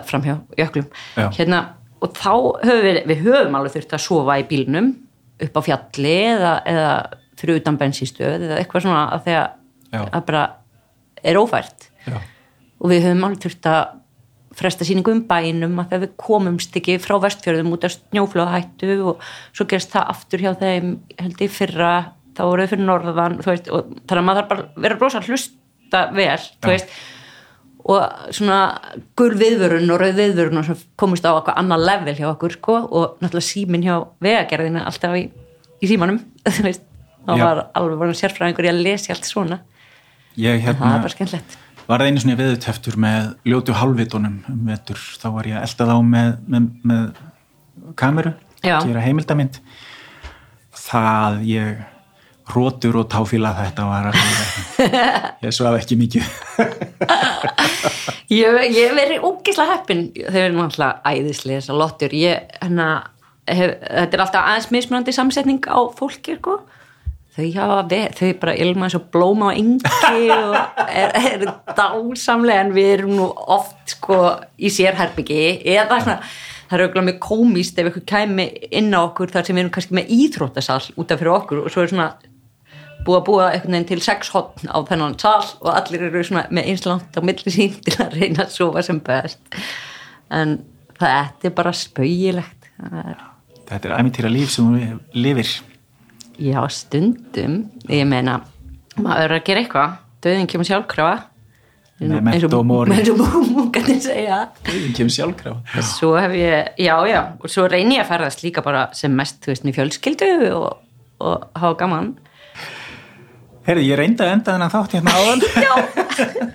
framhjá 0.07 0.35
jöklum. 0.57 0.89
Hérna, 1.35 1.61
og 2.01 2.13
þá 2.17 2.33
höfum 2.65 2.83
við, 2.85 2.99
við 3.09 3.23
höfum 3.25 3.57
alveg 3.57 3.75
þurft 3.75 3.95
að 3.97 4.03
sofa 4.05 4.37
í 4.41 4.45
bílnum 4.49 4.91
upp 5.41 5.57
á 5.57 5.61
fjalli 5.65 6.15
eða, 6.31 6.53
eða 6.69 6.95
fyrir 7.41 7.61
utan 7.61 7.79
bensístöð 7.81 8.47
eða 8.47 8.59
eitthvað 8.61 8.85
svona 8.85 9.07
að 9.15 9.25
því 9.25 9.37
að 10.01 10.21
bara 10.29 10.43
er 11.21 11.37
ófært. 11.41 11.89
Já. 12.01 12.17
og 12.81 12.89
við 12.89 13.03
höfum 13.05 13.27
alveg 13.27 13.43
þurft 13.43 13.67
að 13.69 13.81
fresta 14.57 14.85
sýningu 14.87 15.13
um 15.13 15.21
bænum 15.29 15.79
að 15.79 15.91
þegar 15.91 16.03
við 16.03 16.15
komumst 16.19 16.75
ekki 16.79 16.97
frá 17.01 17.15
vestfjörðum 17.23 17.71
út 17.75 17.85
af 17.87 17.93
snjóflóðahættu 17.95 18.97
og 19.11 19.23
svo 19.53 19.67
gerist 19.69 19.93
það 19.93 20.11
aftur 20.15 20.43
hjá 20.43 20.51
þeim 20.59 20.91
held 21.21 21.43
ég 21.45 21.53
fyrra, 21.55 21.93
þá 22.35 22.43
voruð 22.49 22.73
fyrir 22.73 22.87
norðan 22.89 23.39
veist, 23.45 23.71
og 23.71 23.93
þannig 24.09 24.19
að 24.19 24.27
maður 24.27 24.41
þarf 24.41 24.51
bara 24.51 24.65
að 24.65 24.85
vera 24.85 24.99
brosa 24.99 25.21
að 25.21 25.31
hlusta 25.31 26.03
vel, 26.17 26.37
veist. 26.67 26.93
Og 27.91 28.35
svona 28.35 28.59
gul 29.17 29.31
viðvörun 29.39 29.89
og 29.89 30.03
rauð 30.03 30.19
viðvörun 30.19 30.61
og 30.61 30.83
komist 31.01 31.25
á 31.25 31.31
eitthvað 31.31 31.57
annað 31.63 31.87
level 31.87 32.17
hjá 32.19 32.27
okkur 32.33 32.57
sko 32.59 32.77
og 32.83 33.23
náttúrulega 33.23 33.47
síminn 33.47 33.87
hjá 33.87 33.95
vegagerðina 34.21 34.83
alltaf 34.89 35.15
í, 35.17 35.23
í 35.81 35.89
símanum 35.89 36.19
Já. 37.37 37.43
var 37.45 37.61
alveg 37.77 37.99
bara 38.01 38.17
sérfræðingur 38.17 38.67
í 38.67 38.71
að 38.71 38.81
lesa 38.85 39.13
allt 39.15 39.27
svona. 39.29 39.59
Ég 40.39 40.57
það 40.61 40.65
hérna 40.67 40.93
er 40.95 41.05
bara 41.05 41.13
skemmtilegt. 41.13 41.57
var 41.87 42.03
einu 42.05 42.23
svona 42.23 42.39
veðuteftur 42.39 42.97
með 43.01 43.31
ljótu 43.51 43.75
halvitunum 43.75 44.41
um 44.49 44.65
vetur, 44.69 44.99
þá 45.21 45.27
var 45.35 45.49
ég 45.49 45.59
að 45.59 45.67
elda 45.67 45.89
þá 45.91 45.95
með, 46.07 46.33
með, 46.47 46.67
með 46.91 47.93
kameru, 47.99 48.33
Já. 48.63 48.77
gera 48.85 49.05
heimildamind. 49.05 49.61
Það 50.81 51.41
ég 51.49 51.81
rótur 52.51 52.97
og 53.01 53.09
táfíla 53.11 53.53
þetta 53.55 53.85
var 53.87 54.09
ég 55.45 55.53
svaf 55.55 55.77
ekki 55.79 55.97
mikið. 55.99 56.25
Ég, 58.31 58.47
ég 58.71 58.85
hef 58.87 58.93
verið 58.95 59.25
ógislega 59.27 59.73
heppin. 59.75 60.05
Þau 60.15 60.37
eru 60.39 60.55
náttúrulega 60.55 61.11
æðislega 61.11 61.59
þessar 61.59 61.79
lottur. 61.81 62.13
Ég, 62.15 62.45
hérna, 62.61 62.85
hef, 63.49 63.73
þetta 63.81 64.17
er 64.17 64.23
alltaf 64.23 64.45
aðeins 64.47 64.69
mismunandi 64.71 65.15
samsetning 65.15 65.67
á 65.67 65.79
fólki 65.97 66.37
sko. 66.37 66.61
Þau 67.31 67.45
hafa 67.55 67.81
verið 67.91 68.17
þau 68.19 68.31
bara 68.41 68.55
ilma 68.65 68.87
eins 68.87 68.97
og 68.97 69.05
blóma 69.13 69.51
á 69.51 69.55
engi 69.55 70.23
og 70.35 70.55
er, 70.87 71.13
er 71.15 71.45
dásamlega 71.77 72.65
en 72.65 72.73
við 72.75 72.89
erum 72.97 73.13
nú 73.19 73.27
oft 73.31 73.95
sko 73.95 74.17
í 74.59 74.71
sérherbyggi 74.73 75.43
eða 75.75 76.01
svona 76.01 76.17
það 76.71 76.75
er 76.77 76.83
auðvitað 76.85 77.07
mjög 77.07 77.21
komíst 77.23 77.79
ef 77.79 77.89
ykkur 77.91 78.05
kæmi 78.07 78.47
inn 78.71 78.91
á 78.95 78.99
okkur 79.01 79.31
þar 79.31 79.47
sem 79.47 79.57
við 79.57 79.65
erum 79.65 79.73
kannski 79.77 79.97
með 79.97 80.11
íþróttasal 80.17 80.83
út 80.95 81.11
af 81.11 81.21
fyrir 81.21 81.33
okkur 81.35 81.63
og 81.63 81.73
svo 81.73 81.85
er 81.85 81.91
svona 81.91 82.09
búið 83.01 83.17
að 83.17 83.25
búa 83.27 83.47
einhvern 83.49 83.75
veginn 83.75 83.89
til 83.89 84.03
sex 84.05 84.29
hotn 84.35 84.69
á 84.69 84.77
þennan 84.87 85.17
sal 85.19 85.41
og 85.61 85.71
allir 85.73 86.05
eru 86.07 86.21
svona 86.27 86.45
með 86.53 86.69
einslangt 86.73 87.17
á 87.17 87.21
milli 87.25 87.53
sín 87.53 87.79
til 87.85 87.97
að 88.03 88.19
reyna 88.19 88.45
að 88.45 88.55
sofa 88.55 88.83
sem 88.85 89.01
best. 89.03 89.41
En 90.31 90.59
þetta 90.99 91.49
er 91.49 91.55
bara 91.57 91.73
spauilegt 91.75 92.69
þetta 93.71 93.87
er 93.87 93.97
æmintýra 93.97 94.31
líf 94.31 94.53
sem 94.53 94.71
við 94.75 94.97
lifir 95.17 95.51
já 96.41 96.61
stundum. 96.73 97.59
Ég 97.89 98.07
meina 98.09 98.39
maður 98.97 99.27
er 99.27 99.35
að 99.37 99.45
gera 99.49 99.63
eitthvað. 99.63 99.99
Döðin 100.21 100.49
kemur 100.49 100.69
sjálfkrafa. 100.69 101.27
Memento 102.01 102.63
mori. 102.65 102.95
eins 102.95 103.11
og 103.13 103.21
múkanir 103.53 103.99
segja. 104.01 104.39
Guðin 104.65 104.95
kemur 104.97 105.13
sjálfkrafa. 105.13 105.85
Svo 105.85 106.15
hef 106.17 106.33
ég, 106.37 106.73
já 106.81 106.95
já. 107.09 107.21
Og 107.41 107.53
svo 107.53 107.67
reyni 107.69 107.99
ég 107.99 108.05
að 108.05 108.11
ferðast 108.15 108.43
líka 108.45 108.65
bara 108.65 108.87
sem 108.97 109.13
mest 109.13 109.41
þú 109.45 109.53
veist 109.53 109.67
með 109.67 109.77
fjölskyldu 109.77 110.31
og, 110.57 110.67
og 111.21 111.47
hafa 111.61 111.77
gaman. 111.83 112.11
Herri, 113.67 113.85
ég 113.85 113.99
reyndi 113.99 114.25
að 114.25 114.33
enda 114.33 114.55
þennan 114.55 114.73
þátt 114.73 114.95
hérna 114.97 115.11
áðan. 115.13 115.43
Já, 115.67 115.73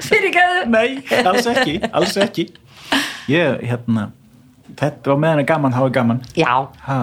fyrir 0.02 0.32
gæðu. 0.34 0.62
Nei, 0.72 0.88
alls 1.22 1.46
ekki, 1.52 1.76
alls 1.94 2.16
ekki. 2.18 2.48
Ég, 3.30 3.62
hérna 3.62 4.10
Þetta 4.76 5.12
var 5.12 5.20
meðan 5.22 5.40
er 5.40 5.46
gaman, 5.48 5.76
er 5.78 5.92
gaman. 5.94 6.18
Já, 6.36 6.52
ha. 6.84 6.98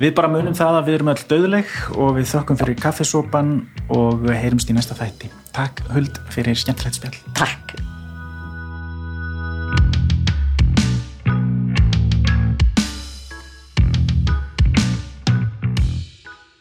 Við 0.00 0.14
bara 0.16 0.30
munum 0.32 0.54
það 0.56 0.76
að 0.78 0.86
við 0.86 0.94
erum 0.96 1.08
öll 1.12 1.22
döðleg 1.28 1.72
og 2.00 2.14
við 2.16 2.30
þökkum 2.30 2.56
fyrir 2.56 2.76
kaffesopan 2.80 3.50
og 3.92 4.22
heyrumst 4.32 4.70
í 4.72 4.76
næsta 4.76 4.96
þætti 4.96 5.28
Takk 5.52 5.82
Huld 5.92 6.16
fyrir 6.32 6.56
skemmtilegt 6.56 6.96
spjall 6.96 7.18
takk 7.36 7.74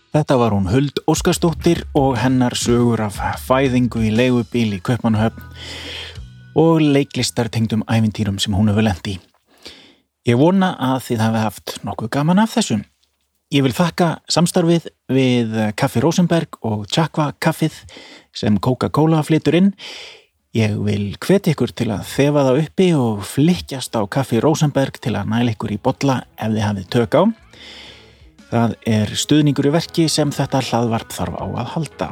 Þetta 0.09 0.39
var 0.41 0.57
hún 0.57 0.67
Huld 0.73 0.99
Óskarsdóttir 1.07 1.85
og 1.95 2.19
hennar 2.19 2.59
sögur 2.59 3.07
af 3.07 3.23
fæðingu 3.47 4.03
í 4.03 4.11
leigubíl 4.19 4.75
í 4.75 4.83
Kaupmannahöfn 4.83 5.47
og 6.59 6.83
leiklistartengdum 6.83 7.87
ævintýrum 7.87 8.43
sem 8.43 8.51
hún 8.51 8.73
hefur 8.73 8.89
lendi. 8.89 9.19
Ég 10.27 10.35
vona 10.35 10.73
að 10.75 11.05
þið 11.07 11.27
hafi 11.29 11.43
haft 11.47 11.79
nokkuð 11.87 12.17
gaman 12.19 12.43
af 12.43 12.57
þessum. 12.57 12.83
Ég 13.49 13.63
vil 13.65 13.73
þakka 13.73 14.19
samstarfið 14.29 14.83
við 15.09 15.55
Kaffi 15.73 16.03
Rosenberg 16.03 16.59
og 16.69 16.83
Chakva 16.85 17.31
kaffið 17.41 17.79
sem 18.37 18.59
Coca-Cola 18.61 19.23
flytur 19.25 19.55
inn. 19.57 19.71
Ég 20.53 20.75
vil 20.85 21.15
hveti 21.17 21.55
ykkur 21.55 21.73
til 21.73 21.87
að 21.95 22.03
þefa 22.11 22.43
það 22.45 22.59
uppi 22.61 22.87
og 22.93 23.23
flikkjast 23.25 23.97
á 23.97 24.05
Kaffi 24.05 24.37
Rosenberg 24.45 24.99
til 25.01 25.15
að 25.17 25.31
næla 25.33 25.55
ykkur 25.55 25.73
í 25.73 25.79
bolla 25.81 26.19
ef 26.37 26.53
þið 26.53 26.61
hafið 26.67 26.91
tök 26.93 27.17
á. 27.17 27.23
Það 28.51 28.77
er 28.93 29.15
stuðningur 29.23 29.71
í 29.71 29.73
verki 29.79 30.05
sem 30.13 30.35
þetta 30.37 30.61
hlaðvarp 30.69 31.17
þarf 31.17 31.41
á 31.41 31.45
að 31.49 31.73
halda. 31.73 32.11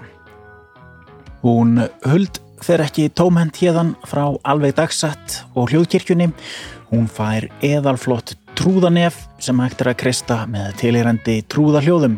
Hún 1.45 1.83
huld 2.09 2.41
fer 2.65 2.81
ekki 2.81 3.11
tómhend 3.13 3.61
hérðan 3.61 3.93
frá 4.09 4.25
alveg 4.41 4.73
dagsatt 4.81 5.43
og 5.53 5.69
hljóðkirkjunni. 5.69 6.31
Hún 6.89 7.05
fær 7.05 7.45
eðalflott 7.61 8.39
trúðanef 8.57 9.19
sem 9.43 9.59
hægt 9.61 9.83
er 9.83 9.91
að 9.91 9.99
kreista 10.01 10.39
með 10.49 10.73
tilirandi 10.81 11.37
trúðahljóðum. 11.51 12.17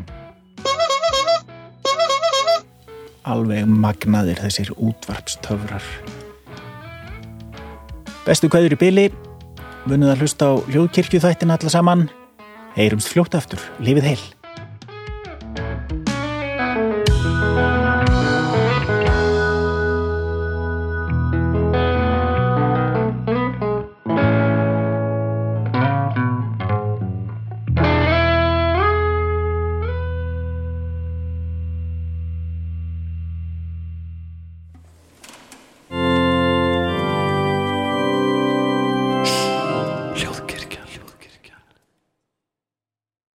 Alveg 3.29 3.67
magnaðir 3.69 4.39
þessir 4.45 4.71
útvarpstöfrar. 4.77 5.85
Bestu 8.25 8.49
kveður 8.49 8.77
í 8.77 8.79
byli, 8.79 9.05
vunnið 9.89 10.15
að 10.15 10.23
hlusta 10.23 10.49
á 10.49 10.53
hljóðkirkju 10.71 11.21
þættin 11.23 11.53
alla 11.53 11.73
saman. 11.73 12.09
Heyrumst 12.77 13.11
fljótt 13.11 13.35
aftur, 13.37 13.61
lifið 13.83 14.13
heil. 14.13 14.38